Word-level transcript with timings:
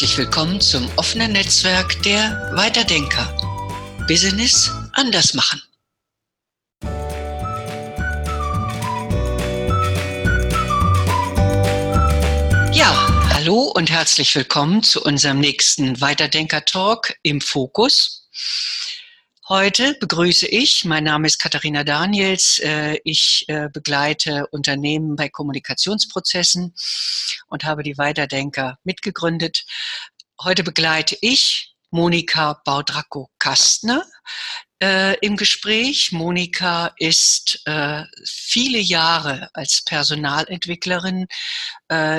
Herzlich 0.00 0.16
willkommen 0.16 0.62
zum 0.62 0.90
offenen 0.96 1.32
Netzwerk 1.32 2.02
der 2.04 2.50
Weiterdenker. 2.54 3.36
Business 4.08 4.70
anders 4.94 5.34
machen. 5.34 5.60
Ja, 12.72 13.28
hallo 13.34 13.72
und 13.74 13.90
herzlich 13.90 14.34
willkommen 14.34 14.82
zu 14.82 15.02
unserem 15.02 15.38
nächsten 15.38 16.00
Weiterdenker-Talk 16.00 17.16
im 17.22 17.42
Fokus. 17.42 18.26
Heute 19.50 19.94
begrüße 19.94 20.46
ich, 20.46 20.84
mein 20.84 21.02
Name 21.02 21.26
ist 21.26 21.40
Katharina 21.40 21.82
Daniels, 21.82 22.60
äh, 22.60 22.98
ich 23.02 23.46
äh, 23.48 23.68
begleite 23.68 24.46
Unternehmen 24.52 25.16
bei 25.16 25.28
Kommunikationsprozessen 25.28 26.72
und 27.48 27.64
habe 27.64 27.82
die 27.82 27.98
Weiterdenker 27.98 28.78
mitgegründet. 28.84 29.64
Heute 30.40 30.62
begleite 30.62 31.18
ich 31.20 31.74
Monika 31.90 32.62
Baudrako-Kastner 32.64 34.04
äh, 34.80 35.16
im 35.18 35.36
Gespräch. 35.36 36.12
Monika 36.12 36.94
ist 36.98 37.64
viele 38.24 38.78
Jahre 38.78 39.50
als 39.52 39.82
Personalentwicklerin 39.84 41.26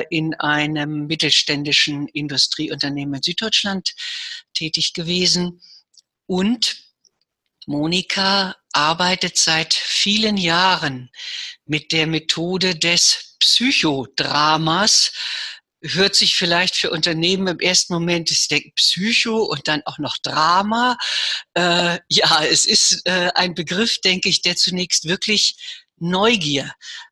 in 0.09 0.33
einem 0.33 1.07
mittelständischen 1.07 2.09
Industrieunternehmen 2.09 3.15
in 3.15 3.23
Süddeutschland 3.23 3.93
tätig 4.53 4.91
gewesen 4.91 5.61
und 6.25 6.90
Monika 7.71 8.55
arbeitet 8.73 9.37
seit 9.37 9.73
vielen 9.73 10.37
Jahren 10.37 11.09
mit 11.65 11.91
der 11.93 12.05
Methode 12.05 12.75
des 12.75 13.37
Psychodramas. 13.39 15.11
Hört 15.81 16.15
sich 16.15 16.35
vielleicht 16.35 16.75
für 16.75 16.91
Unternehmen 16.91 17.47
im 17.47 17.59
ersten 17.59 17.93
Moment, 17.93 18.29
ich 18.29 18.47
denke 18.49 18.71
Psycho 18.75 19.43
und 19.43 19.67
dann 19.67 19.81
auch 19.85 19.97
noch 19.97 20.17
Drama. 20.21 20.97
Äh, 21.55 21.97
ja, 22.09 22.43
es 22.43 22.65
ist 22.65 23.01
äh, 23.05 23.31
ein 23.33 23.55
Begriff, 23.55 23.97
denke 24.01 24.29
ich, 24.29 24.41
der 24.41 24.55
zunächst 24.55 25.07
wirklich 25.07 25.55
Neugier, 25.97 26.71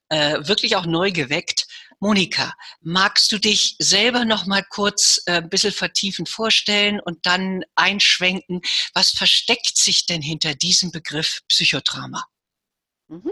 äh, 0.10 0.40
wirklich 0.42 0.76
auch 0.76 0.86
neu 0.86 1.12
geweckt. 1.12 1.66
Monika, 2.02 2.54
magst 2.82 3.30
du 3.32 3.40
dich 3.40 3.76
selber 3.80 4.24
noch 4.24 4.46
mal 4.46 4.64
kurz 4.64 5.22
äh, 5.26 5.34
ein 5.34 5.50
bisschen 5.50 5.74
vertiefend 5.74 6.30
vorstellen 6.30 7.02
und 7.02 7.26
dann 7.26 7.64
einschwenken, 7.76 8.62
was 8.94 9.12
versteckt 9.12 9.76
sich 9.76 10.06
denn 10.06 10.22
hinter 10.22 10.56
diesem 10.56 10.92
Begriff 10.92 11.42
Psychodrama? 11.50 12.24
Mhm. 13.10 13.32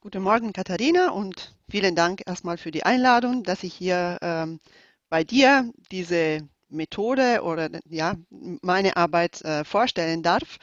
Guten 0.00 0.22
Morgen, 0.22 0.52
Katharina, 0.52 1.10
und 1.10 1.56
vielen 1.68 1.96
Dank 1.96 2.22
erstmal 2.24 2.56
für 2.56 2.70
die 2.70 2.84
Einladung, 2.84 3.42
dass 3.42 3.64
ich 3.64 3.74
hier 3.74 4.18
ähm, 4.22 4.60
bei 5.08 5.24
dir 5.24 5.72
diese 5.90 6.48
Methode 6.68 7.42
oder 7.42 7.68
ja, 7.88 8.14
meine 8.30 8.96
Arbeit 8.96 9.42
äh, 9.42 9.64
vorstellen 9.64 10.22
darf. 10.22 10.58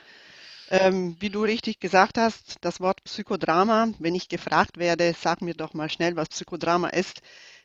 Ähm, 0.71 1.17
wie 1.19 1.29
du 1.29 1.43
richtig 1.43 1.81
gesagt 1.81 2.17
hast, 2.17 2.55
das 2.61 2.79
Wort 2.79 3.03
Psychodrama, 3.03 3.89
wenn 3.99 4.15
ich 4.15 4.29
gefragt 4.29 4.77
werde, 4.77 5.13
sag 5.19 5.41
mir 5.41 5.53
doch 5.53 5.73
mal 5.73 5.89
schnell, 5.89 6.15
was 6.15 6.29
Psychodrama 6.29 6.87
ist. 6.87 7.21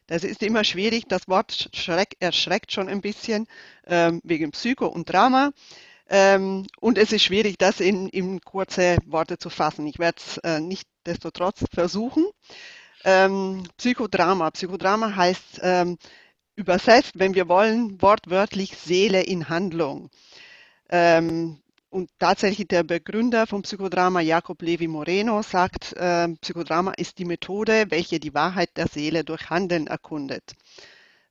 Das 0.08 0.24
ist 0.24 0.42
immer 0.42 0.64
schwierig. 0.64 1.04
Das 1.06 1.28
Wort 1.28 1.70
schreck, 1.72 2.16
erschreckt 2.18 2.72
schon 2.72 2.88
ein 2.88 3.00
bisschen 3.00 3.46
ähm, 3.86 4.20
wegen 4.24 4.50
Psycho 4.50 4.86
und 4.88 5.08
Drama. 5.08 5.52
Ähm, 6.08 6.66
und 6.80 6.98
es 6.98 7.12
ist 7.12 7.22
schwierig, 7.22 7.58
das 7.58 7.78
in, 7.78 8.08
in 8.08 8.40
kurze 8.40 8.98
Worte 9.06 9.38
zu 9.38 9.50
fassen. 9.50 9.86
Ich 9.86 10.00
werde 10.00 10.18
es 10.18 10.38
äh, 10.38 10.58
nicht 10.58 10.88
destotrotz 11.06 11.64
versuchen. 11.72 12.26
Ähm, 13.04 13.62
Psychodrama. 13.76 14.50
Psychodrama 14.50 15.14
heißt 15.14 15.60
ähm, 15.62 15.96
übersetzt, 16.56 17.12
wenn 17.14 17.36
wir 17.36 17.48
wollen, 17.48 18.02
wortwörtlich 18.02 18.76
Seele 18.76 19.22
in 19.22 19.48
Handlung. 19.48 20.10
Ähm, 20.88 21.60
und 21.96 22.10
tatsächlich 22.18 22.68
der 22.68 22.82
Begründer 22.82 23.46
vom 23.46 23.62
Psychodrama, 23.62 24.20
Jakob 24.20 24.60
Levi 24.60 24.86
Moreno, 24.86 25.40
sagt, 25.40 25.94
äh, 25.94 26.28
Psychodrama 26.42 26.92
ist 26.92 27.18
die 27.18 27.24
Methode, 27.24 27.86
welche 27.88 28.20
die 28.20 28.34
Wahrheit 28.34 28.76
der 28.76 28.86
Seele 28.86 29.24
durch 29.24 29.48
Handeln 29.48 29.86
erkundet. 29.86 30.52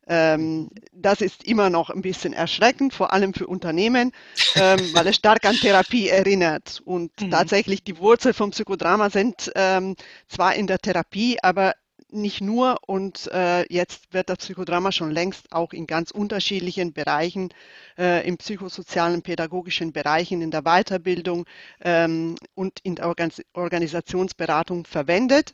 Ähm, 0.07 0.69
das 0.91 1.21
ist 1.21 1.43
immer 1.43 1.69
noch 1.69 1.91
ein 1.91 2.01
bisschen 2.01 2.33
erschreckend, 2.33 2.95
vor 2.95 3.13
allem 3.13 3.35
für 3.35 3.45
Unternehmen, 3.45 4.11
ähm, 4.55 4.79
weil 4.93 5.05
es 5.05 5.17
stark 5.17 5.45
an 5.45 5.55
Therapie 5.55 6.09
erinnert. 6.09 6.81
Und 6.83 7.11
mhm. 7.21 7.29
tatsächlich 7.29 7.83
die 7.83 7.99
Wurzel 7.99 8.33
vom 8.33 8.49
Psychodrama 8.49 9.11
sind 9.11 9.51
ähm, 9.53 9.95
zwar 10.27 10.55
in 10.55 10.65
der 10.65 10.79
Therapie, 10.79 11.37
aber 11.43 11.75
nicht 12.15 12.41
nur 12.41 12.77
und 12.87 13.27
äh, 13.31 13.71
jetzt 13.71 14.13
wird 14.13 14.29
das 14.29 14.39
Psychodrama 14.39 14.91
schon 14.91 15.11
längst 15.11 15.51
auch 15.51 15.73
in 15.73 15.87
ganz 15.87 16.11
unterschiedlichen 16.11 16.93
Bereichen, 16.93 17.49
äh, 17.97 18.27
im 18.27 18.37
psychosozialen, 18.37 19.21
pädagogischen 19.21 19.91
Bereichen, 19.93 20.41
in 20.41 20.51
der 20.51 20.63
Weiterbildung 20.63 21.45
ähm, 21.81 22.35
und 22.55 22.79
in 22.83 22.95
der 22.95 23.07
Organ 23.07 23.31
Organisationsberatung 23.53 24.85
verwendet. 24.85 25.51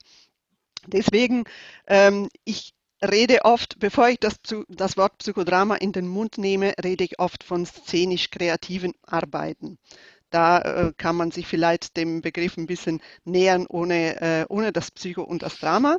Deswegen, 0.88 1.44
ähm, 1.88 2.30
ich 2.44 2.74
rede 3.04 3.46
oft, 3.46 3.80
bevor 3.80 4.10
ich 4.10 4.20
das, 4.20 4.36
das 4.68 4.98
Wort 4.98 5.18
Psychodrama 5.20 5.76
in 5.76 5.92
den 5.92 6.08
Mund 6.08 6.38
nehme, 6.38 6.74
rede 6.84 7.04
ich 7.04 7.20
oft 7.20 7.44
von 7.44 7.66
szenisch-kreativen 7.66 8.94
Arbeiten. 9.04 9.78
Da 10.32 10.62
äh, 10.62 10.94
kann 10.96 11.18
man 11.18 11.32
sich 11.32 11.46
vielleicht 11.46 11.98
dem 11.98 12.22
Begriff 12.22 12.58
ein 12.58 12.66
bisschen 12.66 13.02
nähern, 13.26 13.66
ohne, 13.68 14.22
äh, 14.22 14.46
ohne 14.48 14.72
das 14.72 14.90
Psycho 14.90 15.24
und 15.24 15.42
das 15.42 15.60
Drama. 15.60 15.98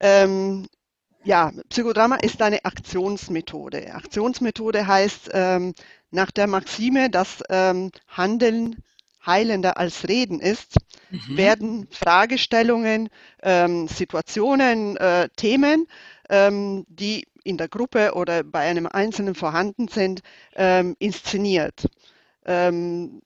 Ähm, 0.00 0.66
ja, 1.24 1.52
Psychodrama 1.70 2.16
ist 2.16 2.42
eine 2.42 2.64
Aktionsmethode. 2.64 3.94
Aktionsmethode 3.94 4.86
heißt 4.86 5.30
ähm, 5.32 5.74
nach 6.10 6.30
der 6.30 6.46
Maxime, 6.46 7.08
dass 7.10 7.42
ähm, 7.48 7.90
Handeln 8.08 8.82
heilender 9.24 9.78
als 9.78 10.06
Reden 10.06 10.40
ist, 10.40 10.76
mhm. 11.10 11.36
werden 11.36 11.88
Fragestellungen, 11.90 13.08
ähm, 13.42 13.88
Situationen, 13.88 14.96
äh, 14.98 15.28
Themen, 15.36 15.86
ähm, 16.28 16.84
die 16.88 17.26
in 17.42 17.56
der 17.56 17.68
Gruppe 17.68 18.14
oder 18.14 18.42
bei 18.42 18.60
einem 18.60 18.86
Einzelnen 18.86 19.34
vorhanden 19.34 19.88
sind, 19.88 20.20
ähm, 20.54 20.96
inszeniert. 20.98 21.86
Ähm, 22.44 23.22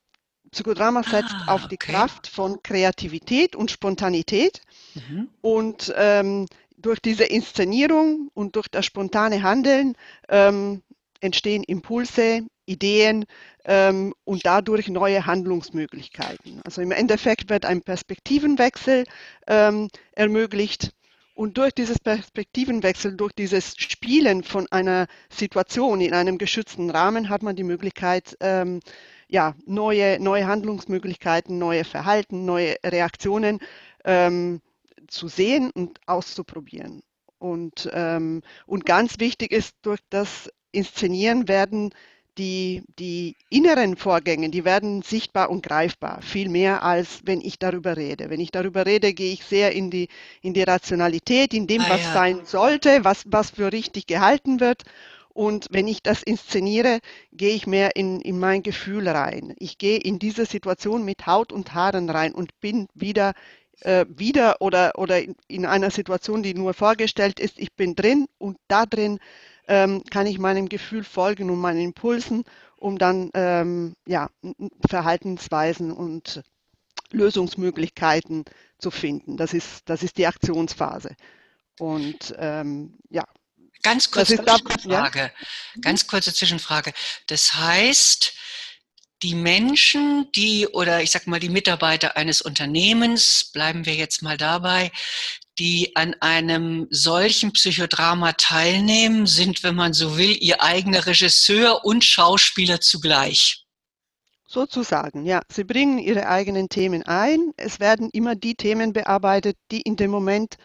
Psychodrama 0.50 1.03
setzt 1.03 1.35
ah, 1.47 1.55
auf 1.55 1.69
die 1.69 1.77
okay. 1.77 1.93
Kraft 1.93 2.27
von 2.27 2.62
Kreativität 2.62 3.55
und 3.55 3.71
Spontanität. 3.71 4.62
Mhm. 5.09 5.28
Und 5.41 5.92
ähm, 5.97 6.47
durch 6.76 7.00
diese 7.00 7.25
Inszenierung 7.25 8.31
und 8.34 8.56
durch 8.56 8.69
das 8.69 8.86
spontane 8.86 9.42
Handeln 9.42 9.94
ähm, 10.28 10.82
entstehen 11.20 11.64
Impulse, 11.64 12.47
Ideen 12.66 13.25
ähm, 13.64 14.14
und 14.25 14.47
dadurch 14.47 14.88
neue 14.88 15.26
Handlungsmöglichkeiten. 15.26 16.60
Also 16.64 16.81
im 16.82 16.92
Endeffekt 16.92 17.50
wird 17.50 17.64
ein 17.64 17.82
Perspektivenwechsel 17.82 19.04
ähm, 19.47 19.88
ermöglicht. 20.12 20.92
Und 21.34 21.56
durch 21.56 21.72
dieses 21.72 22.00
Perspektivenwechsel, 22.00 23.16
durch 23.16 23.32
dieses 23.32 23.75
Spielen 23.76 24.42
von 24.42 24.66
einer 24.72 25.06
Situation 25.31 26.00
in 26.00 26.12
einem 26.12 26.37
geschützten 26.37 26.91
Rahmen 26.91 27.28
hat 27.28 27.44
man 27.44 27.54
die 27.54 27.62
Möglichkeit, 27.62 28.37
ähm, 28.41 28.81
ja, 29.28 29.54
neue, 29.64 30.19
neue 30.20 30.47
Handlungsmöglichkeiten, 30.47 31.58
neue 31.58 31.84
Verhalten, 31.84 32.44
neue 32.44 32.76
Reaktionen 32.84 33.60
ähm, 34.04 34.60
zu 35.08 35.28
sehen 35.28 35.70
und 35.70 36.00
auszuprobieren. 36.06 37.02
Und, 37.38 37.88
ähm, 37.93 38.43
und 38.66 38.84
ganz 38.87 39.20
wichtig 39.20 39.52
ist, 39.52 39.75
durch 39.82 40.00
das 40.10 40.50
Inszenieren 40.72 41.49
werden 41.49 41.90
die, 42.38 42.84
die 42.99 43.37
inneren 43.50 43.96
Vorgänge, 43.96 44.49
die 44.49 44.64
werden 44.64 45.02
sichtbar 45.02 45.50
und 45.50 45.64
greifbar, 45.64 46.22
viel 46.22 46.49
mehr 46.49 46.84
als 46.84 47.20
wenn 47.25 47.40
ich 47.40 47.58
darüber 47.58 47.96
rede. 47.96 48.31
Wenn 48.31 48.40
ich 48.40 48.52
darüber 48.52 48.87
rede, 48.87 49.12
gehe 49.12 49.32
ich 49.32 49.44
sehr 49.44 49.72
in 49.72 49.90
die, 49.90 50.08
in 50.40 50.55
die 50.55 50.62
Rationalität, 50.62 51.52
in 51.52 51.66
dem, 51.66 51.82
ah, 51.82 51.90
was 51.90 52.02
ja. 52.02 52.12
sein 52.12 52.40
sollte, 52.44 53.04
was, 53.04 53.25
was 53.26 53.50
für 53.50 53.72
richtig 53.72 54.06
gehalten 54.06 54.61
wird. 54.61 54.84
Und 55.31 55.66
wenn 55.70 55.87
ich 55.87 56.02
das 56.02 56.22
inszeniere, 56.22 56.99
gehe 57.32 57.54
ich 57.54 57.66
mehr 57.66 57.96
in, 57.96 58.20
in 58.20 58.38
mein 58.38 58.62
Gefühl 58.62 59.08
rein. 59.08 59.54
Ich 59.58 59.78
gehe 59.78 59.99
in 59.99 60.19
diese 60.19 60.46
Situation 60.46 61.04
mit 61.04 61.26
Haut 61.26 61.52
und 61.52 61.75
Haaren 61.75 62.11
rein 62.11 62.34
und 62.34 62.58
bin 62.61 62.88
wieder, 62.94 63.34
äh, 63.80 64.06
wieder 64.08 64.60
oder, 64.60 64.98
oder 64.98 65.20
in 65.46 65.66
einer 65.66 65.90
Situation, 65.90 66.42
die 66.42 66.54
nur 66.54 66.75
vorgestellt 66.75 67.40
ist. 67.40 67.58
Ich 67.58 67.72
bin 67.75 67.94
drin 67.94 68.26
und 68.38 68.58
da 68.69 68.86
drin 68.86 69.19
ähm, 69.66 70.02
kann 70.10 70.26
ich 70.26 70.38
meinem 70.38 70.69
Gefühl 70.69 71.04
folgen 71.04 71.50
und 71.50 71.58
meinen 71.58 71.80
Impulsen, 71.80 72.44
um 72.76 72.98
dann 72.98 73.30
ähm, 73.34 73.94
ja, 74.06 74.30
Verhaltensweisen 74.88 75.92
und 75.92 76.42
Lösungsmöglichkeiten 77.10 78.44
zu 78.78 78.90
finden. 78.90 79.36
Das 79.36 79.52
ist, 79.52 79.82
das 79.86 80.02
ist 80.02 80.19
die 80.19 80.26
Aktionsphase. 80.26 81.14
Und 81.78 82.34
ähm, 82.38 82.98
ja, 83.10 83.25
Ganz 83.82 84.10
kurze 84.10 84.36
Zwischenfrage. 84.36 85.19
Ja? 85.19 85.30
Ganz 85.80 86.06
kurze 86.06 86.34
Zwischenfrage. 86.34 86.92
Das 87.28 87.54
heißt, 87.54 88.32
die 89.23 89.35
Menschen, 89.35 90.31
die 90.35 90.67
oder 90.69 91.03
ich 91.03 91.11
sag 91.11 91.26
mal 91.26 91.41
die 91.41 91.49
Mitarbeiter 91.49 92.17
eines 92.17 92.41
Unternehmens, 92.41 93.50
bleiben 93.53 93.85
wir 93.87 93.94
jetzt 93.94 94.23
mal 94.23 94.37
dabei, 94.37 94.93
die 95.59 95.97
an 95.97 96.15
einem 96.20 96.87
solchen 96.91 97.53
Psychodrama 97.53 98.32
teilnehmen, 98.32 99.26
sind, 99.26 99.62
wenn 99.65 99.75
man 99.75 99.93
so 99.93 100.17
will, 100.17 100.37
ihr 100.41 100.62
eigener 100.62 101.06
Regisseur 101.06 101.85
und 101.85 102.05
Schauspieler 102.05 102.81
zugleich. 102.81 103.65
Sozusagen, 104.47 105.26
ja. 105.26 105.43
Sie 105.53 105.64
bringen 105.64 105.99
ihre 105.99 106.26
eigenen 106.26 106.69
Themen 106.69 107.03
ein. 107.03 107.53
Es 107.56 107.81
werden 107.81 108.09
immer 108.12 108.35
die 108.35 108.55
Themen 108.55 108.93
bearbeitet, 108.93 109.59
die 109.71 109.82
in 109.82 109.97
dem 109.97 110.11
Moment 110.11 110.56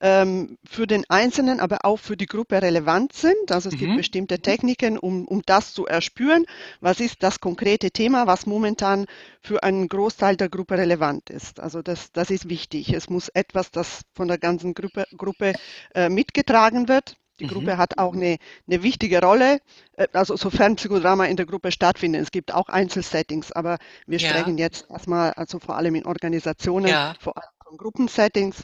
ähm, 0.00 0.58
für 0.64 0.86
den 0.86 1.04
Einzelnen, 1.08 1.60
aber 1.60 1.78
auch 1.84 1.98
für 1.98 2.16
die 2.16 2.26
Gruppe 2.26 2.60
relevant 2.60 3.12
sind. 3.12 3.50
Also 3.50 3.68
es 3.68 3.74
mhm. 3.74 3.78
gibt 3.78 3.96
bestimmte 3.96 4.40
Techniken, 4.40 4.98
um, 4.98 5.26
um 5.26 5.42
das 5.46 5.72
zu 5.72 5.86
erspüren. 5.86 6.44
Was 6.80 7.00
ist 7.00 7.22
das 7.22 7.40
konkrete 7.40 7.90
Thema, 7.90 8.26
was 8.26 8.46
momentan 8.46 9.06
für 9.40 9.62
einen 9.62 9.88
Großteil 9.88 10.36
der 10.36 10.48
Gruppe 10.48 10.78
relevant 10.78 11.30
ist? 11.30 11.60
Also 11.60 11.82
das, 11.82 12.12
das 12.12 12.30
ist 12.30 12.48
wichtig. 12.48 12.92
Es 12.92 13.08
muss 13.08 13.28
etwas, 13.28 13.70
das 13.70 14.02
von 14.14 14.28
der 14.28 14.38
ganzen 14.38 14.74
Gruppe, 14.74 15.04
Gruppe 15.16 15.54
äh, 15.94 16.08
mitgetragen 16.08 16.88
wird. 16.88 17.16
Die 17.38 17.44
mhm. 17.44 17.50
Gruppe 17.50 17.76
hat 17.76 17.98
auch 17.98 18.14
eine, 18.14 18.38
eine 18.66 18.82
wichtige 18.82 19.20
Rolle, 19.20 19.60
äh, 19.96 20.06
also 20.12 20.36
sofern 20.36 20.76
Psychodrama 20.76 21.26
in 21.26 21.36
der 21.36 21.46
Gruppe 21.46 21.70
stattfindet. 21.70 22.22
Es 22.22 22.30
gibt 22.30 22.52
auch 22.52 22.68
Einzelsettings, 22.68 23.52
aber 23.52 23.78
wir 24.06 24.18
ja. 24.18 24.28
sprechen 24.28 24.58
jetzt 24.58 24.90
erstmal, 24.90 25.32
also 25.32 25.58
vor 25.58 25.76
allem 25.76 25.94
in 25.94 26.06
Organisationen, 26.06 26.88
ja. 26.88 27.14
vor 27.20 27.36
allem 27.36 27.50
von 27.64 27.76
Gruppensettings. 27.76 28.62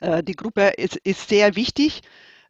Äh, 0.00 0.22
die 0.22 0.36
Gruppe 0.36 0.68
ist, 0.76 0.96
ist 0.96 1.28
sehr 1.28 1.56
wichtig 1.56 2.02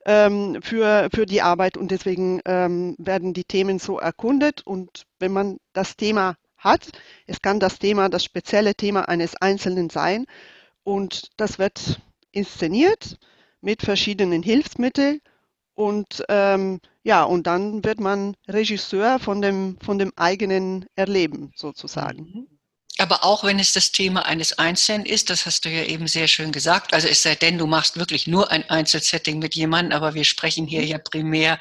ähm, 0.05 0.61
für, 0.63 1.09
für 1.15 1.27
die 1.27 1.43
Arbeit 1.43 1.77
und 1.77 1.91
deswegen 1.91 2.41
ähm, 2.45 2.95
werden 2.99 3.35
die 3.35 3.45
Themen 3.45 3.79
so 3.79 3.99
erkundet. 3.99 4.63
Und 4.67 5.05
wenn 5.19 5.33
man 5.33 5.59
das 5.73 5.97
Thema 5.97 6.37
hat, 6.57 6.91
es 7.27 7.41
kann 7.41 7.61
das 7.61 7.79
Thema, 7.79 8.09
das 8.09 8.25
spezielle 8.25 8.75
Thema 8.75 9.09
eines 9.09 9.37
Einzelnen 9.37 9.91
sein 9.91 10.27
und 10.83 11.31
das 11.37 11.59
wird 11.59 12.01
inszeniert 12.33 13.19
mit 13.61 13.83
verschiedenen 13.83 14.43
Hilfsmitteln 14.43 15.21
und 15.75 16.25
ähm, 16.29 16.81
ja, 17.05 17.23
und 17.23 17.47
dann 17.47 17.85
wird 17.85 18.01
man 18.01 18.35
Regisseur 18.49 19.19
von 19.21 19.41
dem, 19.41 19.79
von 19.81 19.99
dem 19.99 20.13
eigenen 20.17 20.87
Erleben 20.97 21.53
sozusagen. 21.55 22.23
Mhm. 22.23 22.58
Aber 22.99 23.25
auch 23.25 23.45
wenn 23.45 23.61
es 23.61 23.73
das 23.73 23.93
Thema 23.93 24.27
eines 24.27 24.59
Einzelnen 24.59 25.07
ist, 25.07 25.31
das 25.31 25.47
hast 25.47 25.65
du 25.65 25.69
ja 25.69 25.85
eben 25.85 26.09
sehr 26.09 26.27
schön 26.27 26.51
gesagt, 26.51 26.93
also 26.93 27.07
es 27.07 27.23
sei 27.23 27.37
denn, 27.37 27.57
du 27.57 27.67
machst 27.67 27.97
wirklich 27.97 28.27
nur 28.27 28.51
ein 28.51 28.69
Einzelsetting 28.69 29.39
mit 29.39 29.55
jemandem, 29.55 29.97
aber 29.97 30.15
wir 30.15 30.25
sprechen 30.25 30.67
hier 30.67 30.85
ja 30.85 30.99
primär 30.99 31.61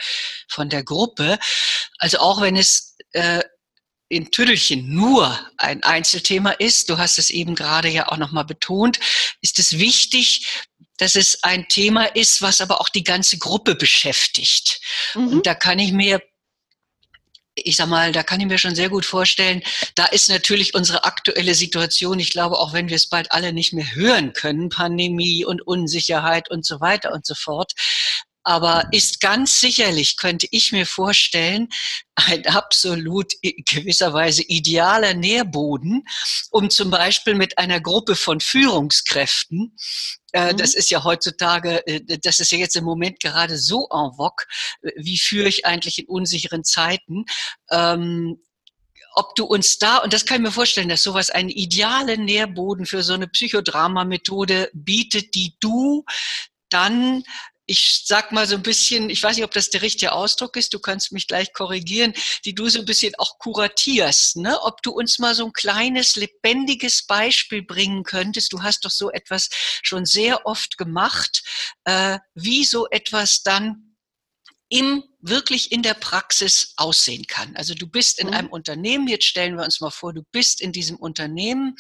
von 0.50 0.69
der 0.69 0.84
Gruppe. 0.84 1.38
Also 2.00 2.18
auch 2.18 2.42
wenn 2.42 2.56
es 2.56 2.95
äh, 3.12 3.44
in 4.10 4.31
Tüdelchen 4.31 4.94
nur 4.94 5.38
ein 5.57 5.84
Einzelthema 5.84 6.51
ist, 6.51 6.89
du 6.89 6.98
hast 6.98 7.19
es 7.19 7.30
eben 7.30 7.56
gerade 7.56 7.90
ja 7.90 8.07
auch 8.07 8.18
nochmal 8.18 8.45
betont, 8.45 9.00
ist 9.42 9.60
es 9.60 9.78
wichtig, 9.78 10.66
dass 10.98 11.16
es 11.16 11.44
ein 11.44 11.68
Thema 11.68 12.06
ist, 12.16 12.42
was 12.42 12.62
aber 12.62 12.81
auch 12.81 12.90
die 12.90 13.04
ganze 13.04 13.38
Gruppe 13.38 13.75
beschäftigt. 13.75 14.81
Mhm. 15.13 15.28
Und 15.28 15.45
da 15.45 15.54
kann 15.54 15.78
ich 15.78 15.92
mir 15.92 16.22
ich 17.63 17.75
sag 17.77 17.88
mal, 17.88 18.12
da 18.12 18.24
kann 18.24 18.39
ich 18.39 18.48
mir 18.48 18.57
schon 18.57 18.75
sehr 18.75 18.89
gut 18.89 19.06
vorstellen, 19.06 19.62
da 19.95 20.06
ist 20.06 20.30
natürlich 20.30 20.74
unsere 20.75 21.04
aktuelle 21.04 21.56
Situation, 21.56 22.19
ich 22.19 22.31
glaube, 22.31 22.57
auch 22.57 22.74
wenn 22.74 22.89
wir 22.89 22.95
es 22.95 23.09
bald 23.09 23.31
alle 23.31 23.54
nicht 23.54 23.74
mehr 23.74 23.95
hören 23.95 24.33
können, 24.33 24.69
Pandemie 24.69 25.45
und 25.45 25.65
Unsicherheit 25.65 26.50
und 26.50 26.65
so 26.65 26.80
weiter 26.80 27.12
und 27.13 27.25
so 27.25 27.36
fort, 27.36 27.74
aber 28.48 28.88
ist 28.94 29.19
ganz 29.19 29.59
sicherlich, 29.59 30.15
könnte 30.15 30.48
ich 30.51 30.71
mir 30.71 30.86
vorstellen, 30.86 31.68
ein 32.15 32.45
absolut 32.48 33.33
gewisserweise 33.42 34.42
idealer 34.42 35.13
Nährboden, 35.13 36.06
um 36.50 36.69
zum 36.69 36.89
Beispiel 36.89 37.36
mit 37.36 37.57
einer 37.57 37.81
Gruppe 37.81 38.15
von 38.15 38.39
Führungskräften, 38.39 39.75
mhm. 40.34 40.58
das 40.58 40.74
ist 40.74 40.90
ja 40.90 41.04
heutzutage, 41.04 41.86
äh, 41.88 42.02
das 42.20 42.40
ist 42.40 42.52
ja 42.52 42.58
jetzt 42.58 42.76
im 42.76 42.84
Moment 42.84 43.20
gerade 43.20 43.58
so 43.58 43.88
en 43.92 44.14
vogue, 44.14 44.46
wie 44.96 45.18
führe 45.18 45.48
ich 45.48 45.66
eigentlich 45.66 46.00
in 46.00 46.08
unsicheren 46.08 46.64
Zeiten, 46.64 47.26
ähm, 47.72 48.40
ob 49.18 49.34
du 49.34 49.46
uns 49.46 49.80
da, 49.80 49.98
und 49.98 50.14
das 50.14 50.26
kann 50.26 50.38
ich 50.38 50.44
mir 50.44 50.52
vorstellen, 50.52 50.90
dass 50.90 51.02
sowas 51.02 51.32
einen 51.32 51.50
idealen 51.50 52.26
Nährboden 52.26 52.86
für 52.86 53.02
so 53.02 53.14
eine 53.14 53.28
Psychodrama-Methode 53.28 54.70
bietet, 54.74 55.34
die 55.34 55.56
du 55.60 56.06
dann 56.70 57.24
ich 57.68 58.04
sag 58.06 58.31
mal 58.31 58.48
so 58.48 58.56
ein 58.56 58.64
bisschen, 58.64 59.10
ich 59.10 59.22
weiß 59.22 59.36
nicht, 59.36 59.46
ob 59.46 59.52
das 59.52 59.69
der 59.69 59.81
richtige 59.81 60.14
Ausdruck 60.14 60.56
ist, 60.56 60.74
du 60.74 60.80
kannst 60.80 61.12
mich 61.12 61.28
gleich 61.28 61.52
korrigieren, 61.52 62.14
die 62.46 62.56
du 62.56 62.69
so 62.69 62.80
ein 62.80 62.86
bisschen 62.86 63.14
auch 63.18 63.38
kuratierst, 63.40 64.38
ne? 64.38 64.60
Ob 64.62 64.81
du 64.81 64.92
uns 64.92 65.19
mal 65.19 65.36
so 65.36 65.46
ein 65.46 65.54
kleines, 65.54 66.16
lebendiges 66.16 67.06
Beispiel 67.06 67.62
bringen 67.62 68.04
könntest. 68.04 68.54
Du 68.54 68.64
hast 68.64 68.86
doch 68.86 68.92
so 68.92 69.12
etwas 69.12 69.50
schon 69.84 70.06
sehr 70.06 70.46
oft 70.46 70.78
gemacht, 70.78 71.44
äh, 71.84 72.19
wie 72.34 72.64
so 72.64 72.88
etwas 72.90 73.44
dann 73.44 73.98
im 74.69 75.04
wirklich 75.30 75.72
in 75.72 75.82
der 75.82 75.94
Praxis 75.94 76.74
aussehen 76.78 77.28
kann. 77.28 77.56
Also 77.56 77.74
du 77.74 77.88
bist 77.88 78.20
in 78.20 78.28
mhm. 78.28 78.34
einem 78.34 78.50
Unternehmen, 78.50 79.08
jetzt 79.08 79.26
stellen 79.26 79.56
wir 79.56 79.64
uns 79.64 79.80
mal 79.80 79.90
vor, 79.90 80.14
du 80.14 80.24
bist 80.32 80.62
in 80.62 80.72
diesem 80.72 80.98
Unternehmen 80.98 81.76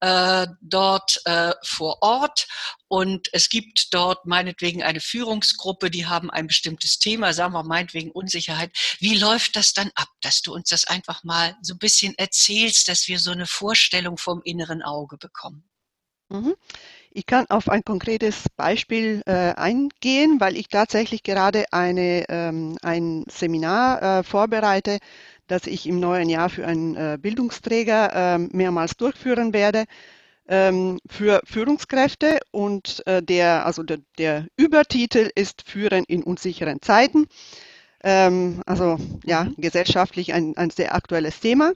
äh, 0.00 0.46
dort 0.60 1.20
äh, 1.24 1.52
vor 1.62 2.02
Ort 2.02 2.46
und 2.88 3.28
es 3.32 3.48
gibt 3.48 3.94
dort 3.94 4.26
meinetwegen 4.26 4.82
eine 4.82 5.00
Führungsgruppe, 5.00 5.90
die 5.90 6.06
haben 6.06 6.30
ein 6.30 6.46
bestimmtes 6.46 6.98
Thema, 6.98 7.32
sagen 7.32 7.54
wir 7.54 7.64
meinetwegen 7.64 8.10
Unsicherheit. 8.10 8.70
Wie 8.98 9.16
läuft 9.16 9.56
das 9.56 9.72
dann 9.72 9.90
ab, 9.94 10.08
dass 10.20 10.42
du 10.42 10.52
uns 10.52 10.68
das 10.68 10.84
einfach 10.84 11.24
mal 11.24 11.56
so 11.62 11.74
ein 11.74 11.78
bisschen 11.78 12.14
erzählst, 12.18 12.88
dass 12.88 13.08
wir 13.08 13.18
so 13.18 13.30
eine 13.30 13.46
Vorstellung 13.46 14.18
vom 14.18 14.42
inneren 14.44 14.82
Auge 14.82 15.16
bekommen? 15.16 15.71
Mhm. 16.32 16.54
Ich 17.12 17.26
kann 17.26 17.46
auf 17.50 17.68
ein 17.68 17.84
konkretes 17.84 18.46
Beispiel 18.56 19.22
äh, 19.26 19.54
eingehen, 19.54 20.40
weil 20.40 20.56
ich 20.56 20.68
tatsächlich 20.68 21.22
gerade 21.22 21.66
eine, 21.70 22.24
ähm, 22.30 22.78
ein 22.82 23.24
Seminar 23.28 24.20
äh, 24.20 24.22
vorbereite, 24.22 24.98
das 25.46 25.66
ich 25.66 25.86
im 25.86 26.00
neuen 26.00 26.30
Jahr 26.30 26.48
für 26.48 26.66
einen 26.66 26.96
äh, 26.96 27.18
Bildungsträger 27.20 28.36
äh, 28.36 28.38
mehrmals 28.38 28.96
durchführen 28.96 29.52
werde 29.52 29.84
ähm, 30.48 31.00
für 31.10 31.42
Führungskräfte 31.44 32.40
und 32.50 33.06
äh, 33.06 33.22
der, 33.22 33.66
also 33.66 33.82
der, 33.82 33.98
der 34.18 34.46
Übertitel 34.56 35.30
ist 35.34 35.68
Führen 35.68 36.04
in 36.08 36.22
unsicheren 36.22 36.80
Zeiten. 36.82 37.26
Ähm, 38.02 38.62
also 38.66 38.98
ja, 39.24 39.46
gesellschaftlich 39.56 40.32
ein, 40.32 40.56
ein 40.56 40.70
sehr 40.70 40.94
aktuelles 40.94 41.40
Thema. 41.40 41.72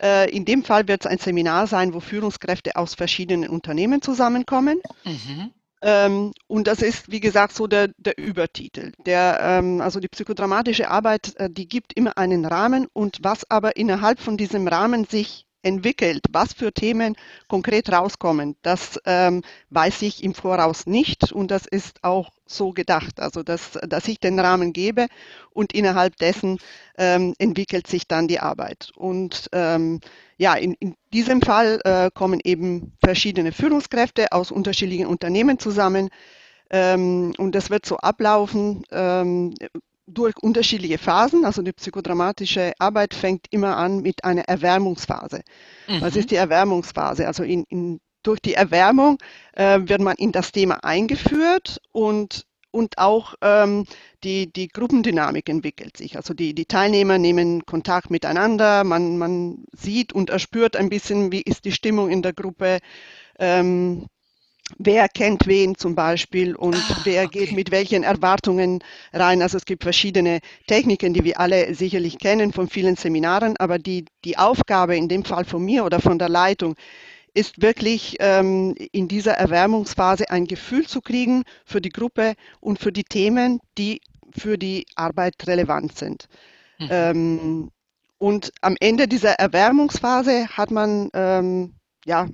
Äh, 0.00 0.30
in 0.30 0.44
dem 0.44 0.64
Fall 0.64 0.88
wird 0.88 1.04
es 1.04 1.10
ein 1.10 1.18
Seminar 1.18 1.66
sein, 1.66 1.94
wo 1.94 2.00
Führungskräfte 2.00 2.76
aus 2.76 2.94
verschiedenen 2.94 3.48
Unternehmen 3.48 4.02
zusammenkommen. 4.02 4.80
Mhm. 5.04 5.50
Ähm, 5.82 6.32
und 6.46 6.66
das 6.66 6.80
ist, 6.80 7.10
wie 7.10 7.20
gesagt, 7.20 7.54
so 7.54 7.66
der, 7.66 7.88
der 7.98 8.16
Übertitel. 8.16 8.92
Der, 9.04 9.38
ähm, 9.40 9.82
also 9.82 10.00
die 10.00 10.08
psychodramatische 10.08 10.90
Arbeit, 10.90 11.36
äh, 11.36 11.50
die 11.50 11.68
gibt 11.68 11.92
immer 11.92 12.16
einen 12.16 12.46
Rahmen 12.46 12.86
und 12.92 13.18
was 13.22 13.50
aber 13.50 13.76
innerhalb 13.76 14.18
von 14.18 14.38
diesem 14.38 14.66
Rahmen 14.66 15.04
sich 15.04 15.46
entwickelt, 15.64 16.24
was 16.30 16.52
für 16.52 16.72
Themen 16.72 17.16
konkret 17.48 17.90
rauskommen, 17.90 18.56
das 18.62 19.00
ähm, 19.06 19.42
weiß 19.70 20.02
ich 20.02 20.22
im 20.22 20.34
Voraus 20.34 20.86
nicht 20.86 21.32
und 21.32 21.50
das 21.50 21.66
ist 21.66 22.04
auch 22.04 22.30
so 22.46 22.72
gedacht, 22.72 23.20
also 23.20 23.42
dass, 23.42 23.78
dass 23.86 24.06
ich 24.06 24.20
den 24.20 24.38
Rahmen 24.38 24.72
gebe 24.72 25.06
und 25.50 25.72
innerhalb 25.72 26.16
dessen 26.16 26.58
ähm, 26.98 27.34
entwickelt 27.38 27.86
sich 27.86 28.06
dann 28.06 28.28
die 28.28 28.40
Arbeit. 28.40 28.90
Und 28.96 29.48
ähm, 29.52 30.00
ja, 30.36 30.54
in, 30.54 30.74
in 30.74 30.94
diesem 31.12 31.40
Fall 31.40 31.80
äh, 31.84 32.10
kommen 32.12 32.40
eben 32.44 32.92
verschiedene 33.02 33.52
Führungskräfte 33.52 34.32
aus 34.32 34.50
unterschiedlichen 34.50 35.06
Unternehmen 35.06 35.58
zusammen. 35.58 36.10
Ähm, 36.70 37.32
und 37.38 37.54
das 37.54 37.70
wird 37.70 37.86
so 37.86 37.96
ablaufen. 37.96 38.84
Ähm, 38.90 39.54
durch 40.06 40.34
unterschiedliche 40.42 40.98
Phasen. 40.98 41.44
Also 41.44 41.62
die 41.62 41.72
psychodramatische 41.72 42.72
Arbeit 42.78 43.14
fängt 43.14 43.46
immer 43.50 43.76
an 43.76 44.02
mit 44.02 44.24
einer 44.24 44.42
Erwärmungsphase. 44.42 45.42
Mhm. 45.88 46.00
Was 46.00 46.16
ist 46.16 46.30
die 46.30 46.36
Erwärmungsphase? 46.36 47.26
Also 47.26 47.42
in, 47.42 47.64
in, 47.68 48.00
durch 48.22 48.40
die 48.40 48.54
Erwärmung 48.54 49.18
äh, 49.52 49.80
wird 49.82 50.00
man 50.00 50.16
in 50.16 50.32
das 50.32 50.52
Thema 50.52 50.82
eingeführt 50.84 51.80
und, 51.92 52.46
und 52.70 52.98
auch 52.98 53.34
ähm, 53.40 53.86
die, 54.24 54.52
die 54.52 54.68
Gruppendynamik 54.68 55.48
entwickelt 55.48 55.96
sich. 55.96 56.16
Also 56.16 56.34
die, 56.34 56.54
die 56.54 56.66
Teilnehmer 56.66 57.18
nehmen 57.18 57.64
Kontakt 57.66 58.10
miteinander, 58.10 58.84
man, 58.84 59.18
man 59.18 59.64
sieht 59.72 60.12
und 60.12 60.30
erspürt 60.30 60.76
ein 60.76 60.88
bisschen, 60.88 61.32
wie 61.32 61.42
ist 61.42 61.64
die 61.64 61.72
Stimmung 61.72 62.10
in 62.10 62.22
der 62.22 62.32
Gruppe. 62.32 62.78
Ähm, 63.38 64.06
wer 64.78 65.08
kennt 65.08 65.46
wen 65.46 65.76
zum 65.76 65.94
Beispiel 65.94 66.56
und 66.56 66.76
ah, 66.76 67.00
wer 67.04 67.24
okay. 67.24 67.40
geht 67.40 67.52
mit 67.52 67.70
welchen 67.70 68.02
Erwartungen 68.02 68.82
rein. 69.12 69.42
Also 69.42 69.58
es 69.58 69.64
gibt 69.64 69.82
verschiedene 69.82 70.40
Techniken, 70.66 71.14
die 71.14 71.24
wir 71.24 71.38
alle 71.38 71.74
sicherlich 71.74 72.18
kennen 72.18 72.52
von 72.52 72.68
vielen 72.68 72.96
Seminaren, 72.96 73.56
aber 73.58 73.78
die, 73.78 74.06
die 74.24 74.38
Aufgabe 74.38 74.96
in 74.96 75.08
dem 75.08 75.24
Fall 75.24 75.44
von 75.44 75.64
mir 75.64 75.84
oder 75.84 76.00
von 76.00 76.18
der 76.18 76.28
Leitung 76.28 76.74
ist 77.34 77.60
wirklich 77.60 78.16
ähm, 78.20 78.74
in 78.92 79.08
dieser 79.08 79.32
Erwärmungsphase 79.32 80.30
ein 80.30 80.46
Gefühl 80.46 80.86
zu 80.86 81.00
kriegen 81.00 81.42
für 81.64 81.80
die 81.80 81.90
Gruppe 81.90 82.34
und 82.60 82.78
für 82.78 82.92
die 82.92 83.04
Themen, 83.04 83.60
die 83.76 84.00
für 84.36 84.56
die 84.56 84.86
Arbeit 84.94 85.34
relevant 85.46 85.96
sind. 85.96 86.26
Mhm. 86.78 86.88
Ähm, 86.90 87.70
und 88.18 88.52
am 88.60 88.76
Ende 88.80 89.08
dieser 89.08 89.32
Erwärmungsphase 89.32 90.48
hat 90.48 90.70
man 90.70 91.10
ähm, 91.12 91.74
ja 92.04 92.28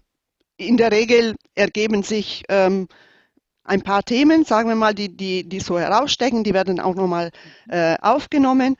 in 0.60 0.76
der 0.76 0.92
Regel 0.92 1.34
ergeben 1.54 2.02
sich 2.02 2.44
ähm, 2.48 2.88
ein 3.64 3.82
paar 3.82 4.02
Themen, 4.02 4.44
sagen 4.44 4.68
wir 4.68 4.76
mal, 4.76 4.94
die, 4.94 5.16
die, 5.16 5.48
die 5.48 5.60
so 5.60 5.78
herausstecken, 5.78 6.44
die 6.44 6.54
werden 6.54 6.80
auch 6.80 6.94
nochmal 6.94 7.30
äh, 7.68 7.96
aufgenommen. 8.00 8.76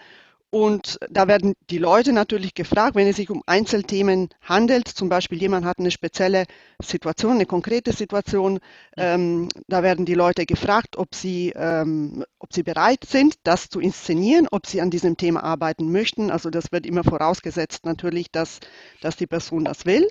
Und 0.52 0.99
da 1.08 1.28
werden 1.28 1.54
die 1.70 1.78
Leute 1.78 2.12
natürlich 2.12 2.54
gefragt, 2.54 2.96
wenn 2.96 3.06
es 3.06 3.14
sich 3.14 3.30
um 3.30 3.44
Einzelthemen 3.46 4.30
handelt, 4.42 4.88
zum 4.88 5.08
Beispiel 5.08 5.40
jemand 5.40 5.64
hat 5.64 5.78
eine 5.78 5.92
spezielle 5.92 6.46
Situation, 6.82 7.34
eine 7.34 7.46
konkrete 7.46 7.92
Situation, 7.92 8.58
ähm, 8.96 9.49
da 9.68 9.84
werden 9.84 10.06
die 10.06 10.14
Leute 10.14 10.46
gefragt, 10.46 10.96
ob 10.96 11.14
sie, 11.14 11.52
ähm, 11.54 12.25
ob 12.40 12.52
sie 12.52 12.64
bereit 12.64 13.04
sind, 13.06 13.37
das 13.44 13.68
zu 13.68 13.78
inszenieren, 13.78 14.49
ob 14.50 14.66
sie 14.66 14.80
an 14.80 14.90
diesem 14.90 15.16
Thema 15.16 15.44
arbeiten 15.44 15.92
möchten. 15.92 16.32
Also 16.32 16.50
das 16.50 16.72
wird 16.72 16.84
immer 16.84 17.04
vorausgesetzt 17.04 17.87
natürlich, 17.87 18.32
dass, 18.32 18.58
dass 19.00 19.14
die 19.14 19.28
Person 19.28 19.64
das 19.64 19.87
will. 19.87 20.08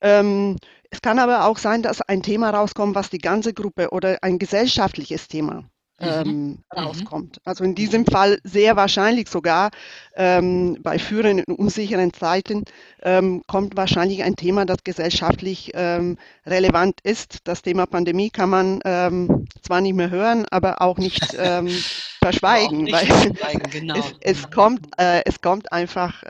Ähm, 0.00 0.56
es 0.90 1.00
kann 1.00 1.18
aber 1.18 1.46
auch 1.46 1.58
sein, 1.58 1.82
dass 1.82 2.02
ein 2.02 2.22
Thema 2.22 2.50
rauskommt, 2.50 2.94
was 2.94 3.10
die 3.10 3.18
ganze 3.18 3.54
Gruppe 3.54 3.90
oder 3.90 4.18
ein 4.22 4.38
gesellschaftliches 4.38 5.28
Thema 5.28 5.64
mhm. 6.00 6.06
ähm, 6.08 6.26
mhm. 6.26 6.58
rauskommt. 6.76 7.38
Also 7.44 7.64
in 7.64 7.74
diesem 7.74 8.04
Fall 8.06 8.38
sehr 8.42 8.76
wahrscheinlich 8.76 9.28
sogar 9.28 9.70
ähm, 10.16 10.78
bei 10.82 10.98
führenden 10.98 11.44
unsicheren 11.54 12.12
Zeiten 12.12 12.64
ähm, 13.02 13.42
kommt 13.46 13.76
wahrscheinlich 13.76 14.22
ein 14.24 14.36
Thema, 14.36 14.66
das 14.66 14.82
gesellschaftlich 14.82 15.70
ähm, 15.74 16.18
relevant 16.44 17.00
ist. 17.02 17.38
Das 17.44 17.62
Thema 17.62 17.86
Pandemie 17.86 18.30
kann 18.30 18.50
man 18.50 18.80
ähm, 18.84 19.46
zwar 19.62 19.80
nicht 19.80 19.94
mehr 19.94 20.10
hören, 20.10 20.46
aber 20.50 20.82
auch 20.82 20.98
nicht 20.98 21.36
ähm, 21.38 21.68
verschweigen, 22.22 22.84
nicht 22.84 22.94
weil 22.94 23.58
genau. 23.70 23.94
es, 24.22 24.38
es, 24.38 24.50
kommt, 24.50 24.88
äh, 24.98 25.22
es 25.24 25.40
kommt 25.40 25.72
einfach 25.72 26.22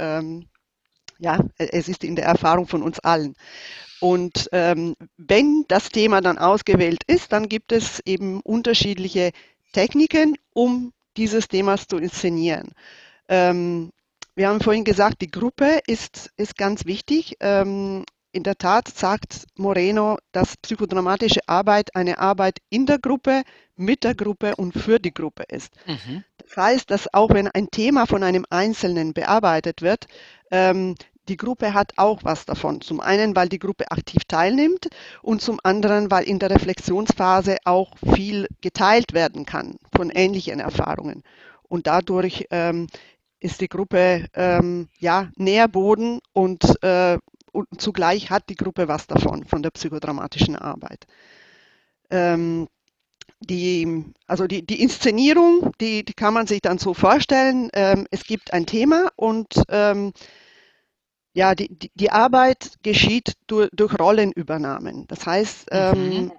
ja, 1.20 1.38
es 1.58 1.88
ist 1.88 2.02
in 2.02 2.16
der 2.16 2.24
Erfahrung 2.24 2.66
von 2.66 2.82
uns 2.82 2.98
allen. 2.98 3.36
Und 4.00 4.48
ähm, 4.52 4.96
wenn 5.18 5.64
das 5.68 5.90
Thema 5.90 6.20
dann 6.22 6.38
ausgewählt 6.38 7.02
ist, 7.06 7.32
dann 7.32 7.48
gibt 7.48 7.70
es 7.70 8.00
eben 8.06 8.40
unterschiedliche 8.40 9.32
Techniken, 9.72 10.36
um 10.54 10.92
dieses 11.16 11.48
Thema 11.48 11.76
zu 11.76 11.98
inszenieren. 11.98 12.72
Ähm, 13.28 13.90
wir 14.34 14.48
haben 14.48 14.60
vorhin 14.60 14.84
gesagt, 14.84 15.20
die 15.20 15.30
Gruppe 15.30 15.80
ist, 15.86 16.30
ist 16.36 16.56
ganz 16.56 16.86
wichtig. 16.86 17.36
Ähm, 17.40 18.04
in 18.32 18.42
der 18.42 18.56
Tat 18.56 18.88
sagt 18.88 19.46
Moreno, 19.56 20.18
dass 20.32 20.56
psychodramatische 20.56 21.40
Arbeit 21.46 21.94
eine 21.94 22.18
Arbeit 22.18 22.58
in 22.70 22.86
der 22.86 22.98
Gruppe, 22.98 23.42
mit 23.76 24.04
der 24.04 24.14
Gruppe 24.14 24.56
und 24.56 24.72
für 24.72 24.98
die 24.98 25.12
Gruppe 25.12 25.44
ist. 25.48 25.72
Mhm. 25.86 26.24
Das 26.50 26.64
heißt, 26.64 26.90
dass 26.90 27.14
auch 27.14 27.30
wenn 27.30 27.46
ein 27.48 27.70
Thema 27.70 28.06
von 28.06 28.24
einem 28.24 28.44
Einzelnen 28.50 29.14
bearbeitet 29.14 29.82
wird, 29.82 30.06
ähm, 30.50 30.96
die 31.28 31.36
Gruppe 31.36 31.74
hat 31.74 31.92
auch 31.96 32.24
was 32.24 32.44
davon. 32.44 32.80
Zum 32.80 33.00
einen, 33.00 33.36
weil 33.36 33.48
die 33.48 33.60
Gruppe 33.60 33.92
aktiv 33.92 34.24
teilnimmt 34.26 34.88
und 35.22 35.42
zum 35.42 35.60
anderen, 35.62 36.10
weil 36.10 36.24
in 36.24 36.40
der 36.40 36.50
Reflexionsphase 36.50 37.58
auch 37.64 37.96
viel 38.14 38.48
geteilt 38.62 39.12
werden 39.12 39.46
kann 39.46 39.76
von 39.94 40.10
ähnlichen 40.10 40.58
Erfahrungen. 40.58 41.22
Und 41.68 41.86
dadurch 41.86 42.46
ähm, 42.50 42.88
ist 43.38 43.60
die 43.60 43.68
Gruppe 43.68 44.26
ähm, 44.34 44.88
ja 44.98 45.28
Nährboden 45.36 46.18
und, 46.32 46.64
äh, 46.82 47.18
und 47.52 47.80
zugleich 47.80 48.30
hat 48.30 48.48
die 48.48 48.56
Gruppe 48.56 48.88
was 48.88 49.06
davon 49.06 49.44
von 49.44 49.62
der 49.62 49.70
psychodramatischen 49.70 50.56
Arbeit. 50.56 51.06
Ähm, 52.10 52.66
die, 53.40 54.04
also 54.26 54.46
die, 54.46 54.64
die 54.64 54.82
Inszenierung, 54.82 55.72
die, 55.80 56.04
die 56.04 56.12
kann 56.14 56.34
man 56.34 56.46
sich 56.46 56.60
dann 56.60 56.78
so 56.78 56.94
vorstellen. 56.94 57.70
Ähm, 57.72 58.06
es 58.10 58.24
gibt 58.24 58.52
ein 58.52 58.66
Thema 58.66 59.10
und 59.16 59.48
ähm, 59.68 60.12
ja, 61.32 61.54
die, 61.54 61.68
die, 61.70 61.90
die 61.94 62.10
Arbeit 62.10 62.72
geschieht 62.82 63.34
durch, 63.46 63.70
durch 63.72 63.98
Rollenübernahmen. 63.98 65.06
Das 65.06 65.26
heißt, 65.26 65.68
ähm, 65.70 66.08
mhm. 66.08 66.32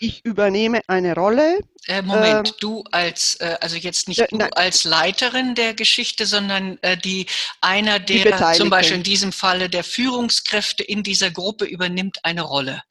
ich 0.00 0.24
übernehme 0.24 0.80
eine 0.88 1.14
Rolle. 1.14 1.60
Äh, 1.86 2.02
Moment, 2.02 2.48
ähm, 2.48 2.54
du 2.60 2.84
als, 2.90 3.36
äh, 3.40 3.56
also 3.60 3.76
jetzt 3.76 4.08
nicht 4.08 4.20
äh, 4.20 4.26
du 4.30 4.38
als 4.56 4.84
Leiterin 4.84 5.54
der 5.54 5.74
Geschichte, 5.74 6.26
sondern 6.26 6.78
äh, 6.82 6.96
die 6.96 7.26
einer 7.60 8.00
der, 8.00 8.54
zum 8.54 8.70
Beispiel 8.70 8.96
in 8.96 9.02
diesem 9.02 9.32
Falle 9.32 9.68
der 9.68 9.84
Führungskräfte 9.84 10.82
in 10.82 11.02
dieser 11.02 11.30
Gruppe 11.30 11.66
übernimmt 11.66 12.18
eine 12.24 12.42
Rolle. 12.42 12.82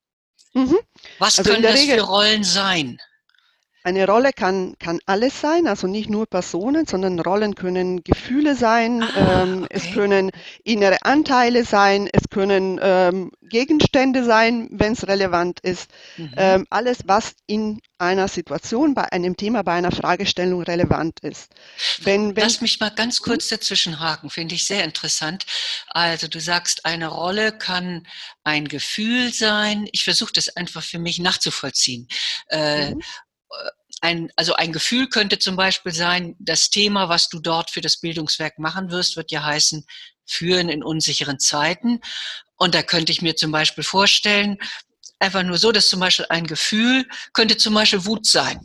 Mhm. 0.54 0.78
Was 1.20 1.40
also 1.40 1.52
können 1.52 1.64
das 1.64 1.76
Regel, 1.76 1.98
für 1.98 2.04
Rollen 2.04 2.44
sein? 2.44 3.00
Eine 3.84 4.06
Rolle 4.06 4.32
kann, 4.32 4.76
kann 4.78 5.00
alles 5.08 5.42
sein, 5.42 5.66
also 5.66 5.88
nicht 5.88 6.10
nur 6.10 6.28
Personen, 6.28 6.86
sondern 6.86 7.20
Rollen 7.20 7.56
können 7.56 8.04
Gefühle 8.04 8.56
sein, 8.56 9.02
ah, 9.02 9.44
ähm, 9.44 9.64
okay. 9.64 9.68
es 9.72 9.92
können 9.92 10.32
innere 10.64 10.98
Anteile 11.02 11.66
sein, 11.66 12.08
es 12.14 12.30
können 12.30 12.80
ähm, 12.82 13.32
Gegenstände 13.42 14.24
sein, 14.24 14.70
wenn 14.72 14.94
es 14.94 15.08
relevant 15.08 15.62
ist. 15.62 15.90
Mhm. 16.18 16.34
Ähm, 16.38 16.68
alles, 16.70 17.00
was 17.06 17.34
in 17.48 17.82
einer 17.98 18.28
Situation, 18.28 18.94
bei 18.94 19.12
einem 19.12 19.36
Thema, 19.36 19.64
bei 19.64 19.74
einer 19.74 19.92
Fragestellung 19.92 20.62
relevant 20.62 21.20
ist. 21.22 21.52
Wenn, 22.00 22.36
wenn 22.36 22.44
Lass 22.44 22.62
mich 22.62 22.80
mal 22.80 22.90
ganz 22.90 23.18
hm? 23.18 23.24
kurz 23.24 23.48
dazwischen 23.48 24.00
haken, 24.00 24.30
finde 24.30 24.54
ich 24.56 24.66
sehr 24.66 24.84
interessant. 24.84 25.46
Also 25.88 26.28
du 26.28 26.40
sagst, 26.40 26.86
eine 26.86 27.08
Rolle 27.08 27.52
kann 27.52 28.08
ein 28.44 28.68
Gefühl 28.68 29.34
sein. 29.34 29.88
Ich 29.92 30.04
versuche 30.04 30.34
das 30.34 30.56
einfach 30.56 30.84
für 30.84 31.00
mich 31.00 31.18
nachzuvollziehen. 31.20 32.08
Äh, 32.50 32.92
mhm 32.94 33.02
ein, 34.02 34.32
also 34.36 34.54
ein 34.54 34.74
Gefühl 34.74 35.08
könnte 35.08 35.40
zum 35.40 35.56
Beispiel 35.56 35.94
sein, 35.94 36.36
das 36.40 36.70
Thema, 36.70 37.08
was 37.08 37.30
du 37.30 37.40
dort 37.40 37.70
für 37.70 37.82
das 37.82 37.98
Bildungswerk 37.98 38.58
machen 38.58 38.90
wirst, 38.90 39.16
wird 39.16 39.32
ja 39.32 39.44
heißen, 39.44 39.86
führen 40.26 40.70
in 40.70 40.84
unsicheren 40.84 41.40
Zeiten. 41.40 42.02
Und 42.56 42.74
da 42.74 42.84
könnte 42.84 43.12
ich 43.12 43.22
mir 43.22 43.36
zum 43.36 43.52
Beispiel 43.52 43.84
vorstellen, 43.84 44.58
einfach 45.20 45.44
nur 45.44 45.58
so, 45.58 45.72
dass 45.72 45.88
zum 45.88 46.00
Beispiel 46.00 46.26
ein 46.30 46.48
Gefühl 46.48 47.08
könnte 47.34 47.58
zum 47.58 47.76
Beispiel 47.76 48.06
Wut 48.06 48.26
sein 48.26 48.60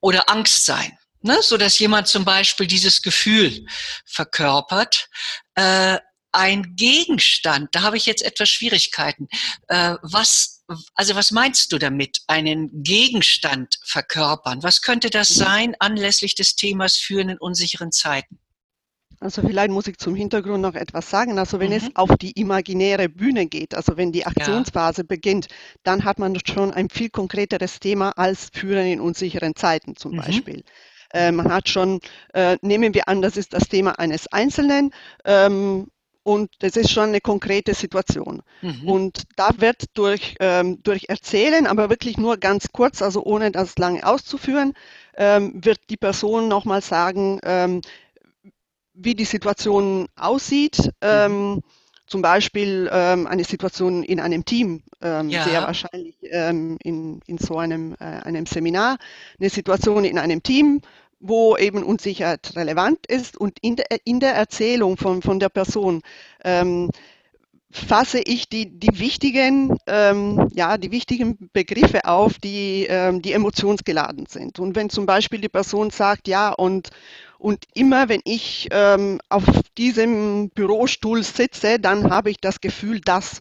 oder 0.00 0.28
Angst 0.28 0.66
sein. 0.66 0.98
Ne, 1.22 1.42
so 1.42 1.56
dass 1.56 1.78
jemand 1.80 2.06
zum 2.06 2.24
Beispiel 2.24 2.68
dieses 2.68 3.02
Gefühl 3.02 3.66
verkörpert. 4.04 5.08
Äh, 5.54 5.98
ein 6.30 6.76
Gegenstand, 6.76 7.74
da 7.74 7.82
habe 7.82 7.96
ich 7.96 8.06
jetzt 8.06 8.22
etwas 8.22 8.48
Schwierigkeiten. 8.48 9.26
Äh, 9.66 9.96
was 10.02 10.55
also 10.94 11.14
was 11.14 11.30
meinst 11.30 11.72
du 11.72 11.78
damit, 11.78 12.22
einen 12.26 12.82
Gegenstand 12.82 13.78
verkörpern? 13.84 14.62
Was 14.62 14.82
könnte 14.82 15.10
das 15.10 15.30
mhm. 15.36 15.40
sein 15.40 15.76
anlässlich 15.78 16.34
des 16.34 16.56
Themas 16.56 16.96
führen 16.96 17.28
in 17.28 17.38
unsicheren 17.38 17.92
Zeiten? 17.92 18.38
Also 19.18 19.40
vielleicht 19.42 19.70
muss 19.70 19.86
ich 19.86 19.96
zum 19.96 20.14
Hintergrund 20.14 20.60
noch 20.62 20.74
etwas 20.74 21.08
sagen. 21.08 21.38
Also 21.38 21.58
wenn 21.58 21.70
mhm. 21.70 21.76
es 21.76 21.90
auf 21.94 22.10
die 22.18 22.32
imaginäre 22.32 23.08
Bühne 23.08 23.46
geht, 23.46 23.74
also 23.74 23.96
wenn 23.96 24.12
die 24.12 24.26
Aktionsphase 24.26 25.02
ja. 25.02 25.06
beginnt, 25.06 25.48
dann 25.84 26.04
hat 26.04 26.18
man 26.18 26.36
schon 26.46 26.72
ein 26.72 26.90
viel 26.90 27.08
konkreteres 27.08 27.80
Thema 27.80 28.10
als 28.10 28.50
Führen 28.52 28.86
in 28.86 29.00
unsicheren 29.00 29.54
Zeiten 29.54 29.96
zum 29.96 30.12
mhm. 30.12 30.16
Beispiel. 30.18 30.64
Äh, 31.12 31.32
man 31.32 31.52
hat 31.52 31.68
schon, 31.68 32.00
äh, 32.34 32.58
nehmen 32.60 32.92
wir 32.92 33.08
an, 33.08 33.22
das 33.22 33.36
ist 33.36 33.52
das 33.54 33.68
Thema 33.68 33.98
eines 33.98 34.26
Einzelnen. 34.32 34.92
Ähm, 35.24 35.88
und 36.26 36.50
das 36.58 36.76
ist 36.76 36.90
schon 36.90 37.10
eine 37.10 37.20
konkrete 37.20 37.72
Situation. 37.72 38.42
Mhm. 38.60 38.88
Und 38.88 39.22
da 39.36 39.50
wird 39.58 39.84
durch, 39.94 40.34
ähm, 40.40 40.82
durch 40.82 41.08
Erzählen, 41.08 41.68
aber 41.68 41.88
wirklich 41.88 42.18
nur 42.18 42.36
ganz 42.36 42.72
kurz, 42.72 43.00
also 43.00 43.22
ohne 43.22 43.52
das 43.52 43.78
lange 43.78 44.04
auszuführen, 44.04 44.74
ähm, 45.16 45.52
wird 45.64 45.78
die 45.88 45.96
Person 45.96 46.48
nochmal 46.48 46.82
sagen, 46.82 47.38
ähm, 47.44 47.80
wie 48.92 49.14
die 49.14 49.24
Situation 49.24 50.08
aussieht. 50.16 50.78
Mhm. 50.86 50.90
Ähm, 51.02 51.62
zum 52.08 52.22
Beispiel 52.22 52.88
ähm, 52.92 53.28
eine 53.28 53.44
Situation 53.44 54.02
in 54.02 54.18
einem 54.18 54.44
Team, 54.44 54.82
ähm, 55.02 55.28
ja. 55.28 55.44
sehr 55.44 55.62
wahrscheinlich 55.62 56.16
in, 56.22 57.20
in 57.24 57.38
so 57.38 57.56
einem, 57.58 57.94
äh, 58.00 58.04
einem 58.04 58.46
Seminar, 58.46 58.98
eine 59.38 59.50
Situation 59.50 60.04
in 60.04 60.18
einem 60.18 60.42
Team, 60.42 60.80
wo 61.20 61.56
eben 61.56 61.82
Unsicherheit 61.82 62.54
relevant 62.56 63.06
ist 63.06 63.36
und 63.36 63.58
in 63.60 63.76
der, 63.76 63.86
in 64.04 64.20
der 64.20 64.34
Erzählung 64.34 64.96
von, 64.96 65.22
von 65.22 65.40
der 65.40 65.48
Person 65.48 66.02
ähm, 66.44 66.90
fasse 67.70 68.20
ich 68.20 68.48
die, 68.48 68.78
die, 68.78 68.98
wichtigen, 68.98 69.76
ähm, 69.86 70.48
ja, 70.54 70.78
die 70.78 70.90
wichtigen 70.90 71.50
Begriffe 71.52 72.04
auf, 72.06 72.38
die, 72.38 72.86
ähm, 72.88 73.22
die 73.22 73.32
emotionsgeladen 73.32 74.26
sind. 74.26 74.58
Und 74.58 74.76
wenn 74.76 74.90
zum 74.90 75.06
Beispiel 75.06 75.40
die 75.40 75.48
Person 75.48 75.90
sagt, 75.90 76.28
ja, 76.28 76.50
und, 76.50 76.90
und 77.38 77.64
immer 77.74 78.08
wenn 78.08 78.20
ich 78.24 78.68
ähm, 78.70 79.20
auf 79.28 79.44
diesem 79.76 80.50
Bürostuhl 80.50 81.22
sitze, 81.22 81.78
dann 81.78 82.10
habe 82.10 82.30
ich 82.30 82.38
das 82.38 82.60
Gefühl, 82.60 83.00
dass. 83.00 83.40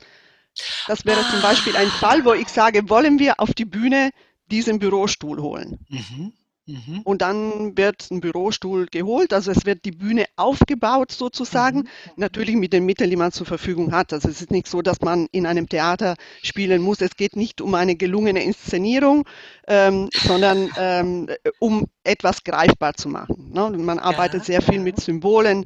Das 0.88 1.05
wäre 1.05 1.20
zum 1.32 1.41
Beispiel 1.41 1.75
ein 1.75 1.89
Fall, 1.89 2.24
wo 2.24 2.34
ich 2.34 2.48
sage, 2.48 2.89
wollen 2.89 3.20
wir 3.20 3.41
auf 3.41 3.53
die 3.53 3.65
Bühne 3.65 4.12
diesen 4.50 4.79
Bürostuhl 4.79 5.41
holen? 5.41 5.79
Mhm. 5.89 6.32
Mhm. 6.67 7.01
Und 7.03 7.22
dann 7.22 7.77
wird 7.77 8.10
ein 8.10 8.22
Bürostuhl 8.22 8.88
geholt, 8.88 9.34
also 9.34 9.51
es 9.51 9.65
wird 9.65 9.86
die 9.86 9.91
Bühne 9.91 10.25
aufgebaut 10.36 11.12
sozusagen, 11.12 11.79
mhm. 11.79 11.88
natürlich 12.15 12.55
mit 12.55 12.74
den 12.74 12.86
Mitteln, 12.86 13.10
die 13.10 13.15
man 13.15 13.31
zur 13.31 13.45
Verfügung 13.45 13.91
hat. 13.91 14.13
Also 14.13 14.29
es 14.29 14.41
ist 14.41 14.51
nicht 14.51 14.67
so, 14.67 14.81
dass 14.81 15.01
man 15.01 15.27
in 15.31 15.45
einem 15.45 15.69
Theater 15.69 16.15
spielen 16.41 16.81
muss. 16.81 17.01
Es 17.01 17.15
geht 17.15 17.36
nicht 17.36 17.62
um 17.62 17.75
eine 17.75 17.95
gelungene 17.95 18.43
Inszenierung, 18.43 19.27
ähm, 19.67 20.10
sondern 20.13 20.72
ähm, 20.77 21.27
um 21.60 21.86
etwas 22.03 22.43
greifbar 22.43 22.95
zu 22.95 23.10
machen. 23.10 23.51
Ne? 23.53 23.69
Man 23.77 24.00
arbeitet 24.00 24.41
ja, 24.41 24.45
sehr 24.45 24.62
viel 24.62 24.79
mit 24.79 25.00
Symbolen, 25.00 25.65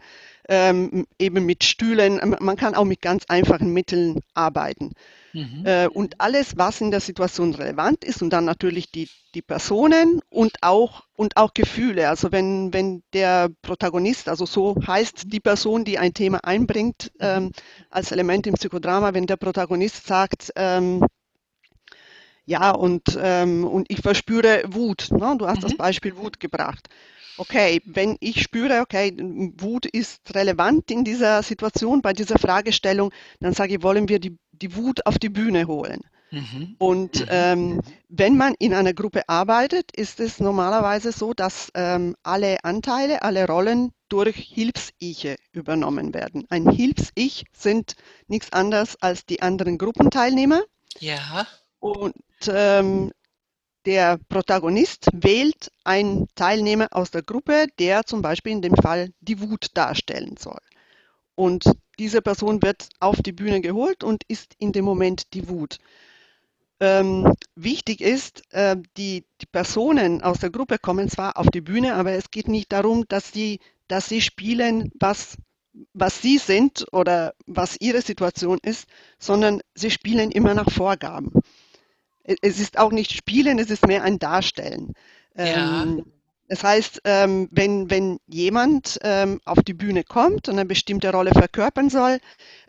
ähm, 0.50 1.06
eben 1.20 1.46
mit 1.46 1.64
Stühlen. 1.64 2.36
Man 2.40 2.58
kann 2.58 2.76
auch 2.76 2.84
mit 2.84 3.02
ganz 3.02 3.24
einfachen 3.28 3.72
Mitteln 3.72 4.20
arbeiten. 4.34 4.94
Mhm. 5.32 5.64
Äh, 5.64 5.88
und 5.88 6.20
alles, 6.20 6.58
was 6.58 6.82
in 6.82 6.90
der 6.90 7.02
Situation 7.02 7.54
relevant 7.54 8.04
ist 8.04 8.24
und 8.24 8.32
dann 8.32 8.46
natürlich 8.46 8.92
die, 8.92 9.08
die 9.36 9.44
Personen 9.44 10.22
und 10.30 10.54
auch, 10.62 11.04
und 11.16 11.38
auch 11.38 11.54
Gefühle. 11.54 12.10
Also 12.10 12.32
wenn, 12.32 12.74
wenn 12.74 13.04
der 13.14 13.50
Protagonist, 13.62 14.28
also 14.28 14.48
so 14.48 14.76
heißt 14.86 15.32
die 15.32 15.40
Person, 15.40 15.86
die 15.86 16.00
ein 16.00 16.16
Thema 16.16 16.44
einbringt 16.44 17.12
mhm. 17.20 17.20
ähm, 17.20 17.52
als 17.92 18.12
Element 18.12 18.48
im 18.48 18.56
Psychodrama, 18.56 19.14
wenn 19.14 19.28
der 19.28 19.38
Protagonist 19.38 20.08
sagt, 20.08 20.52
ähm, 20.56 21.06
ja, 22.46 22.72
und, 22.72 23.16
ähm, 23.22 23.66
und 23.66 23.92
ich 23.92 24.02
verspüre 24.02 24.64
Wut. 24.66 25.12
Ne? 25.12 25.36
Du 25.38 25.48
hast 25.48 25.58
mhm. 25.58 25.62
das 25.62 25.78
Beispiel 25.78 26.18
Wut 26.18 26.40
gebracht. 26.40 26.90
Okay, 27.40 27.82
wenn 27.86 28.18
ich 28.20 28.42
spüre, 28.42 28.82
okay, 28.82 29.16
Wut 29.58 29.86
ist 29.86 30.36
relevant 30.36 30.92
in 30.92 31.06
dieser 31.06 31.42
Situation, 31.42 32.02
bei 32.02 32.12
dieser 32.12 32.38
Fragestellung, 32.38 33.14
dann 33.40 33.54
sage 33.54 33.76
ich, 33.76 33.82
wollen 33.82 34.10
wir 34.10 34.20
die, 34.20 34.38
die 34.52 34.76
Wut 34.76 35.06
auf 35.06 35.18
die 35.18 35.30
Bühne 35.30 35.66
holen. 35.66 36.02
Mhm. 36.32 36.76
Und 36.80 37.22
mhm. 37.22 37.28
ähm, 37.30 37.82
wenn 38.10 38.36
man 38.36 38.56
in 38.60 38.74
einer 38.74 38.94
Gruppe 38.94 39.22
arbeitet, 39.30 39.92
ist 39.96 40.20
es 40.20 40.42
normalerweise 40.42 41.14
so, 41.14 41.34
dass 41.34 41.72
ähm, 41.76 42.18
alle 42.24 42.58
Anteile, 42.66 43.22
alle 43.22 43.48
Rollen 43.48 43.94
durch 44.10 44.36
Hilfs-Iche 44.36 45.38
übernommen 45.54 46.14
werden. 46.14 46.46
Ein 46.50 46.70
Hilfs-Ich 46.70 47.46
sind 47.54 47.96
nichts 48.28 48.52
anderes 48.52 48.98
als 49.02 49.26
die 49.26 49.42
anderen 49.42 49.78
Gruppenteilnehmer. 49.78 50.62
Ja. 51.00 51.48
Und 51.80 52.16
ähm, 52.50 53.12
der 53.86 54.20
Protagonist 54.30 55.08
wählt 55.14 55.72
einen 55.84 56.28
Teilnehmer 56.36 56.88
aus 56.92 57.12
der 57.12 57.24
Gruppe, 57.24 57.68
der 57.80 58.06
zum 58.06 58.22
Beispiel 58.22 58.52
in 58.52 58.62
dem 58.62 58.76
Fall 58.76 59.12
die 59.22 59.42
Wut 59.42 59.68
darstellen 59.74 60.36
soll. 60.38 60.60
Und 61.36 61.72
diese 61.98 62.22
Person 62.22 62.62
wird 62.62 62.90
auf 63.00 63.22
die 63.22 63.32
Bühne 63.32 63.62
geholt 63.62 64.04
und 64.04 64.24
ist 64.28 64.56
in 64.60 64.72
dem 64.72 64.86
Moment 64.86 65.34
die 65.34 65.48
Wut. 65.48 65.78
Ähm, 66.82 67.34
wichtig 67.56 68.02
ist, 68.02 68.44
äh, 68.54 68.78
die, 68.96 69.26
die, 69.42 69.46
Personen 69.46 70.22
aus 70.22 70.40
der 70.40 70.50
Gruppe 70.50 70.78
kommen 70.80 71.10
zwar 71.10 71.38
auf 71.38 71.48
die 71.48 71.62
Bühne, 71.62 71.96
aber 71.96 72.14
es 72.14 72.32
geht 72.32 72.48
nicht 72.48 72.72
darum, 72.72 73.06
dass 73.10 73.34
sie, 73.34 73.60
dass 73.90 74.08
sie 74.08 74.22
spielen, 74.22 74.92
was, 74.98 75.36
was 75.94 76.22
sie 76.22 76.38
sind 76.38 76.86
oder 76.94 77.34
was 77.48 77.76
ihre 77.82 78.02
Situation 78.02 78.60
ist, 78.62 78.88
sondern 79.18 79.62
sie 79.76 79.92
spielen 79.92 80.32
immer 80.32 80.54
nach 80.54 80.72
Vorgaben 80.72 81.32
es 82.42 82.60
ist 82.60 82.78
auch 82.78 82.92
nicht 82.92 83.14
Spielen, 83.14 83.60
es 83.60 83.70
ist 83.70 83.88
mehr 83.88 84.04
ein 84.04 84.20
Darstellen. 84.20 84.94
Ja. 85.36 85.84
Ähm, 85.84 86.06
das 86.48 86.64
heißt, 86.64 87.02
ähm, 87.04 87.48
wenn, 87.52 87.92
wenn 87.92 88.20
jemand 88.28 89.00
ähm, 89.04 89.40
auf 89.46 89.60
die 89.62 89.76
Bühne 89.76 90.04
kommt 90.04 90.50
und 90.50 90.56
eine 90.56 90.66
bestimmte 90.66 91.12
Rolle 91.12 91.32
verkörpern 91.32 91.92
soll, 91.92 92.20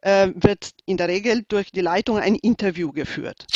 äh, 0.02 0.28
wird 0.34 0.72
in 0.84 0.98
der 0.98 1.08
Regel 1.08 1.44
durch 1.48 1.72
die 1.72 1.80
Leitung 1.80 2.18
ein 2.18 2.34
Interview 2.34 2.92
geführt. 2.92 3.46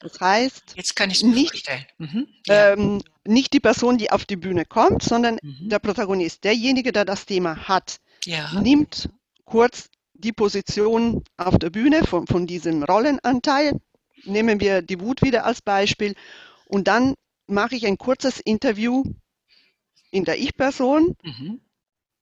Das 0.00 0.20
heißt, 0.20 0.74
Jetzt 0.76 0.94
kann 0.94 1.10
ich 1.10 1.24
nicht, 1.24 1.68
mhm. 1.98 2.28
ja. 2.46 2.72
ähm, 2.72 3.02
nicht 3.26 3.52
die 3.52 3.60
Person, 3.60 3.98
die 3.98 4.12
auf 4.12 4.24
die 4.24 4.36
Bühne 4.36 4.64
kommt, 4.64 5.02
sondern 5.02 5.38
mhm. 5.42 5.68
der 5.68 5.80
Protagonist, 5.80 6.44
derjenige, 6.44 6.92
der 6.92 7.04
das 7.04 7.26
Thema 7.26 7.56
hat, 7.56 7.96
ja. 8.24 8.60
nimmt 8.60 9.08
kurz 9.44 9.88
die 10.14 10.32
Position 10.32 11.24
auf 11.36 11.58
der 11.58 11.70
Bühne 11.70 12.04
von, 12.04 12.26
von 12.26 12.46
diesem 12.46 12.84
Rollenanteil 12.84 13.80
nehmen 14.26 14.60
wir 14.60 14.82
die 14.82 15.00
Wut 15.00 15.22
wieder 15.22 15.44
als 15.44 15.62
Beispiel 15.62 16.14
und 16.66 16.88
dann 16.88 17.14
mache 17.46 17.76
ich 17.76 17.86
ein 17.86 17.98
kurzes 17.98 18.40
Interview 18.40 19.04
in 20.10 20.24
der 20.24 20.38
Ich-Person. 20.38 21.16
Mhm. 21.22 21.60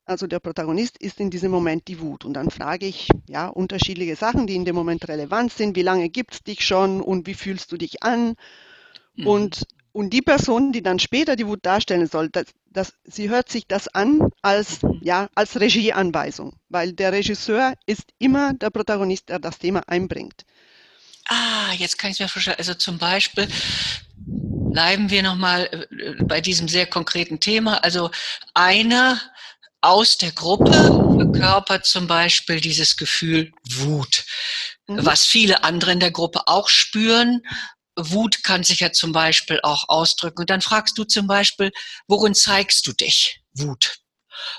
Also 0.06 0.26
der 0.26 0.38
Protagonist 0.38 0.98
ist 0.98 1.18
in 1.18 1.30
diesem 1.30 1.50
Moment 1.50 1.88
die 1.88 2.00
Wut. 2.00 2.26
Und 2.26 2.34
dann 2.34 2.50
frage 2.50 2.86
ich 2.86 3.08
ja 3.26 3.48
unterschiedliche 3.48 4.16
Sachen, 4.16 4.46
die 4.46 4.54
in 4.54 4.66
dem 4.66 4.74
Moment 4.74 5.08
relevant 5.08 5.52
sind. 5.52 5.76
Wie 5.76 5.82
lange 5.82 6.10
gibt 6.10 6.34
es 6.34 6.42
dich 6.42 6.64
schon 6.64 7.00
und 7.00 7.26
wie 7.26 7.34
fühlst 7.34 7.72
du 7.72 7.78
dich 7.78 8.02
an? 8.02 8.34
Mhm. 9.14 9.26
Und, 9.26 9.66
und 9.92 10.10
die 10.12 10.20
Person, 10.20 10.72
die 10.72 10.82
dann 10.82 10.98
später 10.98 11.36
die 11.36 11.46
Wut 11.46 11.60
darstellen 11.64 12.06
soll, 12.06 12.28
das, 12.28 12.46
das, 12.66 12.92
sie 13.04 13.30
hört 13.30 13.48
sich 13.48 13.66
das 13.66 13.88
an 13.88 14.28
als, 14.42 14.82
mhm. 14.82 15.00
ja, 15.02 15.28
als 15.34 15.58
Regieanweisung, 15.58 16.56
weil 16.68 16.92
der 16.92 17.12
Regisseur 17.12 17.72
ist 17.86 18.12
immer 18.18 18.52
der 18.52 18.68
Protagonist, 18.70 19.30
der 19.30 19.38
das 19.38 19.58
Thema 19.58 19.88
einbringt. 19.88 20.44
Ah, 21.28 21.72
jetzt 21.76 21.98
kann 21.98 22.10
ich 22.10 22.20
mir 22.20 22.28
vorstellen, 22.28 22.58
also 22.58 22.74
zum 22.74 22.98
Beispiel 22.98 23.48
bleiben 24.74 25.08
wir 25.08 25.22
nochmal 25.22 25.68
äh, 25.72 26.22
bei 26.24 26.40
diesem 26.40 26.68
sehr 26.68 26.86
konkreten 26.86 27.40
Thema. 27.40 27.82
Also 27.82 28.10
einer 28.52 29.20
aus 29.80 30.18
der 30.18 30.32
Gruppe 30.32 30.72
verkörpert 30.72 31.86
zum 31.86 32.06
Beispiel 32.06 32.60
dieses 32.60 32.96
Gefühl 32.96 33.52
Wut, 33.70 34.24
mhm. 34.86 35.04
was 35.04 35.24
viele 35.24 35.62
andere 35.62 35.92
in 35.92 36.00
der 36.00 36.10
Gruppe 36.10 36.46
auch 36.46 36.68
spüren. 36.68 37.42
Wut 37.96 38.42
kann 38.42 38.64
sich 38.64 38.80
ja 38.80 38.92
zum 38.92 39.12
Beispiel 39.12 39.60
auch 39.62 39.88
ausdrücken. 39.88 40.40
Und 40.40 40.50
dann 40.50 40.60
fragst 40.60 40.98
du 40.98 41.04
zum 41.04 41.26
Beispiel, 41.26 41.70
worin 42.08 42.34
zeigst 42.34 42.86
du 42.86 42.92
dich? 42.92 43.40
Wut. 43.52 43.98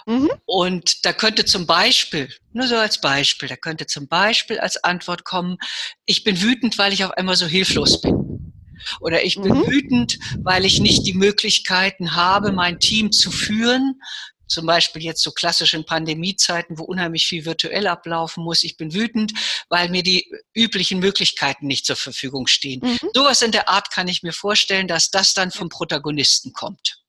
Mhm. 0.05 0.31
Und 0.45 1.05
da 1.05 1.13
könnte 1.13 1.45
zum 1.45 1.65
Beispiel, 1.65 2.29
nur 2.53 2.67
so 2.67 2.75
als 2.75 3.01
Beispiel, 3.01 3.49
da 3.49 3.55
könnte 3.55 3.87
zum 3.87 4.07
Beispiel 4.07 4.59
als 4.59 4.83
Antwort 4.83 5.23
kommen, 5.23 5.57
ich 6.05 6.23
bin 6.23 6.41
wütend, 6.41 6.77
weil 6.77 6.93
ich 6.93 7.03
auf 7.03 7.11
einmal 7.11 7.35
so 7.35 7.45
hilflos 7.45 8.01
bin. 8.01 8.53
Oder 8.99 9.23
ich 9.23 9.35
bin 9.35 9.53
mhm. 9.53 9.67
wütend, 9.67 10.19
weil 10.43 10.65
ich 10.65 10.79
nicht 10.79 11.05
die 11.05 11.13
Möglichkeiten 11.13 12.15
habe, 12.15 12.51
mein 12.51 12.79
Team 12.79 13.11
zu 13.11 13.31
führen. 13.31 14.01
Zum 14.47 14.67
Beispiel 14.67 15.01
jetzt 15.01 15.23
so 15.23 15.31
klassischen 15.31 15.85
Pandemiezeiten, 15.85 16.77
wo 16.77 16.83
unheimlich 16.83 17.25
viel 17.25 17.45
virtuell 17.45 17.87
ablaufen 17.87 18.43
muss. 18.43 18.63
Ich 18.63 18.77
bin 18.77 18.93
wütend, 18.93 19.33
weil 19.69 19.89
mir 19.89 20.03
die 20.03 20.31
üblichen 20.53 20.99
Möglichkeiten 20.99 21.65
nicht 21.65 21.85
zur 21.85 21.95
Verfügung 21.95 22.45
stehen. 22.45 22.81
Mhm. 22.83 23.09
Sowas 23.13 23.41
in 23.41 23.51
der 23.51 23.69
Art 23.69 23.91
kann 23.91 24.07
ich 24.07 24.21
mir 24.21 24.33
vorstellen, 24.33 24.87
dass 24.87 25.09
das 25.09 25.33
dann 25.33 25.49
vom 25.49 25.69
Protagonisten 25.69 26.53
kommt. 26.53 27.04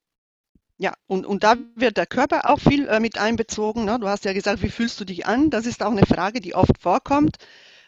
Ja, 0.79 0.93
und, 1.07 1.25
und 1.25 1.43
da 1.43 1.57
wird 1.75 1.97
der 1.97 2.07
Körper 2.07 2.51
auch 2.51 2.61
viel 2.61 2.87
äh, 2.89 3.01
mit 3.01 3.17
einbezogen. 3.19 3.85
Ne? 3.87 3.99
Du 3.99 4.09
hast 4.09 4.25
ja 4.27 4.35
gesagt, 4.35 4.63
wie 4.63 4.69
fühlst 4.69 5.01
du 5.01 5.05
dich 5.07 5.27
an? 5.27 5.49
Das 5.51 5.65
ist 5.65 5.83
auch 5.83 5.91
eine 5.91 6.05
Frage, 6.05 6.41
die 6.41 6.55
oft 6.55 6.79
vorkommt. 6.81 7.37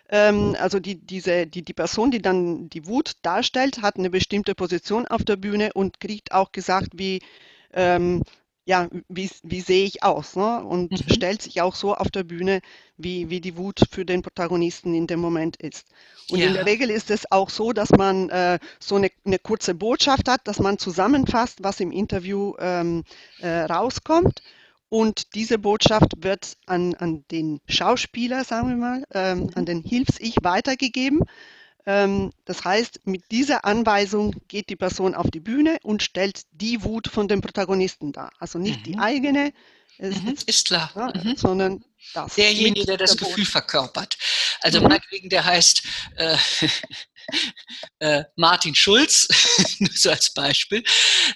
Ähm, 0.08 0.56
also 0.58 0.80
die, 0.80 0.94
diese, 0.94 1.46
die, 1.46 1.62
die 1.62 1.74
Person, 1.74 2.10
die 2.10 2.22
dann 2.22 2.70
die 2.70 2.86
Wut 2.86 3.12
darstellt, 3.22 3.82
hat 3.82 3.96
eine 3.96 4.08
bestimmte 4.10 4.54
Position 4.54 5.06
auf 5.06 5.22
der 5.24 5.36
Bühne 5.36 5.72
und 5.74 6.00
kriegt 6.00 6.32
auch 6.32 6.50
gesagt, 6.50 6.90
wie, 6.94 7.20
ähm, 7.74 8.22
ja, 8.68 8.86
wie, 9.08 9.30
wie 9.44 9.62
sehe 9.62 9.86
ich 9.86 10.02
aus? 10.02 10.36
Ne? 10.36 10.62
Und 10.62 10.90
mhm. 10.92 11.10
stellt 11.10 11.40
sich 11.40 11.62
auch 11.62 11.74
so 11.74 11.94
auf 11.94 12.10
der 12.10 12.22
Bühne, 12.22 12.60
wie, 12.98 13.30
wie 13.30 13.40
die 13.40 13.56
Wut 13.56 13.80
für 13.90 14.04
den 14.04 14.20
Protagonisten 14.20 14.92
in 14.94 15.06
dem 15.06 15.20
Moment 15.20 15.56
ist. 15.56 15.86
Und 16.30 16.40
ja. 16.40 16.48
in 16.48 16.52
der 16.52 16.66
Regel 16.66 16.90
ist 16.90 17.10
es 17.10 17.32
auch 17.32 17.48
so, 17.48 17.72
dass 17.72 17.88
man 17.92 18.28
äh, 18.28 18.58
so 18.78 18.96
eine, 18.96 19.08
eine, 19.24 19.38
kurze 19.38 19.74
Botschaft 19.74 20.28
hat, 20.28 20.46
dass 20.46 20.58
man 20.58 20.76
zusammenfasst, 20.76 21.60
was 21.62 21.80
im 21.80 21.90
Interview 21.90 22.56
ähm, 22.58 23.04
äh, 23.40 23.48
rauskommt. 23.48 24.42
Und 24.90 25.34
diese 25.34 25.58
Botschaft 25.58 26.22
wird 26.22 26.58
an, 26.66 26.94
an 26.96 27.24
den 27.30 27.62
Schauspieler, 27.70 28.44
sagen 28.44 28.68
wir 28.68 28.76
mal, 28.76 29.04
ähm, 29.14 29.38
mhm. 29.38 29.50
an 29.54 29.64
den 29.64 29.82
Hilfs-Ich 29.82 30.36
weitergegeben. 30.42 31.20
Ähm, 31.86 32.32
das 32.44 32.64
heißt, 32.64 33.00
mit 33.04 33.22
dieser 33.30 33.64
Anweisung 33.64 34.34
geht 34.48 34.68
die 34.68 34.76
Person 34.76 35.14
auf 35.14 35.30
die 35.30 35.40
Bühne 35.40 35.78
und 35.82 36.02
stellt 36.02 36.42
die 36.52 36.84
Wut 36.84 37.08
von 37.08 37.28
dem 37.28 37.40
Protagonisten 37.40 38.12
dar. 38.12 38.30
Also 38.38 38.58
nicht 38.58 38.80
mhm. 38.80 38.84
die 38.84 38.98
eigene, 38.98 39.52
mhm. 39.98 40.34
ist 40.46 40.66
klar, 40.66 40.90
ja, 40.94 41.12
mhm. 41.22 41.36
sondern 41.36 41.84
das. 42.14 42.34
Derjenige, 42.34 42.86
der 42.86 42.96
das 42.96 43.16
Gefühl 43.16 43.44
verkörpert. 43.44 44.16
Also 44.60 44.80
mhm. 44.80 44.88
meinetwegen, 44.88 45.28
der 45.28 45.44
heißt 45.44 45.82
äh, 46.16 46.36
äh, 47.98 48.24
Martin 48.36 48.74
Schulz, 48.74 49.28
nur 49.78 49.90
so 49.94 50.10
als 50.10 50.32
Beispiel. 50.32 50.82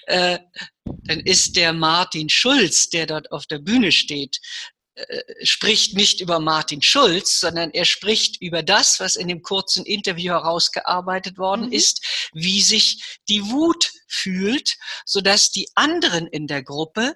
Äh, 0.07 0.39
dann 0.85 1.19
ist 1.21 1.55
der 1.55 1.73
Martin 1.73 2.29
Schulz, 2.29 2.89
der 2.89 3.05
dort 3.05 3.31
auf 3.31 3.45
der 3.45 3.59
Bühne 3.59 3.91
steht, 3.91 4.39
spricht 5.41 5.95
nicht 5.95 6.21
über 6.21 6.39
Martin 6.39 6.81
Schulz, 6.81 7.39
sondern 7.39 7.71
er 7.71 7.85
spricht 7.85 8.41
über 8.41 8.61
das, 8.61 8.99
was 8.99 9.15
in 9.15 9.27
dem 9.27 9.41
kurzen 9.41 9.85
Interview 9.85 10.33
herausgearbeitet 10.33 11.37
worden 11.37 11.67
mhm. 11.67 11.73
ist, 11.73 12.29
wie 12.33 12.61
sich 12.61 13.19
die 13.27 13.43
Wut 13.49 13.91
fühlt, 14.07 14.75
sodass 15.05 15.51
die 15.51 15.67
anderen 15.75 16.27
in 16.27 16.47
der 16.47 16.63
Gruppe 16.63 17.15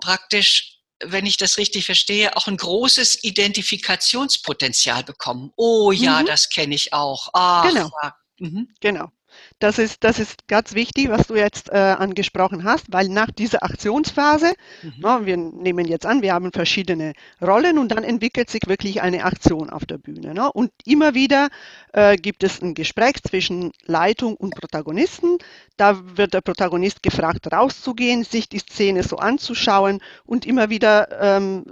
praktisch 0.00 0.76
wenn 1.04 1.26
ich 1.26 1.36
das 1.36 1.58
richtig 1.58 1.84
verstehe, 1.84 2.36
auch 2.36 2.46
ein 2.46 2.56
großes 2.56 3.22
Identifikationspotenzial 3.22 5.04
bekommen. 5.04 5.52
Oh 5.56 5.92
ja, 5.92 6.22
mhm. 6.22 6.26
das 6.26 6.48
kenne 6.48 6.74
ich 6.74 6.92
auch. 6.92 7.28
Ach, 7.34 7.68
genau. 7.68 7.90
Ja. 8.02 8.16
Mhm. 8.38 8.68
Genau. 8.80 9.10
Das 9.58 9.78
ist, 9.78 10.04
das 10.04 10.18
ist 10.18 10.48
ganz 10.48 10.74
wichtig, 10.74 11.08
was 11.08 11.28
du 11.28 11.34
jetzt 11.34 11.70
äh, 11.70 11.76
angesprochen 11.76 12.64
hast, 12.64 12.92
weil 12.92 13.08
nach 13.08 13.30
dieser 13.30 13.62
Aktionsphase, 13.62 14.52
mhm. 14.82 14.92
na, 14.98 15.24
wir 15.24 15.36
nehmen 15.36 15.86
jetzt 15.86 16.04
an, 16.04 16.20
wir 16.20 16.34
haben 16.34 16.52
verschiedene 16.52 17.14
Rollen 17.40 17.78
und 17.78 17.90
dann 17.90 18.04
entwickelt 18.04 18.50
sich 18.50 18.62
wirklich 18.66 19.00
eine 19.00 19.24
Aktion 19.24 19.70
auf 19.70 19.86
der 19.86 19.96
Bühne. 19.98 20.32
Na, 20.34 20.48
und 20.48 20.70
immer 20.84 21.14
wieder 21.14 21.48
äh, 21.92 22.16
gibt 22.16 22.44
es 22.44 22.60
ein 22.60 22.74
Gespräch 22.74 23.22
zwischen 23.22 23.72
Leitung 23.86 24.36
und 24.36 24.54
Protagonisten. 24.54 25.38
Da 25.78 26.00
wird 26.16 26.34
der 26.34 26.42
Protagonist 26.42 27.02
gefragt, 27.02 27.50
rauszugehen, 27.50 28.24
sich 28.24 28.48
die 28.50 28.58
Szene 28.58 29.02
so 29.02 29.16
anzuschauen 29.16 30.00
und 30.26 30.44
immer 30.44 30.68
wieder 30.68 31.08
ähm, 31.22 31.64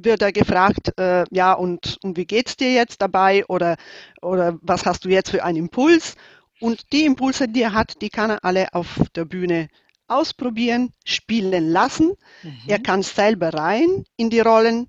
wird 0.00 0.22
er 0.22 0.30
gefragt, 0.32 0.96
äh, 0.98 1.24
ja, 1.30 1.52
und, 1.52 1.98
und 2.04 2.16
wie 2.16 2.26
geht's 2.26 2.56
dir 2.56 2.72
jetzt 2.72 3.02
dabei 3.02 3.44
oder, 3.46 3.76
oder 4.22 4.56
was 4.62 4.86
hast 4.86 5.04
du 5.04 5.08
jetzt 5.08 5.30
für 5.30 5.42
einen 5.42 5.58
Impuls? 5.58 6.14
Und 6.60 6.92
die 6.92 7.04
Impulse, 7.04 7.48
die 7.48 7.62
er 7.62 7.72
hat, 7.72 8.00
die 8.02 8.08
kann 8.08 8.30
er 8.30 8.44
alle 8.44 8.72
auf 8.74 9.00
der 9.14 9.24
Bühne 9.24 9.68
ausprobieren, 10.08 10.92
spielen 11.04 11.68
lassen. 11.68 12.14
Mhm. 12.42 12.58
Er 12.66 12.78
kann 12.78 13.02
selber 13.02 13.52
rein 13.54 14.04
in 14.16 14.30
die 14.30 14.40
Rollen 14.40 14.88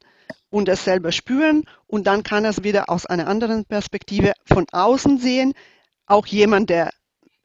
und 0.49 0.69
es 0.69 0.84
selber 0.84 1.12
spüren 1.12 1.63
und 1.88 2.08
dann 2.08 2.23
kann 2.23 2.45
er 2.45 2.51
es 2.51 2.63
wieder 2.63 2.89
aus 2.89 3.05
einer 3.05 3.27
anderen 3.27 3.65
Perspektive 3.65 4.34
von 4.45 4.65
außen 4.71 5.19
sehen. 5.19 5.53
Auch 6.05 6.25
jemand, 6.25 6.69
der 6.69 6.91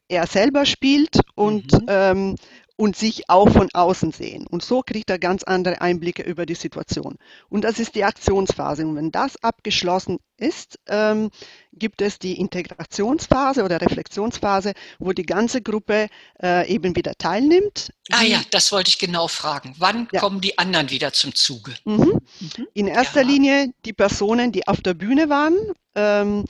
er 0.09 0.27
selber 0.27 0.65
spielt 0.65 1.21
und, 1.35 1.73
mhm. 1.73 1.87
ähm, 1.89 2.37
und 2.77 2.97
sich 2.97 3.31
auch 3.31 3.49
von 3.49 3.69
außen 3.73 4.13
sehen. 4.13 4.47
Und 4.49 4.65
so 4.65 4.83
kriegt 4.83 5.09
er 5.09 5.19
ganz 5.19 5.45
andere 5.45 5.81
Einblicke 5.81 6.23
über 6.23 6.45
die 6.45 6.57
Situation. 6.57 7.17
Und 7.49 7.63
das 7.63 7.79
ist 7.79 7.95
die 7.95 8.05
Aktionsphase. 8.05 8.87
Und 8.87 8.97
wenn 8.97 9.13
das 9.13 9.43
abgeschlossen 9.43 10.19
ist, 10.37 10.81
ähm, 10.89 11.31
gibt 11.73 12.03
es 12.03 12.19
die 12.19 12.39
Integrationsphase 12.41 13.65
oder 13.65 13.81
Reflexionsphase, 13.81 14.73
wo 14.99 15.13
die 15.13 15.25
ganze 15.25 15.63
Gruppe 15.63 16.09
äh, 16.43 16.69
eben 16.69 16.97
wieder 16.97 17.15
teilnimmt. 17.17 17.93
Ah 18.11 18.25
ja, 18.25 18.43
das 18.51 18.73
wollte 18.73 18.89
ich 18.89 18.99
genau 18.99 19.29
fragen. 19.29 19.75
Wann 19.79 20.09
ja. 20.13 20.21
kommen 20.21 20.41
die 20.41 20.59
anderen 20.59 20.91
wieder 20.91 21.13
zum 21.13 21.35
Zuge? 21.35 21.75
Mhm. 21.85 22.21
Mhm. 22.41 22.67
In 22.75 22.87
erster 22.89 23.23
ja. 23.23 23.29
Linie 23.29 23.73
die 23.85 23.93
Personen, 23.93 24.51
die 24.51 24.67
auf 24.67 24.81
der 24.81 24.95
Bühne 24.95 25.29
waren. 25.29 25.57
Ähm, 25.95 26.45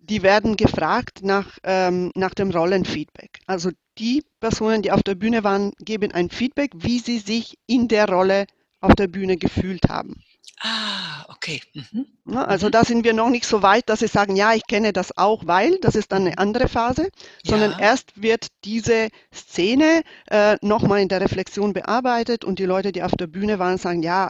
die 0.00 0.22
werden 0.22 0.56
gefragt 0.56 1.20
nach, 1.22 1.58
ähm, 1.62 2.10
nach 2.14 2.34
dem 2.34 2.50
Rollenfeedback. 2.50 3.40
Also 3.46 3.70
die 3.98 4.24
Personen, 4.40 4.82
die 4.82 4.92
auf 4.92 5.02
der 5.02 5.14
Bühne 5.14 5.44
waren, 5.44 5.72
geben 5.78 6.12
ein 6.12 6.30
Feedback, 6.30 6.72
wie 6.74 6.98
sie 6.98 7.18
sich 7.18 7.58
in 7.66 7.88
der 7.88 8.08
Rolle 8.08 8.46
auf 8.80 8.94
der 8.94 9.08
Bühne 9.08 9.36
gefühlt 9.36 9.88
haben. 9.88 10.22
Ah, 10.62 11.24
okay. 11.28 11.62
Mhm. 11.72 12.06
also 12.36 12.66
mhm. 12.66 12.72
da 12.72 12.84
sind 12.84 13.04
wir 13.04 13.14
noch 13.14 13.30
nicht 13.30 13.46
so 13.46 13.62
weit, 13.62 13.88
dass 13.88 14.00
sie 14.00 14.08
sagen, 14.08 14.36
ja, 14.36 14.52
ich 14.52 14.66
kenne 14.66 14.92
das 14.92 15.16
auch, 15.16 15.46
weil 15.46 15.78
das 15.78 15.94
ist 15.94 16.12
dann 16.12 16.26
eine 16.26 16.36
andere 16.36 16.68
Phase, 16.68 17.08
sondern 17.42 17.72
ja. 17.72 17.78
erst 17.78 18.20
wird 18.20 18.48
diese 18.64 19.08
Szene 19.34 20.02
äh, 20.26 20.56
nochmal 20.60 21.00
in 21.00 21.08
der 21.08 21.22
Reflexion 21.22 21.72
bearbeitet 21.72 22.44
und 22.44 22.58
die 22.58 22.66
Leute, 22.66 22.92
die 22.92 23.02
auf 23.02 23.12
der 23.12 23.26
Bühne 23.26 23.58
waren, 23.58 23.78
sagen, 23.78 24.02
ja, 24.02 24.28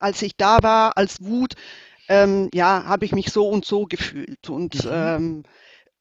als 0.00 0.20
ich 0.22 0.36
da 0.36 0.58
war, 0.62 0.96
als 0.96 1.22
Wut, 1.22 1.54
ähm, 2.08 2.48
ja, 2.52 2.84
habe 2.84 3.04
ich 3.04 3.12
mich 3.12 3.32
so 3.32 3.48
und 3.48 3.64
so 3.64 3.86
gefühlt. 3.86 4.48
Und, 4.48 4.84
mhm. 4.84 4.90
ähm, 4.92 5.42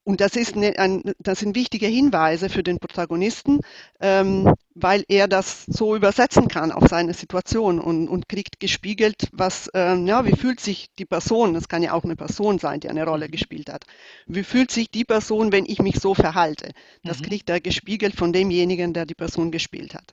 und 0.04 0.20
das, 0.20 0.36
ist 0.36 0.56
eine, 0.56 0.78
ein, 0.80 1.14
das 1.20 1.40
sind 1.40 1.56
wichtige 1.56 1.86
Hinweise 1.86 2.50
für 2.50 2.64
den 2.64 2.80
Protagonisten, 2.80 3.60
ähm, 4.00 4.52
weil 4.74 5.04
er 5.08 5.28
das 5.28 5.66
so 5.66 5.96
übersetzen 5.96 6.48
kann 6.48 6.72
auf 6.72 6.88
seine 6.88 7.14
Situation 7.14 7.80
und, 7.80 8.08
und 8.08 8.28
kriegt 8.28 8.60
gespiegelt, 8.60 9.28
was, 9.32 9.70
ähm, 9.76 10.08
ja, 10.08 10.26
wie 10.26 10.36
fühlt 10.36 10.60
sich 10.60 10.88
die 10.98 11.06
Person, 11.06 11.54
das 11.54 11.68
kann 11.68 11.84
ja 11.84 11.94
auch 11.94 12.04
eine 12.04 12.16
Person 12.16 12.58
sein, 12.58 12.80
die 12.80 12.90
eine 12.90 13.06
Rolle 13.06 13.28
mhm. 13.28 13.32
gespielt 13.32 13.72
hat, 13.72 13.86
wie 14.26 14.44
fühlt 14.44 14.72
sich 14.72 14.90
die 14.90 15.06
Person, 15.06 15.52
wenn 15.52 15.66
ich 15.66 15.82
mich 15.82 16.00
so 16.00 16.16
verhalte? 16.16 16.72
Das 17.04 17.20
mhm. 17.20 17.26
kriegt 17.26 17.50
er 17.50 17.62
gespiegelt 17.62 18.16
von 18.16 18.34
demjenigen, 18.34 18.94
der 18.94 19.06
die 19.06 19.16
Person 19.16 19.52
gespielt 19.52 19.94
hat. 19.94 20.12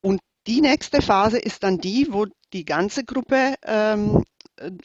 Und 0.00 0.20
die 0.48 0.60
nächste 0.60 1.02
Phase 1.02 1.38
ist 1.38 1.62
dann 1.62 1.78
die, 1.78 2.08
wo 2.10 2.26
die 2.52 2.64
ganze 2.64 3.04
Gruppe 3.04 3.54
ähm, 3.64 4.24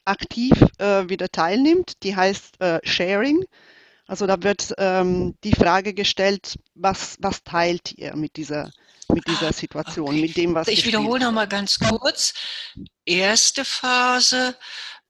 aktiv 0.06 0.53
äh, 0.77 1.10
wieder 1.10 1.30
teilnimmt. 1.30 2.03
Die 2.03 2.15
heißt 2.15 2.62
äh, 2.62 2.80
Sharing. 2.84 3.45
Also 4.08 4.25
da 4.25 4.41
wird 4.41 4.73
ähm, 4.77 5.36
die 5.43 5.53
Frage 5.53 5.93
gestellt, 5.93 6.58
was, 6.75 7.17
was 7.19 7.43
teilt 7.43 7.91
ihr 7.93 8.15
mit 8.15 8.38
dieser, 8.38 8.71
mit 9.13 9.27
dieser 9.27 9.51
Situation, 9.51 10.08
okay. 10.10 10.21
mit 10.21 10.38
dem, 10.38 10.56
was 10.56 10.69
Ich 10.69 10.86
wiederhole 10.86 11.19
nochmal 11.19 11.47
ganz 11.47 11.77
kurz. 11.77 12.34
Erste 13.06 13.65
Phase 13.65 14.56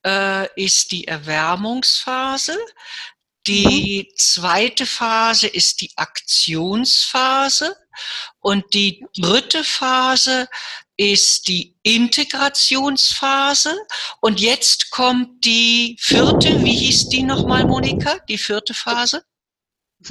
äh, 0.04 0.48
ist 0.56 0.92
die 0.92 1.08
Erwärmungsphase. 1.08 2.58
Die 3.46 4.08
mhm. 4.10 4.18
zweite 4.18 4.86
Phase 4.86 5.48
ist 5.48 5.82
die 5.82 5.92
Aktionsphase 5.96 7.76
und 8.40 8.64
die 8.74 9.06
dritte 9.16 9.64
Phase 9.64 10.48
ist 10.98 11.48
die 11.48 11.76
Integrationsphase 11.84 13.76
und 14.22 14.40
jetzt 14.40 14.90
kommt 14.90 15.46
die 15.46 15.96
vierte, 16.00 16.64
wie 16.64 16.76
hieß 16.76 17.10
die 17.10 17.24
nochmal, 17.24 17.66
Monika, 17.66 18.18
die 18.28 18.38
vierte 18.38 18.74
Phase? 18.74 19.24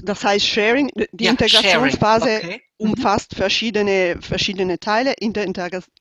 Das 0.03 0.25
heißt 0.25 0.47
Sharing, 0.47 0.91
die 1.13 1.25
ja, 1.25 1.31
Integrationsphase 1.33 2.41
okay. 2.43 2.63
Mhm. 2.79 2.91
umfasst 2.91 3.35
verschiedene, 3.35 4.19
verschiedene 4.21 4.79
Teile. 4.79 5.15
In 5.15 5.33
der 5.33 5.47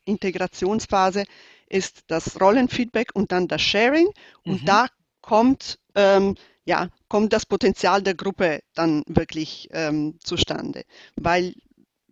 Integrationsphase 0.05 1.23
ist 1.67 2.03
das 2.07 2.39
Rollenfeedback 2.39 3.09
und 3.13 3.31
dann 3.31 3.47
das 3.47 3.61
Sharing 3.61 4.07
und 4.43 4.61
mhm. 4.61 4.65
da 4.65 4.87
kommt 5.21 5.79
ähm, 5.95 6.35
ja, 6.65 6.89
kommt 7.07 7.31
das 7.31 7.45
Potenzial 7.45 8.01
der 8.01 8.15
Gruppe 8.15 8.61
dann 8.73 9.03
wirklich 9.07 9.69
ähm, 9.71 10.17
zustande, 10.23 10.83
weil 11.15 11.53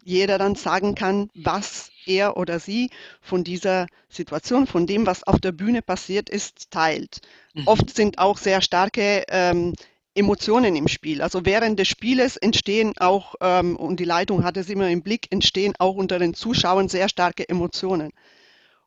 jeder 0.04 0.38
dann 0.38 0.56
sagen 0.56 0.96
kann, 0.96 1.30
was 1.34 1.92
er 2.06 2.38
oder 2.38 2.60
sie 2.60 2.90
von 3.22 3.44
dieser 3.44 3.88
Situation, 4.10 4.68
von 4.68 4.86
dem, 4.86 5.06
was 5.06 5.24
auf 5.24 5.40
der 5.40 5.52
Bühne 5.52 5.82
passiert 5.82 6.30
ist, 6.30 6.72
teilt. 6.72 7.22
Mhm. 7.54 7.68
Oft 7.68 7.96
sind 7.96 8.20
auch 8.20 8.38
sehr 8.38 8.62
starke 8.62 9.24
ähm, 9.30 9.74
Emotionen 10.16 10.76
im 10.76 10.88
Spiel. 10.88 11.22
Also 11.22 11.46
während 11.46 11.80
des 11.80 11.88
Spieles 11.88 12.38
entstehen 12.38 12.94
auch, 12.98 13.36
ähm, 13.42 13.76
und 13.76 14.00
die 14.00 14.06
Leitung 14.06 14.44
hat 14.44 14.58
es 14.58 14.70
immer 14.70 14.90
im 14.90 15.02
Blick, 15.02 15.28
entstehen 15.32 15.74
auch 15.80 15.96
unter 15.96 16.20
den 16.20 16.34
Zuschauern 16.34 16.88
sehr 16.90 17.10
starke 17.10 17.48
Emotionen. 17.48 18.12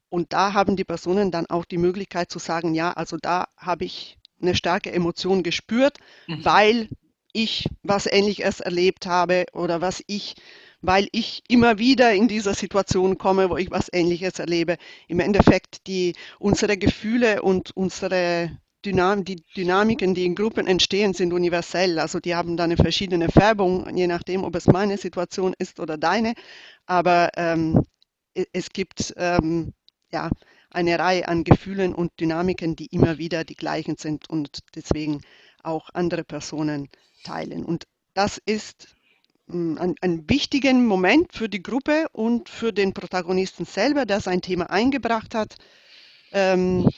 Und 0.09 0.33
da 0.33 0.53
haben 0.53 0.77
die 0.77 0.85
Personen 0.85 1.31
dann 1.31 1.47
auch 1.47 1.65
die 1.65 1.79
Möglichkeit 1.79 2.31
zu 2.31 2.39
sagen, 2.39 2.75
ja, 2.75 2.93
also 2.93 3.17
da 3.21 3.49
habe 3.57 3.85
ich 3.85 4.19
eine 4.41 4.55
starke 4.55 4.93
Emotion 4.93 5.43
gespürt, 5.43 5.99
mhm. 6.29 6.45
weil 6.45 6.89
ich 7.33 7.69
was 7.83 8.07
Ähnliches 8.07 8.61
erlebt 8.61 9.07
habe 9.07 9.47
oder 9.53 9.81
was 9.81 10.03
ich, 10.07 10.37
weil 10.81 11.09
ich 11.12 11.43
immer 11.49 11.79
wieder 11.79 12.12
in 12.12 12.29
dieser 12.29 12.55
Situation 12.55 13.19
komme, 13.19 13.51
wo 13.51 13.57
ich 13.57 13.71
was 13.71 13.93
Ähnliches 13.93 14.39
erlebe. 14.39 14.77
Im 15.09 15.21
Endeffekt 15.21 15.87
die 15.87 16.15
unsere 16.39 16.77
Gefühle 16.77 17.43
und 17.43 17.77
unsere 17.77 18.59
Dynam 18.85 19.25
die 19.25 19.43
Dynamiken, 19.57 20.15
die 20.15 20.25
in 20.25 20.37
Gruppen 20.37 20.67
entstehen, 20.69 21.12
sind 21.12 21.33
universell. 21.33 21.99
Also 21.99 22.21
die 22.21 22.35
haben 22.37 22.57
da 22.57 22.65
eine 22.65 22.77
verschiedene 22.77 23.29
Färbung, 23.29 23.97
je 23.97 24.07
nachdem, 24.07 24.45
ob 24.45 24.55
es 24.55 24.67
meine 24.69 24.97
Situation 24.97 25.55
ist 25.59 25.81
oder 25.81 25.99
deine. 25.99 26.35
Aber 26.87 27.31
ähm, 27.37 27.85
es 28.53 28.71
gibt 28.71 29.12
ähm, 29.17 29.73
ja 30.12 30.31
eine 30.71 30.99
Reihe 30.99 31.27
an 31.27 31.43
Gefühlen 31.43 31.95
und 31.95 32.12
Dynamiken, 32.21 32.77
die 32.77 32.87
immer 32.87 33.19
wieder 33.19 33.45
die 33.45 33.57
gleichen 33.57 33.97
sind 33.97 34.31
und 34.31 34.61
deswegen 34.75 35.23
auch 35.62 35.89
andere 35.93 36.23
Personen 36.23 36.89
teilen. 37.25 37.65
Und 37.65 37.85
das 38.15 38.41
ist 38.45 38.96
hm, 39.49 39.79
ein, 39.79 39.95
ein 40.01 40.29
wichtiger 40.29 40.73
Moment 40.75 41.33
für 41.33 41.49
die 41.49 41.63
Gruppe 41.63 42.07
und 42.13 42.49
für 42.49 42.73
den 42.73 42.93
Protagonisten 42.95 43.65
selber, 43.65 44.07
der 44.07 44.21
sein 44.21 44.43
Thema 44.43 44.71
eingebracht 44.71 45.35
hat. 45.35 45.57
Ähm, 46.33 46.89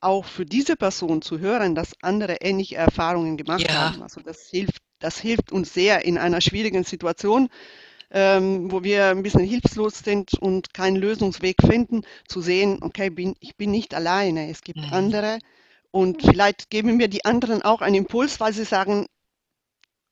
auch 0.00 0.24
für 0.24 0.44
diese 0.44 0.76
Person 0.76 1.22
zu 1.22 1.38
hören, 1.38 1.74
dass 1.74 1.94
andere 2.02 2.38
ähnliche 2.40 2.76
Erfahrungen 2.76 3.36
gemacht 3.36 3.62
ja. 3.68 3.90
haben. 3.90 4.02
Also 4.02 4.20
das 4.20 4.48
hilft, 4.50 4.82
das 4.98 5.18
hilft 5.18 5.52
uns 5.52 5.72
sehr 5.72 6.04
in 6.04 6.18
einer 6.18 6.40
schwierigen 6.40 6.84
Situation, 6.84 7.48
ähm, 8.10 8.70
wo 8.70 8.82
wir 8.82 9.08
ein 9.08 9.22
bisschen 9.22 9.44
hilflos 9.44 10.00
sind 10.00 10.34
und 10.34 10.74
keinen 10.74 10.96
Lösungsweg 10.96 11.56
finden, 11.64 12.02
zu 12.26 12.42
sehen, 12.42 12.78
okay, 12.82 13.10
bin, 13.10 13.34
ich 13.40 13.56
bin 13.56 13.70
nicht 13.70 13.94
alleine, 13.94 14.50
es 14.50 14.62
gibt 14.62 14.80
mhm. 14.80 14.92
andere. 14.92 15.38
Und 15.92 16.22
vielleicht 16.22 16.70
geben 16.70 16.96
mir 16.96 17.08
die 17.08 17.24
anderen 17.24 17.62
auch 17.62 17.80
einen 17.80 17.96
Impuls, 17.96 18.40
weil 18.40 18.52
sie 18.52 18.64
sagen, 18.64 19.06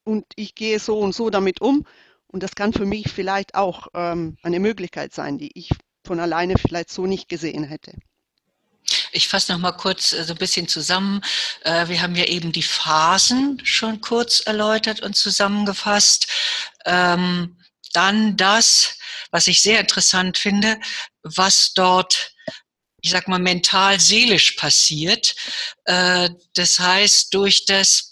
und 0.04 0.24
ich 0.36 0.54
gehe 0.54 0.78
so 0.78 0.98
und 0.98 1.14
so 1.14 1.30
damit 1.30 1.60
um. 1.60 1.86
Und 2.26 2.42
das 2.42 2.54
kann 2.54 2.72
für 2.72 2.86
mich 2.86 3.10
vielleicht 3.10 3.54
auch 3.54 3.88
ähm, 3.94 4.36
eine 4.42 4.60
Möglichkeit 4.60 5.12
sein, 5.12 5.38
die 5.38 5.50
ich 5.58 5.70
von 6.04 6.20
alleine 6.20 6.56
vielleicht 6.58 6.90
so 6.90 7.06
nicht 7.06 7.28
gesehen 7.28 7.64
hätte. 7.64 7.92
Ich 9.12 9.28
fasse 9.28 9.52
noch 9.52 9.58
mal 9.58 9.72
kurz 9.72 10.12
äh, 10.12 10.24
so 10.24 10.34
ein 10.34 10.38
bisschen 10.38 10.68
zusammen. 10.68 11.20
Äh, 11.62 11.88
wir 11.88 12.00
haben 12.00 12.14
ja 12.14 12.24
eben 12.24 12.52
die 12.52 12.62
Phasen 12.62 13.60
schon 13.64 14.00
kurz 14.00 14.40
erläutert 14.40 15.02
und 15.02 15.16
zusammengefasst. 15.16 16.28
Ähm, 16.86 17.56
dann 17.92 18.36
das, 18.36 18.96
was 19.30 19.46
ich 19.46 19.62
sehr 19.62 19.80
interessant 19.80 20.38
finde, 20.38 20.78
was 21.22 21.72
dort, 21.74 22.32
ich 23.00 23.10
sag 23.10 23.28
mal, 23.28 23.40
mental-seelisch 23.40 24.52
passiert. 24.52 25.34
Äh, 25.84 26.30
das 26.54 26.78
heißt, 26.78 27.34
durch 27.34 27.64
das 27.66 28.09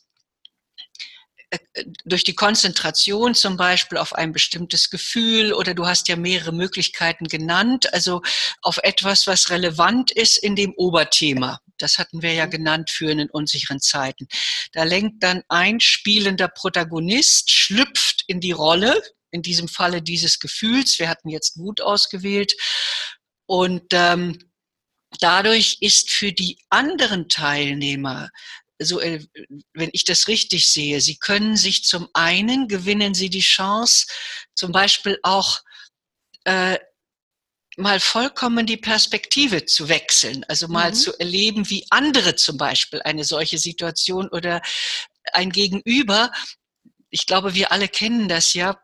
durch 2.05 2.25
die 2.25 2.35
Konzentration 2.35 3.35
zum 3.35 3.57
Beispiel 3.57 3.99
auf 3.99 4.15
ein 4.15 4.33
bestimmtes 4.33 4.91
Gefühl 4.91 5.53
oder 5.53 5.75
du 5.75 5.87
hast 5.87 6.09
ja 6.09 6.17
mehrere 6.17 6.53
Möglichkeiten 6.53 7.27
genannt, 7.27 7.93
also 7.95 8.23
auf 8.63 8.79
etwas, 8.83 9.27
was 9.27 9.51
relevant 9.51 10.11
ist 10.11 10.39
in 10.39 10.57
dem 10.57 10.75
Oberthema. 10.77 11.61
Das 11.79 11.99
hatten 11.99 12.23
wir 12.23 12.33
ja 12.35 12.47
mhm. 12.47 12.51
genannt, 12.51 12.91
führen 12.91 13.19
in 13.19 13.31
unsicheren 13.31 13.81
Zeiten. 13.81 14.29
Da 14.73 14.83
lenkt 14.83 15.23
dann 15.23 15.43
ein 15.49 15.81
spielender 15.81 16.49
Protagonist, 16.49 17.51
schlüpft 17.51 18.25
in 18.27 18.41
die 18.41 18.53
Rolle, 18.53 19.01
in 19.31 19.43
diesem 19.43 19.69
Falle 19.69 20.03
dieses 20.03 20.41
Gefühls. 20.41 20.99
Wir 20.99 21.09
hatten 21.09 21.29
jetzt 21.29 21.59
Wut 21.59 21.81
ausgewählt. 21.81 22.55
Und 23.47 23.85
ähm, 23.93 24.39
dadurch 25.21 25.79
ist 25.81 26.11
für 26.11 26.33
die 26.33 26.59
anderen 26.69 27.29
Teilnehmer 27.29 28.31
so, 28.81 29.01
äh, 29.01 29.25
wenn 29.75 29.91
ich 29.93 30.05
das 30.05 30.29
richtig 30.29 30.71
sehe, 30.71 31.01
sie 31.01 31.17
können 31.17 31.57
sich 31.57 31.85
zum 31.85 32.09
einen 32.13 32.69
gewinnen 32.69 33.15
sie 33.15 33.31
die 33.31 33.41
Chance, 33.41 34.07
zum 34.55 34.73
Beispiel 34.73 35.19
auch 35.23 35.61
äh, 36.45 36.79
mal 37.77 38.01
vollkommen 38.01 38.67
die 38.67 38.77
Perspektive 38.77 39.65
zu 39.65 39.89
wechseln, 39.89 40.45
also 40.49 40.69
mal 40.69 40.91
mhm. 40.91 40.95
zu 40.95 41.19
erleben, 41.19 41.71
wie 41.71 41.87
andere 41.91 42.35
zum 42.35 42.57
Beispiel 42.57 43.01
eine 43.03 43.25
solche 43.25 43.59
Situation 43.59 44.29
oder 44.29 44.61
ein 45.33 45.51
Gegenüber. 45.51 46.33
Ich 47.11 47.27
glaube, 47.27 47.55
wir 47.55 47.71
alle 47.73 47.89
kennen 47.89 48.29
das 48.29 48.53
ja, 48.55 48.81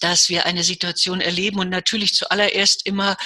dass 0.00 0.28
wir 0.28 0.46
eine 0.46 0.62
Situation 0.62 1.20
erleben 1.20 1.58
und 1.58 1.68
natürlich 1.68 2.14
zuallererst 2.14 2.86
immer 2.86 3.16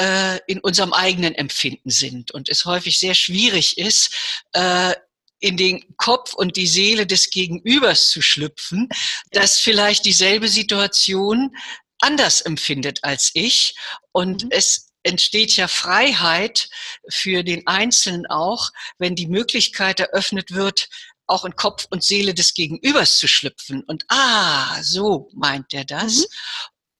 äh, 0.00 0.38
in 0.46 0.60
unserem 0.60 0.92
eigenen 0.92 1.34
Empfinden 1.34 1.90
sind 1.90 2.30
und 2.32 2.48
es 2.48 2.64
häufig 2.64 2.98
sehr 2.98 3.14
schwierig 3.14 3.78
ist, 3.78 4.42
äh, 4.52 4.94
in 5.40 5.56
den 5.56 5.96
Kopf 5.96 6.34
und 6.34 6.56
die 6.56 6.66
Seele 6.66 7.06
des 7.06 7.30
Gegenübers 7.30 8.10
zu 8.10 8.22
schlüpfen, 8.22 8.88
das 9.30 9.58
vielleicht 9.58 10.04
dieselbe 10.04 10.48
Situation 10.48 11.54
anders 12.00 12.40
empfindet 12.40 13.00
als 13.02 13.30
ich. 13.34 13.74
Und 14.12 14.44
mhm. 14.44 14.50
es 14.52 14.92
entsteht 15.02 15.56
ja 15.56 15.68
Freiheit 15.68 16.68
für 17.08 17.44
den 17.44 17.66
Einzelnen 17.66 18.26
auch, 18.26 18.70
wenn 18.98 19.14
die 19.14 19.28
Möglichkeit 19.28 20.00
eröffnet 20.00 20.52
wird, 20.52 20.88
auch 21.26 21.44
in 21.44 21.56
Kopf 21.56 21.86
und 21.90 22.04
Seele 22.04 22.34
des 22.34 22.54
Gegenübers 22.54 23.18
zu 23.18 23.28
schlüpfen. 23.28 23.82
Und 23.84 24.04
ah, 24.08 24.82
so 24.82 25.28
meint 25.34 25.72
er 25.74 25.84
das. 25.84 26.18
Mhm. 26.18 26.24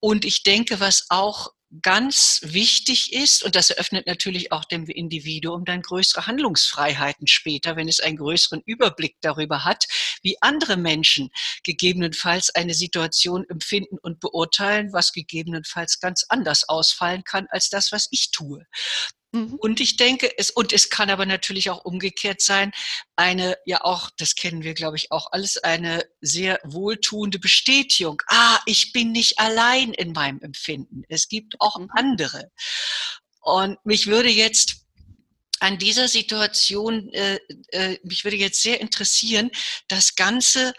Und 0.01 0.25
ich 0.25 0.43
denke, 0.43 0.79
was 0.79 1.07
auch 1.09 1.53
ganz 1.83 2.41
wichtig 2.43 3.13
ist, 3.13 3.45
und 3.45 3.57
das 3.57 3.71
eröffnet 3.71 4.07
natürlich 4.07 4.53
auch 4.53 4.65
dem 4.65 4.87
Individuum 4.87 5.65
dann 5.65 5.83
größere 5.83 6.27
Handlungsfreiheiten 6.27 7.27
später, 7.27 7.77
wenn 7.77 7.89
es 7.89 8.01
einen 8.01 8.17
größeren 8.17 8.63
Überblick 8.65 9.17
darüber 9.21 9.65
hat, 9.65 9.87
wie 10.23 10.37
andere 10.41 10.77
Menschen 10.77 11.31
gegebenenfalls 11.65 12.55
eine 12.55 12.75
Situation 12.75 13.45
empfinden 13.49 13.99
und 14.01 14.21
beurteilen, 14.21 14.93
was 14.93 15.13
gegebenenfalls 15.13 16.01
ganz 16.01 16.25
anders 16.29 16.69
ausfallen 16.69 17.25
kann 17.25 17.47
als 17.51 17.69
das, 17.69 17.93
was 17.93 18.09
ich 18.11 18.31
tue. 18.31 18.67
Mhm. 19.33 19.55
Und 19.55 19.81
ich 19.81 19.97
denke, 19.97 20.31
es, 20.39 20.51
und 20.51 20.73
es 20.73 20.91
kann 20.91 21.11
aber 21.11 21.27
natürlich 21.27 21.71
auch 21.71 21.85
umgekehrt 21.85 22.41
sein, 22.41 22.73
eine, 23.17 23.57
ja 23.65 23.85
auch, 23.85 24.11
das 24.17 24.35
kennen 24.35 24.63
wir, 24.63 24.75
glaube 24.75 24.97
ich, 24.97 25.13
auch 25.13 25.33
alles, 25.33 25.57
eine 25.59 26.05
sehr 26.21 26.61
wohltuende 26.65 27.39
Bestätigung. 27.39 28.23
Ah, 28.29 28.59
ich 28.67 28.93
bin 28.93 29.13
nicht 29.13 29.39
allein 29.39 29.93
in 29.93 30.13
meinem 30.13 30.41
Empfinden. 30.41 31.03
Es 31.09 31.29
gibt 31.29 31.61
auch 31.61 31.79
mhm. 31.79 31.89
andere. 31.91 32.51
Und 33.41 33.79
mich 33.85 34.07
würde 34.07 34.31
jetzt 34.31 34.87
an 35.61 35.79
dieser 35.79 36.09
Situation, 36.09 37.09
äh, 37.13 37.39
äh, 37.69 37.99
mich 38.03 38.25
würde 38.25 38.37
jetzt 38.37 38.63
sehr 38.63 38.81
interessieren, 38.81 39.51
das 39.89 40.15
Ganze 40.15 40.75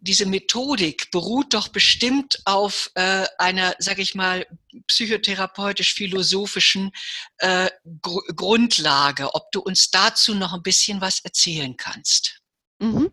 diese 0.00 0.26
Methodik 0.26 1.10
beruht 1.10 1.54
doch 1.54 1.68
bestimmt 1.68 2.40
auf 2.44 2.90
äh, 2.94 3.24
einer, 3.38 3.74
sage 3.78 4.02
ich 4.02 4.14
mal, 4.14 4.46
psychotherapeutisch-philosophischen 4.86 6.90
äh, 7.38 7.70
Gr 8.00 8.20
Grundlage. 8.34 9.34
Ob 9.34 9.50
du 9.52 9.60
uns 9.60 9.90
dazu 9.90 10.34
noch 10.34 10.52
ein 10.52 10.62
bisschen 10.62 11.00
was 11.00 11.20
erzählen 11.20 11.74
kannst? 11.76 12.42
Mhm. 12.78 13.10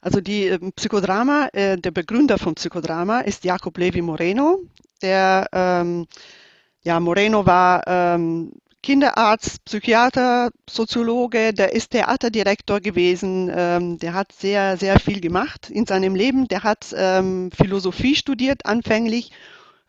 Also 0.00 0.20
die 0.20 0.46
äh, 0.46 0.58
Psychodrama, 0.76 1.48
äh, 1.52 1.76
der 1.76 1.90
Begründer 1.90 2.38
von 2.38 2.54
Psychodrama 2.54 3.20
ist 3.20 3.44
Jacob 3.44 3.76
Levi 3.76 4.02
Moreno. 4.02 4.60
Der 5.02 5.48
ähm, 5.52 6.06
ja, 6.82 7.00
Moreno 7.00 7.44
war 7.44 7.82
ähm, 7.86 8.52
Kinderarzt, 8.82 9.64
Psychiater, 9.64 10.50
Soziologe, 10.68 11.52
der 11.52 11.72
ist 11.72 11.90
Theaterdirektor 11.90 12.80
gewesen, 12.80 13.50
ähm, 13.54 13.98
der 13.98 14.14
hat 14.14 14.32
sehr, 14.32 14.76
sehr 14.76 15.00
viel 15.00 15.20
gemacht 15.20 15.68
in 15.70 15.86
seinem 15.86 16.14
Leben. 16.14 16.48
Der 16.48 16.62
hat 16.62 16.94
ähm, 16.96 17.50
Philosophie 17.50 18.14
studiert 18.14 18.66
anfänglich, 18.66 19.32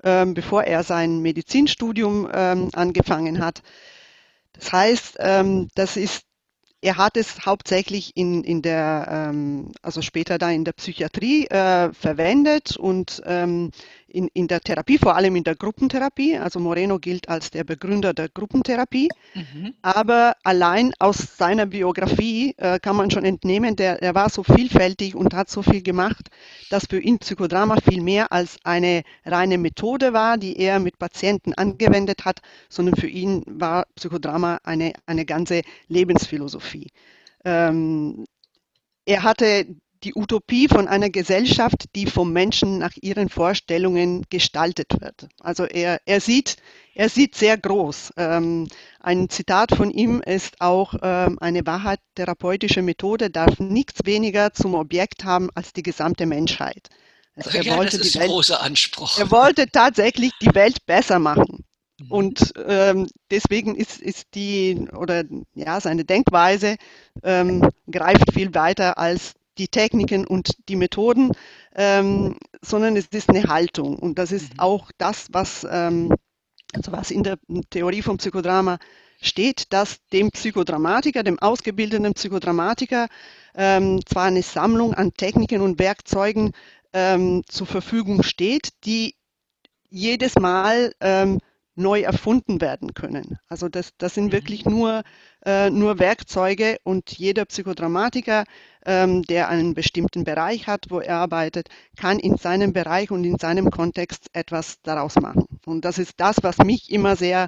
ähm, 0.04 0.34
bevor 0.34 0.64
er 0.64 0.84
sein 0.84 1.20
Medizinstudium 1.22 2.30
ähm, 2.34 2.70
angefangen 2.74 3.44
hat. 3.44 3.62
Das 4.54 4.74
heißt, 4.74 5.18
ähm, 5.20 5.70
das 5.76 5.96
ist 5.96 6.24
er 6.82 6.98
hat 6.98 7.18
es 7.18 7.46
hauptsächlich 7.46 8.16
in, 8.16 8.44
in 8.44 8.62
der, 8.62 9.08
ähm, 9.10 9.72
also 9.82 10.02
später 10.02 10.38
da 10.38 10.50
in 10.50 10.64
der 10.64 10.72
Psychiatrie 10.72 11.46
äh, 11.48 11.92
verwendet 11.94 12.78
und 12.78 13.22
in, 14.10 14.30
in 14.34 14.48
der 14.48 14.62
Therapie, 14.62 14.98
vor 14.98 15.16
allem 15.16 15.36
in 15.36 15.44
der 15.44 15.56
Gruppentherapie. 15.56 16.38
Also 16.38 16.60
Moreno 16.60 17.00
gilt 17.00 17.30
als 17.30 17.52
der 17.52 17.64
Begründer 17.64 18.14
der 18.14 18.30
Gruppentherapie. 18.30 19.10
Mhm. 19.34 19.74
Aber 19.82 20.34
allein 20.44 20.94
aus 21.00 21.38
seiner 21.38 21.66
Biografie 21.66 22.54
äh, 22.58 22.80
kann 22.80 22.96
man 22.96 23.12
schon 23.12 23.26
entnehmen, 23.26 23.76
der, 23.76 24.02
er 24.02 24.16
war 24.16 24.30
so 24.30 24.44
vielfältig 24.44 25.16
und 25.16 25.34
hat 25.34 25.50
so 25.50 25.62
viel 25.62 25.82
gemacht, 25.82 26.30
dass 26.70 26.86
für 26.86 27.00
ihn 27.00 27.20
Psychodrama 27.20 27.78
viel 27.82 28.02
mehr 28.02 28.32
als 28.32 28.58
eine 28.64 29.04
reine 29.26 29.58
Methode 29.58 30.14
war, 30.14 30.38
die 30.38 30.58
er 30.58 30.80
mit 30.80 30.98
Patienten 30.98 31.54
angewendet 31.54 32.26
hat, 32.26 32.40
sondern 32.70 32.96
für 32.96 33.08
ihn 33.08 33.44
war 33.48 33.86
Psychodrama 33.96 34.60
eine, 34.64 34.94
eine 35.06 35.26
ganze 35.26 35.62
Lebensphilosophie. 35.88 36.88
Ähm, 37.46 38.26
er 39.06 39.24
hatte 39.24 39.66
die 40.04 40.14
Utopie 40.16 40.68
von 40.68 40.88
einer 40.88 41.10
Gesellschaft, 41.10 41.86
die 41.96 42.06
vom 42.06 42.32
Menschen 42.32 42.78
nach 42.78 42.94
ihren 43.02 43.30
Vorstellungen 43.30 44.26
gestaltet 44.30 45.02
wird. 45.02 45.28
Also 45.40 45.66
er, 45.66 46.00
er, 46.06 46.22
sieht, 46.22 46.58
er 46.94 47.10
sieht 47.10 47.36
sehr 47.36 47.58
groß. 47.58 48.14
Ähm, 48.18 48.68
ein 49.00 49.30
Zitat 49.30 49.76
von 49.76 49.92
ihm 49.92 50.22
ist 50.22 50.62
auch, 50.62 50.96
ähm, 51.02 51.38
eine 51.40 51.66
wahrheit-therapeutische 51.66 52.82
Methode 52.82 53.30
darf 53.30 53.60
nichts 53.60 54.06
weniger 54.06 54.54
zum 54.54 54.76
Objekt 54.76 55.26
haben 55.26 55.50
als 55.54 55.74
die 55.74 55.84
gesamte 55.84 56.26
Menschheit. 56.26 56.90
Also 57.36 57.58
er 57.58 57.64
ja, 57.64 57.78
wollte 57.78 57.98
das 57.98 58.08
ist 58.08 58.18
ein 58.18 58.28
großer 58.28 58.62
Anspruch. 58.62 59.18
Er 59.18 59.32
wollte 59.32 59.68
tatsächlich 59.70 60.32
die 60.42 60.54
Welt 60.54 60.86
besser 60.86 61.20
machen. 61.20 61.66
Mhm. 62.00 62.12
Und 62.12 62.54
ähm, 62.68 63.08
deswegen 63.32 63.76
ist, 63.76 64.02
ist 64.02 64.28
die 64.36 64.88
oder 64.94 65.24
ja 65.54 65.80
seine 65.80 66.06
Denkweise 66.06 66.76
ähm, 67.24 67.70
greift 67.90 68.34
viel 68.34 68.54
weiter 68.54 68.98
als 68.98 69.34
die 69.60 69.68
Techniken 69.68 70.26
und 70.26 70.58
die 70.70 70.76
Methoden, 70.76 71.32
ähm, 71.76 72.38
sondern 72.62 72.96
es 72.96 73.08
ist 73.08 73.30
eine 73.30 73.44
Haltung. 73.44 73.98
Und 73.98 74.18
das 74.18 74.32
ist 74.32 74.54
mhm. 74.54 74.60
auch 74.60 74.92
das, 74.98 75.28
was, 75.32 75.68
ähm, 75.70 76.14
also 76.74 76.92
was 76.92 77.12
in 77.12 77.24
der 77.24 77.38
Theorie 77.70 78.02
vom 78.02 78.18
Psychodrama 78.18 78.80
steht, 79.22 79.74
dass 79.74 80.00
dem 80.14 80.32
Psychodramatiker, 80.32 81.24
dem 81.24 81.40
ausgebildeten 81.40 82.14
Psychodramatiker, 82.14 83.08
ähm, 83.54 84.00
zwar 84.06 84.26
eine 84.26 84.42
Sammlung 84.42 84.94
an 84.94 85.14
Techniken 85.14 85.62
und 85.62 85.78
Werkzeugen 85.78 86.54
ähm, 86.94 87.44
zur 87.48 87.68
Verfügung 87.68 88.24
steht, 88.24 88.70
die 88.86 89.16
jedes 89.90 90.36
Mal 90.36 90.94
ähm, 91.02 91.40
neu 91.80 92.02
erfunden 92.02 92.62
werden 92.62 92.94
können. 92.94 93.40
Also 93.48 93.70
das, 93.70 93.92
das 93.98 94.14
sind 94.14 94.28
mhm. 94.28 94.32
wirklich 94.34 94.66
nur, 94.66 95.04
äh, 95.46 95.70
nur 95.70 96.00
Werkzeuge 96.00 96.78
und 96.84 97.18
jeder 97.18 97.46
Psychodramatiker 97.46 98.44
ähm, 98.86 99.24
der 99.24 99.50
einen 99.50 99.74
bestimmten 99.74 100.24
Bereich 100.24 100.68
hat, 100.68 100.86
wo 100.90 101.00
er 101.00 101.18
arbeitet, 101.18 101.70
kann 101.98 102.20
in 102.20 102.38
seinem 102.38 102.74
Bereich 102.74 103.12
und 103.12 103.24
in 103.24 103.38
seinem 103.38 103.72
Kontext 103.72 104.28
etwas 104.34 104.82
daraus 104.84 105.16
machen. 105.16 105.46
Und 105.66 105.86
das 105.86 105.98
ist 105.98 106.14
das, 106.18 106.38
was 106.44 106.58
mich 106.60 106.92
immer 106.92 107.16
sehr 107.16 107.48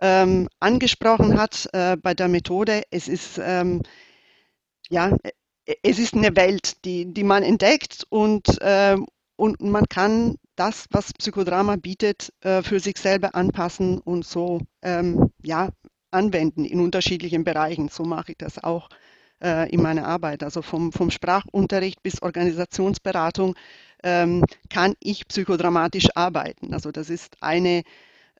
ähm, 0.00 0.48
angesprochen 0.58 1.38
hat 1.38 1.68
äh, 1.72 1.96
bei 1.96 2.14
der 2.14 2.28
Methode. 2.28 2.82
Es 2.90 3.08
ist 3.08 3.40
ähm, 3.42 3.82
ja, 4.90 5.16
es 5.82 5.98
ist 5.98 6.14
eine 6.14 6.36
Welt, 6.36 6.84
die, 6.84 7.12
die 7.12 7.24
man 7.24 7.42
entdeckt 7.42 8.04
und, 8.08 8.60
äh, 8.60 8.96
und 9.36 9.60
man 9.60 9.86
kann 9.88 10.36
das, 10.60 10.84
was 10.90 11.14
Psychodrama 11.14 11.76
bietet, 11.76 12.34
äh, 12.42 12.62
für 12.62 12.80
sich 12.80 12.98
selber 12.98 13.34
anpassen 13.34 13.98
und 13.98 14.26
so 14.26 14.60
ähm, 14.82 15.30
ja, 15.42 15.70
anwenden 16.10 16.66
in 16.66 16.80
unterschiedlichen 16.80 17.44
Bereichen. 17.44 17.88
So 17.88 18.04
mache 18.04 18.32
ich 18.32 18.38
das 18.38 18.62
auch 18.62 18.90
äh, 19.42 19.70
in 19.70 19.80
meiner 19.80 20.06
Arbeit. 20.06 20.42
Also 20.42 20.60
vom, 20.60 20.92
vom 20.92 21.10
Sprachunterricht 21.10 22.02
bis 22.02 22.20
Organisationsberatung 22.20 23.54
ähm, 24.04 24.44
kann 24.68 24.96
ich 25.00 25.26
psychodramatisch 25.28 26.08
arbeiten. 26.14 26.74
Also 26.74 26.92
das 26.92 27.08
ist 27.08 27.36
eine 27.40 27.82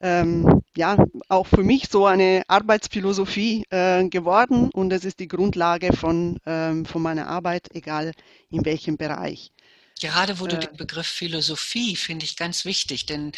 ähm, 0.02 0.62
ja 0.76 0.96
auch 1.28 1.46
für 1.46 1.62
mich 1.62 1.88
so 1.88 2.04
eine 2.04 2.42
Arbeitsphilosophie 2.48 3.64
äh, 3.70 4.06
geworden 4.08 4.70
und 4.74 4.92
es 4.92 5.06
ist 5.06 5.20
die 5.20 5.28
Grundlage 5.28 5.94
von, 5.94 6.38
ähm, 6.44 6.84
von 6.84 7.00
meiner 7.00 7.28
Arbeit, 7.28 7.68
egal 7.74 8.12
in 8.50 8.64
welchem 8.66 8.98
Bereich. 8.98 9.52
Gerade 10.00 10.40
wo 10.40 10.46
du 10.46 10.56
äh, 10.56 10.60
den 10.60 10.76
Begriff 10.76 11.06
Philosophie 11.06 11.96
finde 11.96 12.24
ich 12.24 12.36
ganz 12.36 12.64
wichtig, 12.64 13.06
denn 13.06 13.32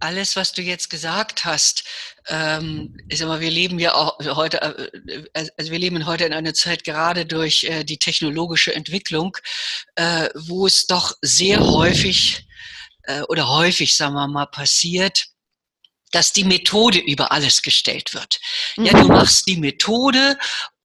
alles, 0.00 0.34
was 0.34 0.52
du 0.52 0.62
jetzt 0.62 0.88
gesagt 0.88 1.44
hast, 1.44 1.84
ähm, 2.28 2.96
ich 3.08 3.18
sag 3.18 3.28
mal, 3.28 3.40
wir 3.40 3.50
leben 3.50 3.78
ja 3.78 3.94
auch 3.94 4.18
heute, 4.34 4.60
äh, 4.62 5.24
also 5.56 5.70
wir 5.70 5.78
leben 5.78 6.06
heute 6.06 6.24
in 6.24 6.32
einer 6.32 6.54
Zeit 6.54 6.84
gerade 6.84 7.26
durch 7.26 7.64
äh, 7.64 7.84
die 7.84 7.98
technologische 7.98 8.74
Entwicklung, 8.74 9.36
äh, 9.96 10.28
wo 10.34 10.66
es 10.66 10.86
doch 10.86 11.14
sehr 11.20 11.60
häufig 11.60 12.46
äh, 13.04 13.22
oder 13.22 13.48
häufig, 13.48 13.94
sagen 13.94 14.14
wir 14.14 14.26
mal, 14.26 14.46
passiert, 14.46 15.26
dass 16.12 16.32
die 16.32 16.44
Methode 16.44 16.98
über 16.98 17.30
alles 17.30 17.62
gestellt 17.62 18.14
wird. 18.14 18.40
Ja, 18.76 18.92
du 18.92 19.04
mhm. 19.04 19.08
machst 19.08 19.46
die 19.46 19.56
Methode 19.56 20.38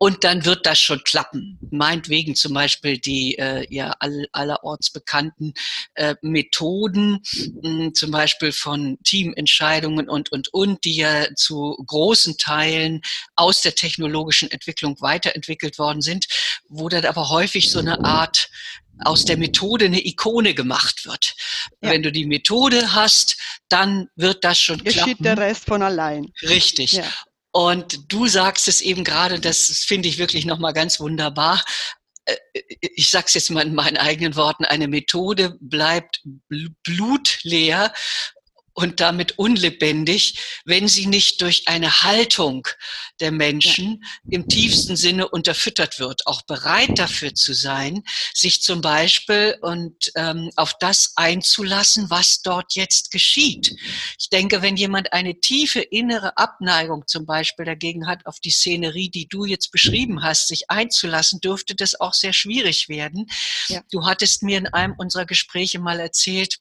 und 0.05 0.23
dann 0.23 0.45
wird 0.45 0.67
das 0.67 0.79
schon 0.79 1.03
klappen. 1.03 1.57
Meinetwegen 1.71 2.35
zum 2.35 2.53
Beispiel 2.53 2.99
die 2.99 3.39
äh, 3.39 3.65
ja 3.73 3.95
all, 3.99 4.27
allerorts 4.33 4.91
bekannten 4.91 5.55
äh, 5.95 6.13
Methoden, 6.21 7.23
mh, 7.33 7.61
hm, 7.63 7.93
zum 7.95 8.11
Beispiel 8.11 8.51
von 8.51 8.99
Teamentscheidungen 9.03 10.07
und 10.07 10.31
und 10.31 10.53
und, 10.53 10.85
die 10.85 10.97
ja 10.97 11.33
zu 11.35 11.75
großen 11.87 12.37
Teilen 12.37 13.01
aus 13.35 13.61
der 13.63 13.73
technologischen 13.73 14.51
Entwicklung 14.51 14.95
weiterentwickelt 15.01 15.79
worden 15.79 16.03
sind, 16.03 16.27
wo 16.69 16.87
dann 16.87 17.05
aber 17.05 17.29
häufig 17.29 17.71
so 17.71 17.79
eine 17.79 18.03
Art 18.03 18.51
aus 18.99 19.25
der 19.25 19.37
Methode 19.37 19.85
eine 19.85 20.05
Ikone 20.05 20.53
gemacht 20.53 21.07
wird. 21.07 21.33
Ja. 21.81 21.89
Wenn 21.89 22.03
du 22.03 22.11
die 22.11 22.27
Methode 22.27 22.93
hast, 22.93 23.37
dann 23.69 24.07
wird 24.15 24.43
das 24.43 24.59
schon 24.59 24.83
Geschieht 24.83 25.03
klappen. 25.03 25.23
der 25.23 25.37
Rest 25.39 25.65
von 25.65 25.81
allein. 25.81 26.31
Richtig. 26.43 26.91
Ja. 26.91 27.11
Und 27.55 28.11
du 28.11 28.27
sagst 28.27 28.67
es 28.67 28.81
eben 28.81 29.05
gerade, 29.05 29.39
das 29.39 29.85
finde 29.87 30.09
ich 30.09 30.17
wirklich 30.17 30.43
nochmal 30.43 30.73
ganz 30.73 30.99
wunderbar. 30.99 31.63
Äh, 32.25 32.35
ich 32.81 33.09
sage 33.09 33.27
es 33.27 33.33
jetzt 33.33 33.49
mal 33.49 33.65
in 33.65 33.73
meinen 33.73 33.95
eigenen 33.95 34.35
Worten, 34.35 34.65
eine 34.65 34.89
Methode 34.89 35.55
bleibt 35.61 36.21
blutleer 36.83 37.93
und 38.75 38.99
damit 38.99 39.39
unlebendig, 39.39 40.37
wenn 40.65 40.87
sie 40.87 41.07
nicht 41.07 41.41
durch 41.41 41.67
eine 41.67 42.01
Haltung 42.01 42.67
der 43.21 43.31
Menschen 43.31 44.03
ja. 44.25 44.37
im 44.37 44.47
tiefsten 44.49 44.97
Sinne 44.97 45.29
unterfüttert 45.29 45.99
wird, 45.99 46.27
auch 46.27 46.41
bereit 46.41 46.99
dafür 46.99 47.33
zu 47.33 47.53
sein, 47.53 48.03
sich 48.33 48.61
zum 48.61 48.81
Beispiel 48.81 49.57
und 49.61 50.11
ähm, 50.15 50.51
auf 50.57 50.75
das 50.79 51.13
einzulassen, 51.15 52.09
was 52.09 52.41
dort 52.41 52.75
jetzt 52.75 53.11
geschieht. 53.11 53.73
Ich 54.19 54.29
denke, 54.29 54.61
wenn 54.61 54.75
jemand 54.75 55.13
eine 55.13 55.39
tiefe 55.39 55.79
innere 55.79 56.37
Abneigung 56.37 57.07
zum 57.07 57.25
Beispiel 57.25 57.65
dagegen 57.65 58.07
hat, 58.07 58.25
auf 58.25 58.41
die 58.41 58.51
Szenerie, 58.51 59.09
die 59.09 59.27
du 59.27 59.45
jetzt 59.45 59.71
beschrieben 59.71 60.21
hast, 60.21 60.49
sich 60.49 60.69
einzulassen, 60.69 61.39
dürfte 61.39 61.75
das 61.75 61.99
auch 61.99 62.13
sehr 62.13 62.33
schwierig 62.33 62.89
werden. 62.89 63.27
Ja. 63.69 63.81
Du 63.89 64.05
hattest 64.05 64.43
mir 64.43 64.57
in 64.57 64.67
einem 64.67 64.95
unserer 64.97 65.25
Gespräche 65.25 65.79
mal 65.79 66.01
erzählt, 66.01 66.59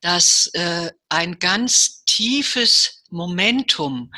dass 0.00 0.50
äh, 0.54 0.90
ein 1.08 1.38
ganz 1.38 2.04
tiefes 2.04 3.02
Momentum 3.10 4.10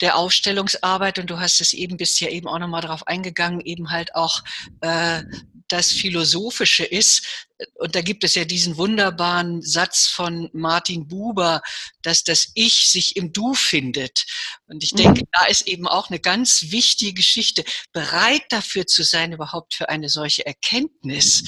der 0.00 0.16
Aufstellungsarbeit, 0.16 1.18
und 1.18 1.30
du 1.30 1.40
hast 1.40 1.60
es 1.60 1.72
eben, 1.72 1.96
bist 1.96 2.20
ja 2.20 2.28
eben 2.28 2.48
auch 2.48 2.58
nochmal 2.58 2.82
darauf 2.82 3.06
eingegangen, 3.06 3.60
eben 3.60 3.90
halt 3.90 4.14
auch 4.14 4.42
äh, 4.80 5.22
das 5.68 5.90
Philosophische 5.90 6.84
ist. 6.84 7.46
Und 7.74 7.94
da 7.94 8.02
gibt 8.02 8.22
es 8.22 8.34
ja 8.34 8.44
diesen 8.44 8.76
wunderbaren 8.76 9.62
Satz 9.62 10.06
von 10.06 10.50
Martin 10.52 11.08
Buber, 11.08 11.62
dass 12.02 12.22
das 12.22 12.50
Ich 12.54 12.90
sich 12.90 13.16
im 13.16 13.32
Du 13.32 13.54
findet. 13.54 14.26
Und 14.66 14.84
ich 14.84 14.90
denke, 14.90 15.22
mhm. 15.22 15.28
da 15.32 15.46
ist 15.46 15.66
eben 15.66 15.88
auch 15.88 16.10
eine 16.10 16.20
ganz 16.20 16.66
wichtige 16.70 17.14
Geschichte, 17.14 17.64
bereit 17.92 18.44
dafür 18.50 18.86
zu 18.86 19.02
sein, 19.02 19.32
überhaupt 19.32 19.74
für 19.74 19.88
eine 19.88 20.08
solche 20.08 20.46
Erkenntnis. 20.46 21.44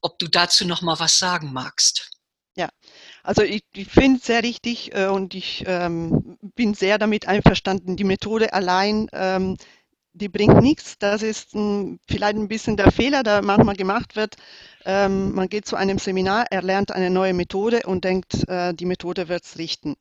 Ob 0.00 0.18
du 0.18 0.28
dazu 0.28 0.64
nochmal 0.64 0.98
was 0.98 1.18
sagen 1.18 1.52
magst. 1.52 2.10
Also 3.28 3.42
ich, 3.42 3.62
ich 3.74 3.88
finde 3.88 4.20
es 4.20 4.24
sehr 4.24 4.42
richtig 4.42 4.94
äh, 4.94 5.08
und 5.08 5.34
ich 5.34 5.62
ähm, 5.66 6.38
bin 6.54 6.72
sehr 6.72 6.96
damit 6.96 7.28
einverstanden. 7.28 7.94
Die 7.94 8.04
Methode 8.04 8.54
allein, 8.54 9.06
ähm, 9.12 9.58
die 10.14 10.30
bringt 10.30 10.62
nichts. 10.62 10.96
Das 10.98 11.22
ist 11.22 11.54
ein, 11.54 12.00
vielleicht 12.08 12.36
ein 12.36 12.48
bisschen 12.48 12.78
der 12.78 12.90
Fehler, 12.90 13.22
der 13.22 13.42
manchmal 13.42 13.76
gemacht 13.76 14.16
wird. 14.16 14.36
Ähm, 14.86 15.34
man 15.34 15.50
geht 15.50 15.66
zu 15.66 15.76
einem 15.76 15.98
Seminar, 15.98 16.46
er 16.50 16.62
lernt 16.62 16.90
eine 16.90 17.10
neue 17.10 17.34
Methode 17.34 17.82
und 17.84 18.02
denkt, 18.02 18.48
äh, 18.48 18.72
die 18.72 18.86
Methode 18.86 19.28
wird 19.28 19.44
es 19.44 19.58
richten. 19.58 19.96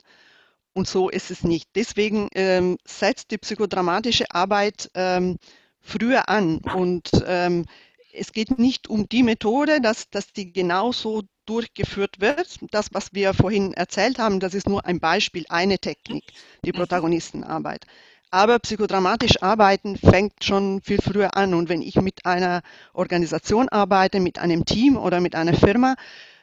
Und 0.71 0.87
so 0.87 1.09
ist 1.09 1.29
es 1.29 1.43
nicht. 1.43 1.67
Deswegen 1.75 2.29
ähm, 2.33 2.77
setzt 2.85 3.31
die 3.31 3.39
psychodramatische 3.39 4.31
Arbeit 4.31 4.89
ähm, 4.93 5.35
früher 5.81 6.29
an 6.29 6.59
und 6.59 7.09
ähm, 7.25 7.65
es 8.13 8.31
geht 8.31 8.57
nicht 8.59 8.89
um 8.89 9.07
die 9.09 9.23
Methode, 9.23 9.81
dass, 9.81 10.09
dass 10.09 10.33
die 10.33 10.51
genauso 10.51 11.23
durchgeführt 11.45 12.19
wird. 12.19 12.59
Das, 12.71 12.89
was 12.93 13.13
wir 13.13 13.33
vorhin 13.33 13.73
erzählt 13.73 14.19
haben, 14.19 14.39
das 14.39 14.53
ist 14.53 14.67
nur 14.67 14.85
ein 14.85 14.99
Beispiel, 14.99 15.45
eine 15.49 15.79
Technik, 15.79 16.23
die 16.63 16.71
mhm. 16.71 16.77
Protagonistenarbeit. 16.77 17.85
Aber 18.29 18.59
psychodramatisch 18.59 19.41
arbeiten 19.41 19.97
fängt 19.97 20.43
schon 20.43 20.81
viel 20.81 20.99
früher 21.01 21.37
an. 21.37 21.53
Und 21.53 21.69
wenn 21.69 21.81
ich 21.81 21.95
mit 21.95 22.25
einer 22.25 22.61
Organisation 22.93 23.69
arbeite, 23.69 24.19
mit 24.19 24.37
einem 24.37 24.65
Team 24.65 24.97
oder 24.97 25.21
mit 25.21 25.33
einer 25.33 25.53
Firma, 25.53 25.95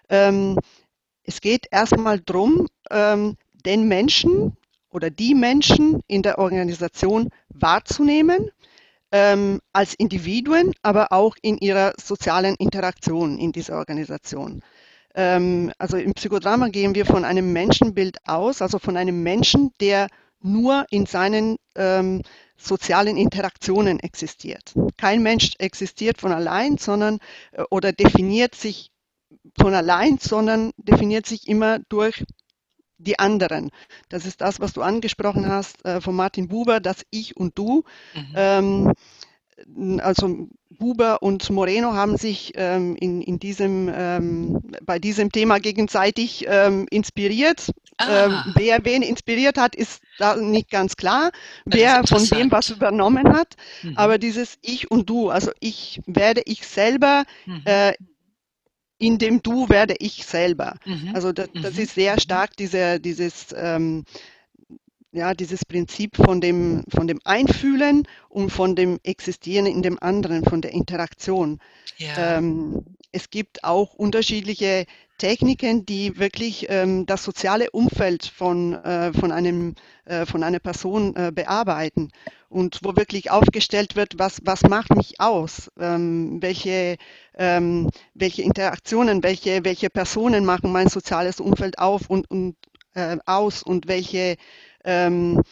ähm, 0.09 0.59
es 1.24 1.40
geht 1.40 1.66
erstmal 1.70 2.20
darum, 2.20 2.66
ähm, 2.90 3.37
den 3.66 3.87
Menschen 3.87 4.57
oder 4.90 5.11
die 5.11 5.35
Menschen 5.35 6.00
in 6.07 6.22
der 6.22 6.38
Organisation 6.38 7.29
wahrzunehmen, 7.48 8.50
ähm, 9.14 9.61
als 9.72 9.94
Individuen, 9.94 10.72
aber 10.83 11.12
auch 11.12 11.37
in 11.40 11.57
ihrer 11.59 11.92
sozialen 12.03 12.57
Interaktion 12.57 13.38
in 13.38 13.53
dieser 13.53 13.79
Organisation. 13.79 14.61
Ähm, 15.14 15.70
also 15.79 15.96
im 15.96 16.14
Psychodrama 16.14 16.66
gehen 16.66 16.96
wir 16.96 17.07
von 17.07 17.24
einem 17.24 17.53
Menschenbild 17.53 18.18
aus, 18.27 18.61
also 18.61 18.81
von 18.81 18.96
einem 18.96 19.22
Menschen, 19.22 19.70
der 19.81 20.09
nur 20.40 20.85
in 20.90 21.07
seinen 21.07 21.59
ähm, 21.77 22.22
sozialen 22.57 23.16
Interaktionen 23.16 24.00
existiert. 24.00 24.74
Kein 24.96 25.22
Mensch 25.22 25.53
existiert 25.59 26.20
von 26.20 26.33
allein, 26.33 26.77
sondern 26.77 27.20
äh, 27.53 27.62
oder 27.70 27.92
definiert 27.92 28.57
sich 28.57 28.90
von 29.57 29.74
allein, 29.74 30.18
sondern 30.18 30.72
definiert 30.77 31.27
sich 31.27 31.46
immer 31.46 31.79
durch 31.88 32.24
die 32.98 33.18
anderen. 33.18 33.70
Das 34.09 34.26
ist 34.26 34.40
das, 34.40 34.61
was 34.61 34.72
du 34.72 34.83
angesprochen 34.83 35.48
hast 35.48 35.85
äh, 35.85 36.00
von 36.00 36.14
Martin 36.14 36.48
Buber, 36.48 36.80
das 36.80 37.04
Ich 37.11 37.37
und 37.37 37.59
Du. 37.59 37.85
Mhm. 38.14 38.33
Ähm, 38.35 38.92
also 40.00 40.48
Buber 40.70 41.22
und 41.22 41.48
Moreno 41.50 41.92
haben 41.92 42.16
sich 42.16 42.52
ähm, 42.57 42.96
in, 42.96 43.22
in 43.22 43.38
diesem, 43.38 43.90
ähm, 43.94 44.61
bei 44.83 44.98
diesem 44.98 45.30
Thema 45.30 45.61
gegenseitig 45.61 46.46
ähm, 46.48 46.87
inspiriert. 46.90 47.70
Ähm, 48.00 48.37
wer 48.57 48.85
wen 48.85 49.02
inspiriert 49.02 49.57
hat, 49.57 49.76
ist 49.76 50.02
da 50.18 50.35
nicht 50.35 50.68
ganz 50.68 50.96
klar, 50.96 51.30
wer 51.64 52.04
von 52.04 52.28
wem 52.33 52.50
was 52.50 52.70
übernommen 52.70 53.33
hat. 53.33 53.54
Mhm. 53.83 53.96
Aber 53.96 54.18
dieses 54.18 54.59
Ich 54.62 54.90
und 54.90 55.09
Du, 55.09 55.30
also 55.30 55.52
ich 55.61 56.00
werde 56.07 56.42
ich 56.44 56.66
selber, 56.66 57.24
mhm. 57.46 57.62
äh, 57.64 57.92
in 59.05 59.19
dem 59.19 59.43
Du 59.43 59.69
werde 59.69 59.97
ich 59.99 60.25
selber. 60.25 60.77
Mhm. 60.87 61.11
Also 61.14 61.33
das, 61.33 61.49
das, 61.53 61.75
mhm. 61.75 61.83
ist 61.83 61.95
sehr 61.95 62.19
stark 62.19 62.57
diese, 62.57 63.01
dieses 63.01 63.55
ähm, 63.55 64.05
ja, 65.14 65.33
dieses 65.33 65.64
Prinzip 65.64 66.16
von 66.16 66.40
dem, 66.40 66.85
von 66.88 67.07
dem 67.07 67.20
Einfühlen 67.24 68.07
und 68.29 68.50
von 68.50 68.74
dem 68.74 68.98
Existieren 69.05 69.66
in 69.66 69.83
dem 69.83 69.98
anderen, 70.00 70.44
von 70.44 70.61
der 70.61 70.72
Interaktion. 70.72 71.61
Ja. 71.96 72.38
Ähm, 72.38 72.85
es 73.12 73.31
gibt 73.31 73.62
auch 73.62 73.94
unterschiedliche 73.94 74.87
Techniken, 75.18 75.87
die 75.87 76.18
wirklich 76.18 76.66
ähm, 76.68 77.07
das 77.07 77.22
soziale 77.22 77.70
Umfeld 77.70 78.27
von, 78.27 78.74
äh, 78.74 79.12
von, 79.12 79.31
einem, 79.31 79.77
äh, 80.05 80.27
von 80.27 80.42
einer 80.42 80.59
Person 80.59 81.14
äh, 81.14 81.31
bearbeiten 81.33 82.11
und 82.48 82.81
wo 82.83 82.96
wirklich 82.96 83.31
aufgestellt 83.31 83.94
wird, 83.94 84.18
was, 84.18 84.40
was 84.42 84.62
macht 84.62 84.96
mich 84.96 85.20
aus, 85.20 85.70
ähm, 85.79 86.42
welche, 86.42 86.96
ähm, 87.38 87.88
welche 88.14 88.42
Interaktionen, 88.42 89.22
welche, 89.22 89.64
welche 89.64 89.90
Personen 89.90 90.44
machen 90.44 90.72
mein 90.72 90.88
soziales 90.88 91.38
Umfeld 91.38 91.79
auf 91.79 92.11
und, 92.11 92.29
und 92.29 92.57
äh, 92.94 93.18
aus 93.27 93.62
und 93.62 93.87
welche 93.87 94.37
ähm, 94.85 95.42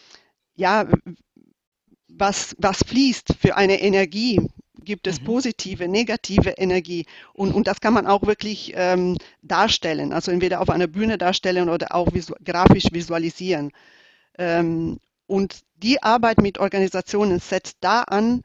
ja, 0.55 0.87
was, 2.07 2.55
was 2.59 2.77
fließt 2.85 3.35
für 3.39 3.55
eine 3.55 3.81
Energie, 3.81 4.39
gibt 4.83 5.07
es 5.07 5.21
mhm. 5.21 5.25
positive, 5.25 5.87
negative 5.87 6.51
Energie. 6.51 7.05
Und, 7.33 7.53
und 7.53 7.67
das 7.67 7.81
kann 7.81 7.93
man 7.93 8.07
auch 8.07 8.23
wirklich 8.23 8.73
ähm, 8.75 9.17
darstellen, 9.41 10.13
also 10.13 10.31
entweder 10.31 10.61
auf 10.61 10.69
einer 10.69 10.87
Bühne 10.87 11.17
darstellen 11.17 11.69
oder 11.69 11.95
auch 11.95 12.13
visu 12.13 12.33
grafisch 12.43 12.91
visualisieren. 12.91 13.71
Ähm, 14.37 14.99
und 15.25 15.61
die 15.77 16.03
Arbeit 16.03 16.41
mit 16.41 16.59
Organisationen 16.59 17.39
setzt 17.39 17.77
da 17.81 18.03
an, 18.03 18.43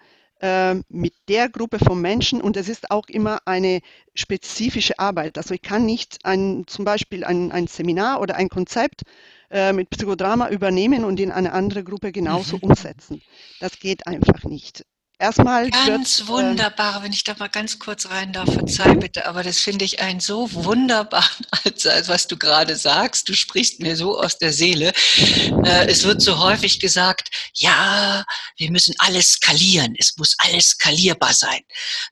mit 0.88 1.14
der 1.28 1.48
Gruppe 1.48 1.78
von 1.80 2.00
Menschen 2.00 2.40
und 2.40 2.56
es 2.56 2.68
ist 2.68 2.92
auch 2.92 3.08
immer 3.08 3.40
eine 3.44 3.80
spezifische 4.14 4.98
Arbeit. 4.98 5.36
Also 5.36 5.54
ich 5.54 5.62
kann 5.62 5.84
nicht 5.84 6.18
ein, 6.24 6.62
zum 6.68 6.84
Beispiel 6.84 7.24
ein, 7.24 7.50
ein 7.50 7.66
Seminar 7.66 8.20
oder 8.20 8.36
ein 8.36 8.48
Konzept 8.48 9.02
äh, 9.50 9.72
mit 9.72 9.90
Psychodrama 9.90 10.50
übernehmen 10.50 11.04
und 11.04 11.18
in 11.18 11.32
eine 11.32 11.52
andere 11.52 11.82
Gruppe 11.82 12.12
genauso 12.12 12.56
mhm. 12.56 12.64
umsetzen. 12.70 13.22
Das 13.60 13.80
geht 13.80 14.06
einfach 14.06 14.44
nicht. 14.44 14.84
Erstmal 15.20 15.68
ganz 15.70 16.20
wird, 16.20 16.28
ähm, 16.28 16.34
wunderbar, 16.34 17.02
wenn 17.02 17.12
ich 17.12 17.24
da 17.24 17.34
mal 17.40 17.48
ganz 17.48 17.80
kurz 17.80 18.08
rein 18.08 18.32
darf, 18.32 18.52
verzeih 18.52 18.94
bitte, 18.94 19.26
aber 19.26 19.42
das 19.42 19.58
finde 19.58 19.84
ich 19.84 20.00
ein 20.00 20.20
so 20.20 20.52
wunderbar, 20.52 21.28
als, 21.64 21.84
als 21.88 22.08
was 22.08 22.28
du 22.28 22.36
gerade 22.36 22.76
sagst. 22.76 23.28
Du 23.28 23.34
sprichst 23.34 23.80
mir 23.80 23.96
so 23.96 24.16
aus 24.16 24.38
der 24.38 24.52
Seele. 24.52 24.92
Äh, 25.64 25.88
es 25.88 26.04
wird 26.04 26.22
so 26.22 26.38
häufig 26.38 26.78
gesagt, 26.78 27.30
ja, 27.52 28.24
wir 28.58 28.70
müssen 28.70 28.94
alles 28.98 29.32
skalieren, 29.32 29.96
es 29.98 30.16
muss 30.18 30.36
alles 30.38 30.68
skalierbar 30.68 31.34
sein. 31.34 31.62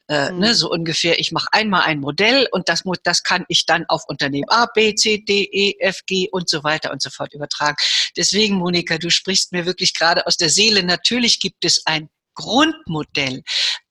Äh, 0.08 0.32
mhm. 0.32 0.40
ne, 0.40 0.54
so 0.56 0.68
ungefähr, 0.68 1.20
ich 1.20 1.30
mache 1.30 1.46
einmal 1.52 1.82
ein 1.82 2.00
Modell 2.00 2.48
und 2.50 2.68
das, 2.68 2.84
muss, 2.84 2.98
das 3.04 3.22
kann 3.22 3.44
ich 3.46 3.66
dann 3.66 3.86
auf 3.86 4.02
Unternehmen 4.08 4.48
A, 4.48 4.66
B, 4.66 4.96
C, 4.96 5.18
D, 5.18 5.44
E, 5.44 5.76
F, 5.78 6.00
G 6.06 6.28
und 6.32 6.48
so 6.48 6.64
weiter 6.64 6.90
und 6.90 7.00
so 7.00 7.10
fort 7.10 7.32
übertragen. 7.34 7.76
Deswegen, 8.16 8.56
Monika, 8.56 8.98
du 8.98 9.10
sprichst 9.10 9.52
mir 9.52 9.64
wirklich 9.64 9.94
gerade 9.94 10.26
aus 10.26 10.36
der 10.36 10.50
Seele. 10.50 10.82
Natürlich 10.82 11.38
gibt 11.38 11.64
es 11.64 11.86
ein 11.86 12.08
Grundmodell. 12.36 13.42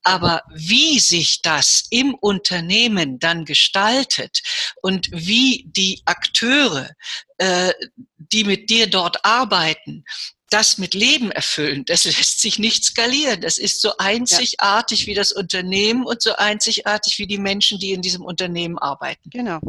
Aber 0.03 0.41
wie 0.53 0.99
sich 0.99 1.41
das 1.41 1.83
im 1.89 2.13
Unternehmen 2.13 3.19
dann 3.19 3.43
gestaltet 3.43 4.41
und 4.81 5.09
wie 5.11 5.65
die 5.67 6.01
Akteure, 6.05 6.89
äh, 7.37 7.73
die 8.17 8.45
mit 8.45 8.69
dir 8.69 8.87
dort 8.87 9.25
arbeiten, 9.25 10.05
das 10.49 10.77
mit 10.77 10.93
Leben 10.93 11.31
erfüllen, 11.31 11.83
das 11.85 12.05
lässt 12.05 12.39
sich 12.39 12.59
nicht 12.59 12.85
skalieren. 12.85 13.41
Das 13.41 13.57
ist 13.57 13.81
so 13.81 13.97
einzigartig 13.97 15.01
ja. 15.01 15.07
wie 15.07 15.13
das 15.15 15.31
Unternehmen 15.31 16.05
und 16.05 16.21
so 16.21 16.33
einzigartig 16.35 17.17
wie 17.17 17.27
die 17.27 17.39
Menschen, 17.39 17.79
die 17.79 17.91
in 17.91 18.01
diesem 18.01 18.23
Unternehmen 18.23 18.77
arbeiten. 18.77 19.29
Genau. 19.29 19.59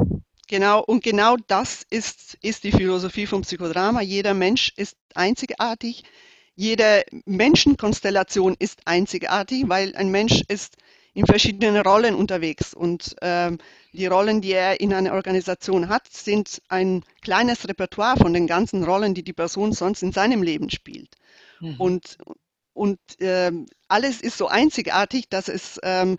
Genau, 0.48 0.80
und 0.80 1.02
genau 1.02 1.36
das 1.48 1.82
ist, 1.90 2.38
ist 2.40 2.62
die 2.62 2.70
Philosophie 2.70 3.26
vom 3.26 3.42
Psychodrama. 3.42 4.00
Jeder 4.00 4.32
Mensch 4.32 4.72
ist 4.76 4.96
einzigartig 5.12 6.04
jede 6.56 7.04
Menschenkonstellation 7.26 8.56
ist 8.58 8.80
einzigartig, 8.86 9.68
weil 9.68 9.94
ein 9.94 10.10
Mensch 10.10 10.42
ist 10.48 10.76
in 11.12 11.26
verschiedenen 11.26 11.76
Rollen 11.76 12.14
unterwegs 12.14 12.74
und 12.74 13.14
ähm, 13.22 13.58
die 13.92 14.06
Rollen, 14.06 14.42
die 14.42 14.52
er 14.52 14.80
in 14.80 14.92
einer 14.92 15.14
Organisation 15.14 15.88
hat, 15.88 16.12
sind 16.12 16.60
ein 16.68 17.04
kleines 17.22 17.66
Repertoire 17.68 18.18
von 18.18 18.34
den 18.34 18.46
ganzen 18.46 18.84
Rollen, 18.84 19.14
die 19.14 19.22
die 19.22 19.32
Person 19.32 19.72
sonst 19.72 20.02
in 20.02 20.12
seinem 20.12 20.42
Leben 20.42 20.68
spielt. 20.68 21.14
Mhm. 21.60 21.76
Und, 21.78 22.18
und 22.74 22.98
ähm, 23.20 23.66
alles 23.88 24.20
ist 24.20 24.36
so 24.36 24.48
einzigartig, 24.48 25.30
dass 25.30 25.48
es 25.48 25.80
ähm, 25.82 26.18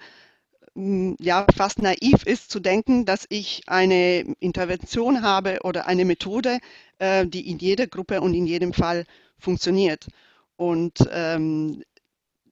ja 1.20 1.46
fast 1.56 1.82
naiv 1.82 2.24
ist 2.26 2.50
zu 2.50 2.60
denken, 2.60 3.06
dass 3.06 3.26
ich 3.30 3.64
eine 3.68 4.22
Intervention 4.40 5.22
habe 5.22 5.60
oder 5.64 5.88
eine 5.88 6.06
Methode, 6.06 6.60
äh, 6.98 7.26
die 7.26 7.50
in 7.50 7.60
jeder 7.60 7.86
Gruppe 7.86 8.22
und 8.22 8.34
in 8.34 8.48
jedem 8.48 8.74
Fall 8.74 9.06
funktioniert. 9.38 10.08
Und 10.58 10.98
ähm, 11.12 11.84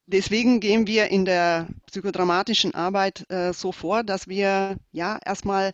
deswegen 0.05 0.59
gehen 0.59 0.87
wir 0.87 1.09
in 1.09 1.25
der 1.25 1.67
psychodramatischen 1.87 2.73
Arbeit 2.73 3.29
äh, 3.29 3.51
so 3.51 3.71
vor, 3.71 4.03
dass 4.03 4.27
wir 4.27 4.77
ja 4.91 5.19
erstmal 5.25 5.73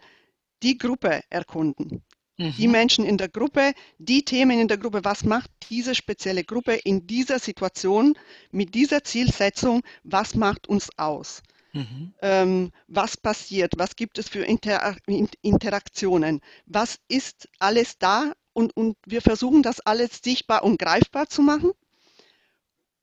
die 0.63 0.77
Gruppe 0.77 1.21
erkunden. 1.29 2.03
Mhm. 2.37 2.53
Die 2.57 2.67
Menschen 2.67 3.05
in 3.05 3.17
der 3.17 3.29
Gruppe, 3.29 3.73
die 3.97 4.23
Themen 4.23 4.59
in 4.59 4.67
der 4.67 4.77
Gruppe, 4.77 5.01
was 5.03 5.25
macht 5.25 5.51
diese 5.69 5.93
spezielle 5.93 6.43
Gruppe 6.43 6.75
in 6.75 7.05
dieser 7.05 7.39
Situation 7.39 8.17
mit 8.51 8.73
dieser 8.73 9.03
Zielsetzung, 9.03 9.81
was 10.03 10.33
macht 10.35 10.67
uns 10.67 10.89
aus? 10.97 11.43
Mhm. 11.73 12.13
Ähm, 12.21 12.71
was 12.87 13.17
passiert? 13.17 13.73
Was 13.77 13.95
gibt 13.95 14.17
es 14.17 14.29
für 14.29 14.43
Inter 14.43 14.95
Interaktionen? 15.41 16.41
Was 16.65 16.97
ist 17.07 17.49
alles 17.59 17.97
da? 17.97 18.33
Und, 18.53 18.75
und 18.75 18.97
wir 19.05 19.21
versuchen 19.21 19.63
das 19.63 19.79
alles 19.79 20.19
sichtbar 20.21 20.63
und 20.63 20.77
greifbar 20.77 21.29
zu 21.29 21.41
machen 21.41 21.71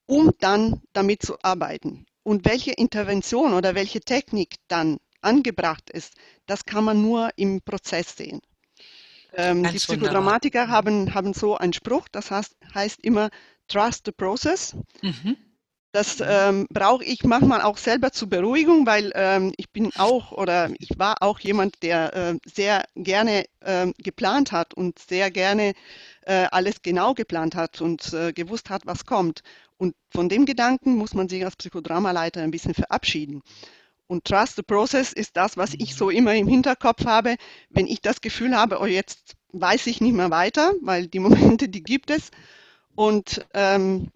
um 0.09 0.33
dann 0.41 0.81
damit 0.93 1.23
zu 1.23 1.37
arbeiten. 1.43 2.07
Und 2.25 2.45
welche 2.45 2.73
Intervention 2.73 3.53
oder 3.53 3.75
welche 3.75 4.01
Technik 4.01 4.57
dann 4.67 4.99
angebracht 5.21 5.91
ist, 5.91 6.15
das 6.47 6.65
kann 6.65 6.85
man 6.85 7.01
nur 7.01 7.31
im 7.37 7.61
Prozess 7.63 8.17
sehen. 8.17 8.41
Ähm, 9.35 9.63
die 9.65 9.77
Psychodramatiker 9.77 10.69
haben, 10.69 11.15
haben 11.15 11.35
so 11.35 11.57
einen 11.57 11.75
Spruch, 11.75 12.09
das 12.11 12.31
heißt, 12.31 12.57
heißt 12.75 13.05
immer 13.05 13.29
Trust 13.69 14.07
the 14.07 14.13
Process. 14.13 14.75
Mhm. 15.03 15.37
Das 15.93 16.23
ähm, 16.25 16.67
brauche 16.71 17.03
ich 17.05 17.25
manchmal 17.25 17.63
auch 17.63 17.79
selber 17.79 18.13
zur 18.13 18.29
Beruhigung, 18.29 18.87
weil 18.87 19.11
ähm, 19.15 19.53
ich 19.57 19.71
bin 19.71 19.91
auch 19.97 20.33
oder 20.33 20.71
ich 20.79 20.99
war 20.99 21.23
auch 21.23 21.41
jemand, 21.41 21.83
der 21.83 22.15
äh, 22.15 22.39
sehr 22.45 22.85
gerne 22.95 23.45
äh, 23.61 23.91
geplant 23.99 24.53
hat 24.53 24.75
und 24.75 24.99
sehr 24.99 25.31
gerne 25.31 25.73
äh, 26.29 26.47
alles 26.51 26.83
genau 26.83 27.15
geplant 27.15 27.55
hat 27.55 27.81
und 27.81 28.13
äh, 28.13 28.33
gewusst 28.35 28.69
hat, 28.69 28.85
was 28.85 29.07
kommt. 29.07 29.43
Und 29.79 29.95
von 30.11 30.29
dem 30.29 30.45
Gedanken 30.45 30.95
muss 30.95 31.15
man 31.15 31.29
sich 31.29 31.43
als 31.45 31.57
Psychodramaleiter 31.57 32.43
ein 32.43 32.51
bisschen 32.51 32.75
verabschieden. 32.75 33.43
Und 34.07 34.25
Trust 34.25 34.57
the 34.57 34.63
Process 34.63 35.13
ist 35.13 35.37
das, 35.37 35.57
was 35.57 35.75
ich 35.75 35.95
so 35.95 36.11
immer 36.11 36.35
im 36.35 36.47
Hinterkopf 36.47 37.07
habe, 37.07 37.37
wenn 37.71 37.87
ich 37.87 38.03
das 38.03 38.21
Gefühl 38.21 38.55
habe, 38.55 38.79
oh, 38.81 38.87
jetzt 38.87 39.37
weiß 39.53 39.87
ich 39.87 40.03
nicht 40.03 40.13
mehr 40.13 40.31
weiter, 40.31 40.75
weil 40.83 41.07
die 41.07 41.19
Momente, 41.21 41.69
die 41.69 41.83
gibt 41.83 42.11
es. 42.11 42.31
Und 42.95 43.47
ähm, 43.55 44.11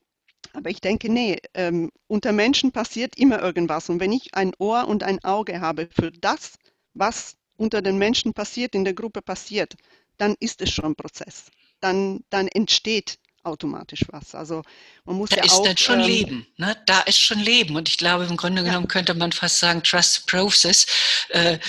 aber 0.53 0.69
ich 0.69 0.83
denke, 0.83 1.11
nee, 1.11 1.39
ähm, 1.55 1.91
unter 2.09 2.33
Menschen 2.33 2.73
passiert 2.73 3.17
immer 3.17 3.41
irgendwas. 3.41 3.89
Und 3.89 4.01
wenn 4.01 4.13
ich 4.13 4.35
ein 4.35 4.53
Ohr 4.59 4.87
und 4.87 5.03
ein 5.03 5.25
Auge 5.25 5.63
habe 5.63 5.89
für 5.91 6.11
das, 6.11 6.59
was 6.93 7.37
unter 7.57 7.81
den 7.81 7.97
Menschen 7.97 8.35
passiert, 8.35 8.75
in 8.75 8.85
der 8.85 8.93
Gruppe 8.93 9.23
passiert, 9.23 9.77
dann 10.19 10.35
ist 10.41 10.61
es 10.61 10.71
schon 10.71 10.85
ein 10.85 10.95
Prozess. 10.95 11.51
Dann, 11.83 12.25
dann 12.31 12.49
entsteht 12.49 13.19
automatisch 13.45 14.05
was. 14.09 14.35
Also 14.35 14.63
man 15.05 15.17
muss 15.17 15.31
da 15.31 15.37
ja 15.37 15.45
ist 15.45 15.53
auch, 15.53 15.65
dann 15.65 15.77
schon 15.77 16.01
ähm, 16.01 16.07
Leben, 16.07 16.47
ne? 16.57 16.77
Da 16.87 17.01
ist 17.01 17.19
schon 17.19 17.41
Leben. 17.41 17.77
Und 17.77 17.89
ich 17.89 17.99
glaube, 17.99 18.25
im 18.25 18.37
Grunde 18.37 18.63
genommen 18.63 18.87
ja. 18.87 18.89
könnte 18.89 19.15
man 19.15 19.33
fast 19.33 19.59
sagen, 19.59 19.83
Trust 19.83 20.27
Process. 20.27 20.87
Äh, 21.31 21.59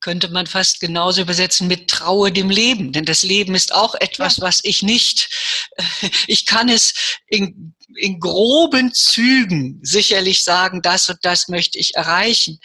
könnte 0.00 0.28
man 0.28 0.46
fast 0.46 0.80
genauso 0.80 1.22
übersetzen 1.22 1.66
mit 1.66 1.88
Traue 1.88 2.30
dem 2.30 2.50
Leben. 2.50 2.92
Denn 2.92 3.04
das 3.04 3.22
Leben 3.22 3.56
ist 3.56 3.74
auch 3.74 3.96
etwas, 3.96 4.36
ja. 4.36 4.44
was 4.44 4.60
ich 4.62 4.82
nicht, 4.82 5.28
ich 6.28 6.46
kann 6.46 6.68
es 6.68 6.94
in, 7.26 7.74
in 7.96 8.20
groben 8.20 8.94
Zügen 8.94 9.80
sicherlich 9.82 10.44
sagen, 10.44 10.82
das 10.82 11.08
und 11.08 11.18
das 11.22 11.48
möchte 11.48 11.78
ich 11.78 11.96
erreichen. 11.96 12.60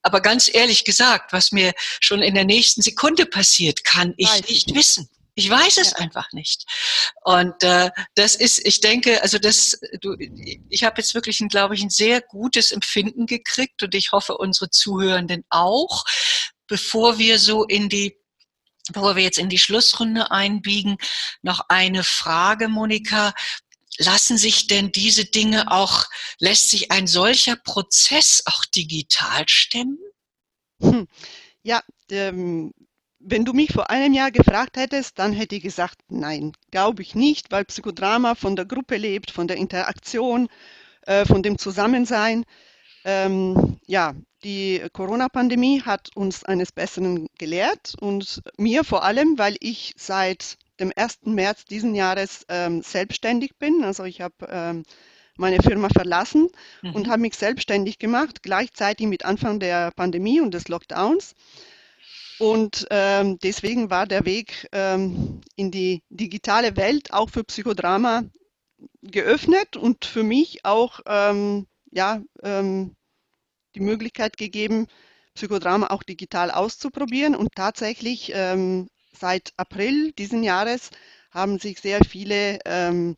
Aber 0.00 0.22
ganz 0.22 0.50
ehrlich 0.52 0.84
gesagt, 0.84 1.32
was 1.34 1.52
mir 1.52 1.72
schon 2.00 2.22
in 2.22 2.34
der 2.34 2.46
nächsten 2.46 2.80
Sekunde 2.80 3.26
passiert, 3.26 3.84
kann 3.84 4.14
ich 4.16 4.28
Weiß 4.28 4.48
nicht 4.48 4.74
wissen. 4.74 5.10
Ich 5.38 5.48
weiß 5.48 5.76
es 5.76 5.90
ja. 5.92 5.98
einfach 5.98 6.32
nicht. 6.32 6.64
Und 7.22 7.62
äh, 7.62 7.90
das 8.16 8.34
ist, 8.34 8.58
ich 8.66 8.80
denke, 8.80 9.22
also 9.22 9.38
das, 9.38 9.78
du, 10.00 10.16
ich 10.68 10.82
habe 10.82 11.00
jetzt 11.00 11.14
wirklich, 11.14 11.38
ein, 11.40 11.48
glaube 11.48 11.76
ich, 11.76 11.82
ein 11.82 11.90
sehr 11.90 12.20
gutes 12.20 12.72
Empfinden 12.72 13.24
gekriegt 13.26 13.80
und 13.84 13.94
ich 13.94 14.10
hoffe, 14.10 14.36
unsere 14.36 14.68
Zuhörenden 14.70 15.44
auch, 15.48 16.04
bevor 16.66 17.18
wir 17.18 17.38
so 17.38 17.64
in 17.64 17.88
die 17.88 18.16
Bevor 18.90 19.16
wir 19.16 19.22
jetzt 19.22 19.36
in 19.36 19.50
die 19.50 19.58
Schlussrunde 19.58 20.30
einbiegen, 20.30 20.96
noch 21.42 21.60
eine 21.68 22.04
Frage, 22.04 22.68
Monika. 22.68 23.34
Lassen 23.98 24.38
sich 24.38 24.66
denn 24.66 24.92
diese 24.92 25.26
Dinge 25.26 25.70
auch, 25.70 26.06
lässt 26.38 26.70
sich 26.70 26.90
ein 26.90 27.06
solcher 27.06 27.56
Prozess 27.56 28.42
auch 28.46 28.64
digital 28.64 29.44
stemmen? 29.46 29.98
Hm. 30.80 31.06
Ja, 31.62 31.82
ähm, 32.10 32.72
wenn 33.30 33.44
du 33.44 33.52
mich 33.52 33.72
vor 33.72 33.90
einem 33.90 34.12
Jahr 34.14 34.30
gefragt 34.30 34.76
hättest, 34.76 35.18
dann 35.18 35.32
hätte 35.32 35.56
ich 35.56 35.62
gesagt, 35.62 35.98
nein, 36.08 36.52
glaube 36.70 37.02
ich 37.02 37.14
nicht, 37.14 37.50
weil 37.50 37.64
Psychodrama 37.64 38.34
von 38.34 38.56
der 38.56 38.64
Gruppe 38.64 38.96
lebt, 38.96 39.30
von 39.30 39.48
der 39.48 39.56
Interaktion, 39.56 40.48
äh, 41.02 41.24
von 41.24 41.42
dem 41.42 41.58
Zusammensein. 41.58 42.44
Ähm, 43.04 43.78
ja, 43.86 44.14
die 44.44 44.82
Corona-Pandemie 44.92 45.82
hat 45.82 46.10
uns 46.14 46.44
eines 46.44 46.72
Besseren 46.72 47.28
gelehrt 47.38 47.94
und 48.00 48.42
mir 48.56 48.84
vor 48.84 49.04
allem, 49.04 49.38
weil 49.38 49.56
ich 49.60 49.94
seit 49.96 50.58
dem 50.78 50.92
1. 50.94 51.20
März 51.24 51.64
diesen 51.64 51.94
Jahres 51.94 52.44
ähm, 52.48 52.82
selbstständig 52.82 53.56
bin. 53.58 53.82
Also 53.82 54.04
ich 54.04 54.20
habe 54.20 54.34
ähm, 54.48 54.84
meine 55.36 55.62
Firma 55.62 55.88
verlassen 55.88 56.48
mhm. 56.82 56.94
und 56.94 57.08
habe 57.08 57.22
mich 57.22 57.34
selbstständig 57.34 57.98
gemacht, 57.98 58.42
gleichzeitig 58.42 59.06
mit 59.06 59.24
Anfang 59.24 59.60
der 59.60 59.90
Pandemie 59.92 60.40
und 60.40 60.52
des 60.54 60.68
Lockdowns. 60.68 61.34
Und 62.38 62.86
ähm, 62.90 63.38
deswegen 63.42 63.90
war 63.90 64.06
der 64.06 64.24
Weg 64.24 64.68
ähm, 64.72 65.40
in 65.56 65.70
die 65.70 66.02
digitale 66.08 66.76
Welt 66.76 67.12
auch 67.12 67.30
für 67.30 67.44
Psychodrama 67.44 68.24
geöffnet 69.02 69.76
und 69.76 70.04
für 70.04 70.22
mich 70.22 70.64
auch 70.64 71.00
ähm, 71.06 71.66
ja, 71.90 72.22
ähm, 72.42 72.94
die 73.74 73.80
Möglichkeit 73.80 74.36
gegeben, 74.36 74.86
Psychodrama 75.34 75.88
auch 75.88 76.02
digital 76.02 76.50
auszuprobieren. 76.50 77.34
Und 77.34 77.54
tatsächlich 77.54 78.32
ähm, 78.34 78.88
seit 79.12 79.52
April 79.56 80.12
diesen 80.12 80.42
Jahres 80.44 80.90
haben 81.30 81.58
sich 81.58 81.80
sehr 81.80 82.04
viele 82.04 82.58
ähm, 82.64 83.16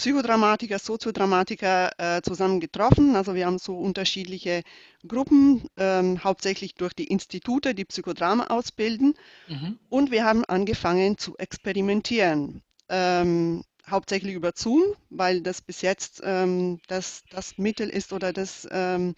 Psychodramatiker, 0.00 0.78
Soziodramatiker 0.78 1.90
äh, 1.98 2.22
zusammen 2.22 2.58
getroffen. 2.58 3.16
Also 3.16 3.34
wir 3.34 3.44
haben 3.44 3.58
so 3.58 3.76
unterschiedliche 3.76 4.62
Gruppen, 5.06 5.62
ähm, 5.76 6.24
hauptsächlich 6.24 6.74
durch 6.74 6.94
die 6.94 7.04
Institute, 7.04 7.74
die 7.74 7.84
Psychodrama 7.84 8.46
ausbilden. 8.46 9.12
Mhm. 9.46 9.78
Und 9.90 10.10
wir 10.10 10.24
haben 10.24 10.46
angefangen 10.46 11.18
zu 11.18 11.36
experimentieren. 11.36 12.62
Ähm, 12.88 13.62
hauptsächlich 13.86 14.32
über 14.32 14.52
Zoom, 14.54 14.82
weil 15.10 15.42
das 15.42 15.60
bis 15.60 15.82
jetzt 15.82 16.22
ähm, 16.24 16.80
das, 16.86 17.24
das 17.28 17.58
Mittel 17.58 17.90
ist 17.90 18.14
oder 18.14 18.32
das, 18.32 18.66
ähm, 18.70 19.14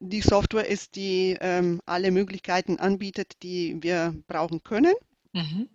die 0.00 0.20
Software 0.20 0.66
ist, 0.66 0.96
die 0.96 1.38
ähm, 1.40 1.80
alle 1.86 2.10
Möglichkeiten 2.10 2.80
anbietet, 2.80 3.34
die 3.44 3.80
wir 3.80 4.16
brauchen 4.26 4.64
können. 4.64 4.94
Mhm. 5.32 5.68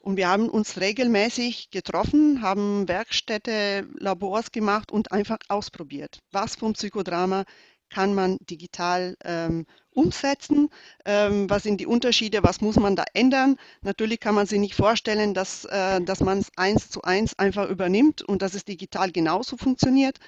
Und 0.00 0.16
wir 0.16 0.28
haben 0.28 0.48
uns 0.48 0.80
regelmäßig 0.80 1.70
getroffen, 1.70 2.40
haben 2.40 2.88
Werkstätte, 2.88 3.86
Labors 3.98 4.50
gemacht 4.50 4.90
und 4.90 5.12
einfach 5.12 5.38
ausprobiert. 5.48 6.20
Was 6.32 6.56
vom 6.56 6.72
Psychodrama 6.72 7.44
kann 7.90 8.14
man 8.14 8.38
digital 8.40 9.16
ähm, 9.24 9.66
umsetzen? 9.90 10.70
Ähm, 11.04 11.50
was 11.50 11.64
sind 11.64 11.80
die 11.82 11.86
Unterschiede? 11.86 12.42
Was 12.42 12.62
muss 12.62 12.76
man 12.76 12.96
da 12.96 13.04
ändern? 13.12 13.56
Natürlich 13.82 14.20
kann 14.20 14.34
man 14.34 14.46
sich 14.46 14.58
nicht 14.58 14.74
vorstellen, 14.74 15.34
dass, 15.34 15.66
äh, 15.66 16.00
dass 16.00 16.20
man 16.20 16.38
es 16.38 16.50
eins 16.56 16.88
zu 16.88 17.02
eins 17.02 17.38
einfach 17.38 17.68
übernimmt 17.68 18.22
und 18.22 18.40
dass 18.40 18.54
es 18.54 18.64
digital 18.64 19.12
genauso 19.12 19.58
funktioniert. 19.58 20.18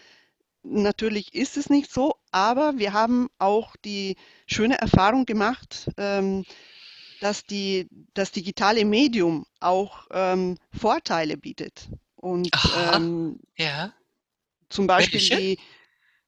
Natürlich 0.64 1.34
ist 1.34 1.56
es 1.56 1.70
nicht 1.70 1.90
so, 1.90 2.16
aber 2.30 2.78
wir 2.78 2.92
haben 2.92 3.28
auch 3.38 3.74
die 3.84 4.16
schöne 4.46 4.78
Erfahrung 4.78 5.24
gemacht, 5.24 5.88
ähm, 5.96 6.44
dass 7.22 7.46
die, 7.46 7.88
das 8.14 8.32
digitale 8.32 8.84
Medium 8.84 9.46
auch 9.60 10.06
ähm, 10.10 10.56
Vorteile 10.76 11.36
bietet. 11.36 11.88
Und 12.16 12.50
ähm, 12.92 13.38
ja. 13.56 13.92
zum 14.68 14.88
Beispiel 14.88 15.20
die, 15.20 15.58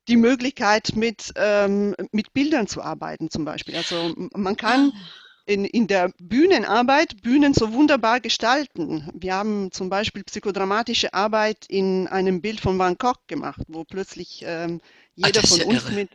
die 0.07 0.16
Möglichkeit, 0.16 0.95
mit, 0.95 1.32
ähm, 1.34 1.97
mit 2.12 2.32
Bildern 2.32 2.68
zu 2.68 2.80
arbeiten, 2.80 3.28
zum 3.28 3.45
Beispiel. 3.45 3.74
Also 3.74 4.14
man 4.34 4.57
kann 4.57 4.92
ah. 4.95 4.99
in, 5.47 5.64
in 5.64 5.88
der 5.88 6.12
Bühnenarbeit 6.18 7.22
Bühnen 7.22 7.55
so 7.55 7.72
wunderbar 7.72 8.20
gestalten. 8.20 9.11
Wir 9.14 9.34
haben 9.34 9.72
zum 9.72 9.88
Beispiel 9.88 10.22
psychodramatische 10.22 11.12
Arbeit 11.12 11.66
in 11.68 12.07
einem 12.07 12.40
Bild 12.40 12.61
von 12.61 12.78
Van 12.78 12.97
Gogh 12.99 13.18
gemacht, 13.26 13.62
wo 13.66 13.82
plötzlich 13.82 14.45
ähm, 14.47 14.80
jeder 15.16 15.40
Ach, 15.42 15.49
von 15.49 15.59
ja 15.59 15.66
uns 15.66 15.84
irre. 15.86 15.92
mit 15.92 16.11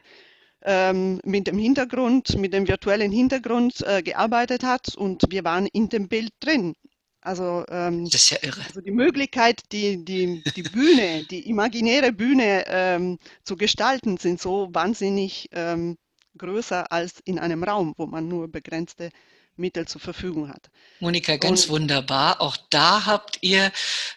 ähm, 0.63 1.19
mit 1.23 1.47
dem 1.47 1.57
Hintergrund, 1.57 2.37
mit 2.37 2.53
dem 2.53 2.67
virtuellen 2.67 3.11
Hintergrund 3.11 3.81
äh, 3.85 4.01
gearbeitet 4.01 4.63
hat 4.63 4.95
und 4.95 5.23
wir 5.29 5.43
waren 5.43 5.67
in 5.67 5.89
dem 5.89 6.07
Bild 6.07 6.31
drin. 6.39 6.75
Also, 7.21 7.65
ähm, 7.69 8.05
das 8.05 8.23
ist 8.23 8.29
ja 8.29 8.37
irre. 8.41 8.61
Also 8.65 8.81
die 8.81 8.91
Möglichkeit, 8.91 9.61
die, 9.71 10.03
die, 10.03 10.41
die 10.55 10.63
Bühne, 10.63 11.25
die 11.29 11.49
imaginäre 11.49 12.13
Bühne 12.13 12.63
ähm, 12.67 13.19
zu 13.43 13.57
gestalten, 13.57 14.17
sind 14.17 14.41
so 14.41 14.69
wahnsinnig 14.71 15.49
ähm, 15.51 15.97
größer 16.37 16.91
als 16.91 17.19
in 17.25 17.37
einem 17.37 17.63
Raum, 17.63 17.93
wo 17.97 18.05
man 18.05 18.27
nur 18.27 18.49
begrenzte 18.49 19.09
Mittel 19.57 19.85
zur 19.85 19.99
Verfügung 19.99 20.49
hat. 20.49 20.69
Monika, 21.01 21.35
ganz 21.35 21.65
und, 21.65 21.71
wunderbar. 21.71 22.41
Auch 22.41 22.55
da 22.69 23.05
habt 23.05 23.37
ihr 23.41 23.71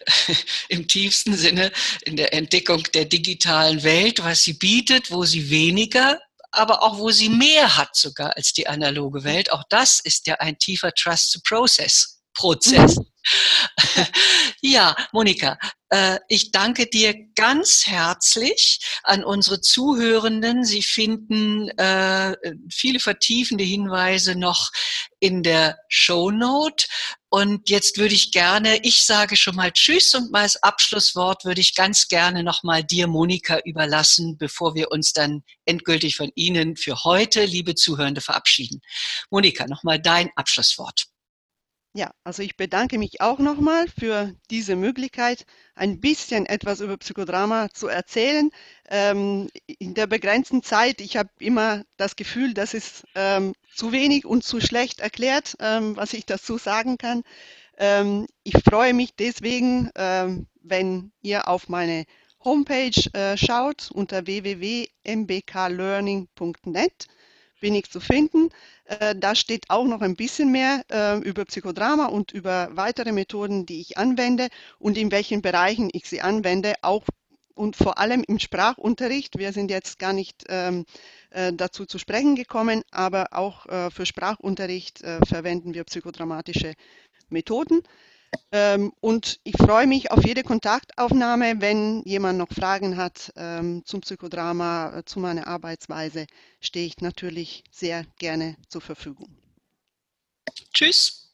im 0.68 0.86
tiefsten 0.86 1.34
Sinne 1.34 1.72
in 2.04 2.16
der 2.16 2.32
Entdeckung 2.32 2.84
der 2.94 3.04
digitalen 3.04 3.82
Welt, 3.82 4.22
was 4.22 4.44
sie 4.44 4.54
bietet, 4.54 5.10
wo 5.10 5.24
sie 5.24 5.50
weniger 5.50 6.20
aber 6.52 6.82
auch 6.82 6.98
wo 6.98 7.10
sie 7.10 7.28
mehr 7.28 7.76
hat 7.76 7.96
sogar 7.96 8.36
als 8.36 8.52
die 8.52 8.68
analoge 8.68 9.24
Welt. 9.24 9.50
Auch 9.50 9.64
das 9.68 10.00
ist 10.00 10.26
ja 10.26 10.36
ein 10.36 10.58
tiefer 10.58 10.92
Trust-to-Process. 10.92 12.20
Prozess. 12.34 12.96
Mhm. 12.96 13.11
ja, 14.60 14.96
Monika, 15.12 15.58
äh, 15.90 16.18
ich 16.28 16.50
danke 16.52 16.86
dir 16.86 17.14
ganz 17.34 17.86
herzlich 17.86 18.80
an 19.02 19.24
unsere 19.24 19.60
Zuhörenden. 19.60 20.64
Sie 20.64 20.82
finden 20.82 21.68
äh, 21.78 22.34
viele 22.70 22.98
vertiefende 22.98 23.64
Hinweise 23.64 24.34
noch 24.34 24.70
in 25.20 25.42
der 25.42 25.78
Show 25.88 26.30
Note. 26.30 26.86
Und 27.28 27.70
jetzt 27.70 27.96
würde 27.98 28.14
ich 28.14 28.32
gerne, 28.32 28.78
ich 28.82 29.04
sage 29.04 29.36
schon 29.36 29.56
mal 29.56 29.70
Tschüss 29.70 30.14
und 30.14 30.32
mal 30.32 30.42
als 30.42 30.62
Abschlusswort 30.62 31.44
würde 31.44 31.60
ich 31.60 31.74
ganz 31.74 32.08
gerne 32.08 32.42
nochmal 32.42 32.84
dir, 32.84 33.06
Monika, 33.06 33.58
überlassen, 33.64 34.36
bevor 34.36 34.74
wir 34.74 34.90
uns 34.90 35.12
dann 35.12 35.42
endgültig 35.64 36.16
von 36.16 36.30
Ihnen 36.34 36.76
für 36.76 37.04
heute, 37.04 37.44
liebe 37.44 37.74
Zuhörende, 37.74 38.20
verabschieden. 38.20 38.80
Monika, 39.30 39.66
nochmal 39.66 40.00
dein 40.00 40.30
Abschlusswort. 40.36 41.11
Ja, 41.94 42.10
also 42.24 42.42
ich 42.42 42.56
bedanke 42.56 42.96
mich 42.98 43.20
auch 43.20 43.38
nochmal 43.38 43.86
für 43.86 44.34
diese 44.50 44.76
Möglichkeit, 44.76 45.44
ein 45.74 46.00
bisschen 46.00 46.46
etwas 46.46 46.80
über 46.80 46.96
Psychodrama 46.96 47.68
zu 47.68 47.86
erzählen. 47.86 48.50
Ähm, 48.88 49.50
in 49.66 49.92
der 49.92 50.06
begrenzten 50.06 50.62
Zeit, 50.62 51.02
ich 51.02 51.18
habe 51.18 51.28
immer 51.38 51.82
das 51.98 52.16
Gefühl, 52.16 52.54
dass 52.54 52.72
es 52.72 53.04
ähm, 53.14 53.52
zu 53.74 53.92
wenig 53.92 54.24
und 54.24 54.42
zu 54.42 54.58
schlecht 54.60 55.00
erklärt, 55.00 55.54
ähm, 55.60 55.94
was 55.94 56.14
ich 56.14 56.24
dazu 56.24 56.56
sagen 56.56 56.96
kann. 56.96 57.24
Ähm, 57.76 58.26
ich 58.42 58.56
freue 58.64 58.94
mich 58.94 59.14
deswegen, 59.14 59.90
ähm, 59.94 60.46
wenn 60.62 61.12
ihr 61.20 61.46
auf 61.46 61.68
meine 61.68 62.06
Homepage 62.42 63.10
äh, 63.12 63.36
schaut 63.36 63.90
unter 63.92 64.26
www.mbklearning.net 64.26 67.06
ich 67.62 67.90
zu 67.90 68.00
finden. 68.00 68.48
Äh, 68.84 69.14
da 69.16 69.34
steht 69.34 69.70
auch 69.70 69.86
noch 69.86 70.00
ein 70.00 70.16
bisschen 70.16 70.50
mehr 70.50 70.84
äh, 70.90 71.18
über 71.18 71.44
Psychodrama 71.44 72.06
und 72.06 72.32
über 72.32 72.68
weitere 72.72 73.12
Methoden, 73.12 73.66
die 73.66 73.80
ich 73.80 73.98
anwende 73.98 74.48
und 74.78 74.98
in 74.98 75.10
welchen 75.10 75.42
Bereichen 75.42 75.88
ich 75.92 76.08
sie 76.08 76.20
anwende, 76.20 76.74
auch 76.82 77.04
und 77.54 77.76
vor 77.76 77.98
allem 77.98 78.24
im 78.26 78.38
Sprachunterricht. 78.38 79.38
Wir 79.38 79.52
sind 79.52 79.70
jetzt 79.70 79.98
gar 79.98 80.12
nicht 80.12 80.44
ähm, 80.48 80.84
äh, 81.30 81.52
dazu 81.52 81.86
zu 81.86 81.98
sprechen 81.98 82.34
gekommen, 82.34 82.82
aber 82.90 83.28
auch 83.32 83.66
äh, 83.66 83.90
für 83.90 84.06
Sprachunterricht 84.06 85.02
äh, 85.02 85.18
verwenden 85.26 85.74
wir 85.74 85.84
psychodramatische 85.84 86.74
Methoden. 87.28 87.82
Ähm, 88.50 88.92
und 89.00 89.40
ich 89.44 89.56
freue 89.56 89.86
mich 89.86 90.10
auf 90.10 90.24
jede 90.24 90.42
Kontaktaufnahme. 90.42 91.60
Wenn 91.60 92.02
jemand 92.04 92.38
noch 92.38 92.48
Fragen 92.50 92.96
hat 92.96 93.32
ähm, 93.36 93.82
zum 93.84 94.00
Psychodrama, 94.00 94.98
äh, 94.98 95.04
zu 95.04 95.20
meiner 95.20 95.46
Arbeitsweise, 95.46 96.26
stehe 96.60 96.86
ich 96.86 96.98
natürlich 96.98 97.64
sehr 97.70 98.04
gerne 98.18 98.56
zur 98.68 98.80
Verfügung. 98.80 99.28
Tschüss. 100.72 101.30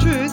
Tschüss. 0.00 0.32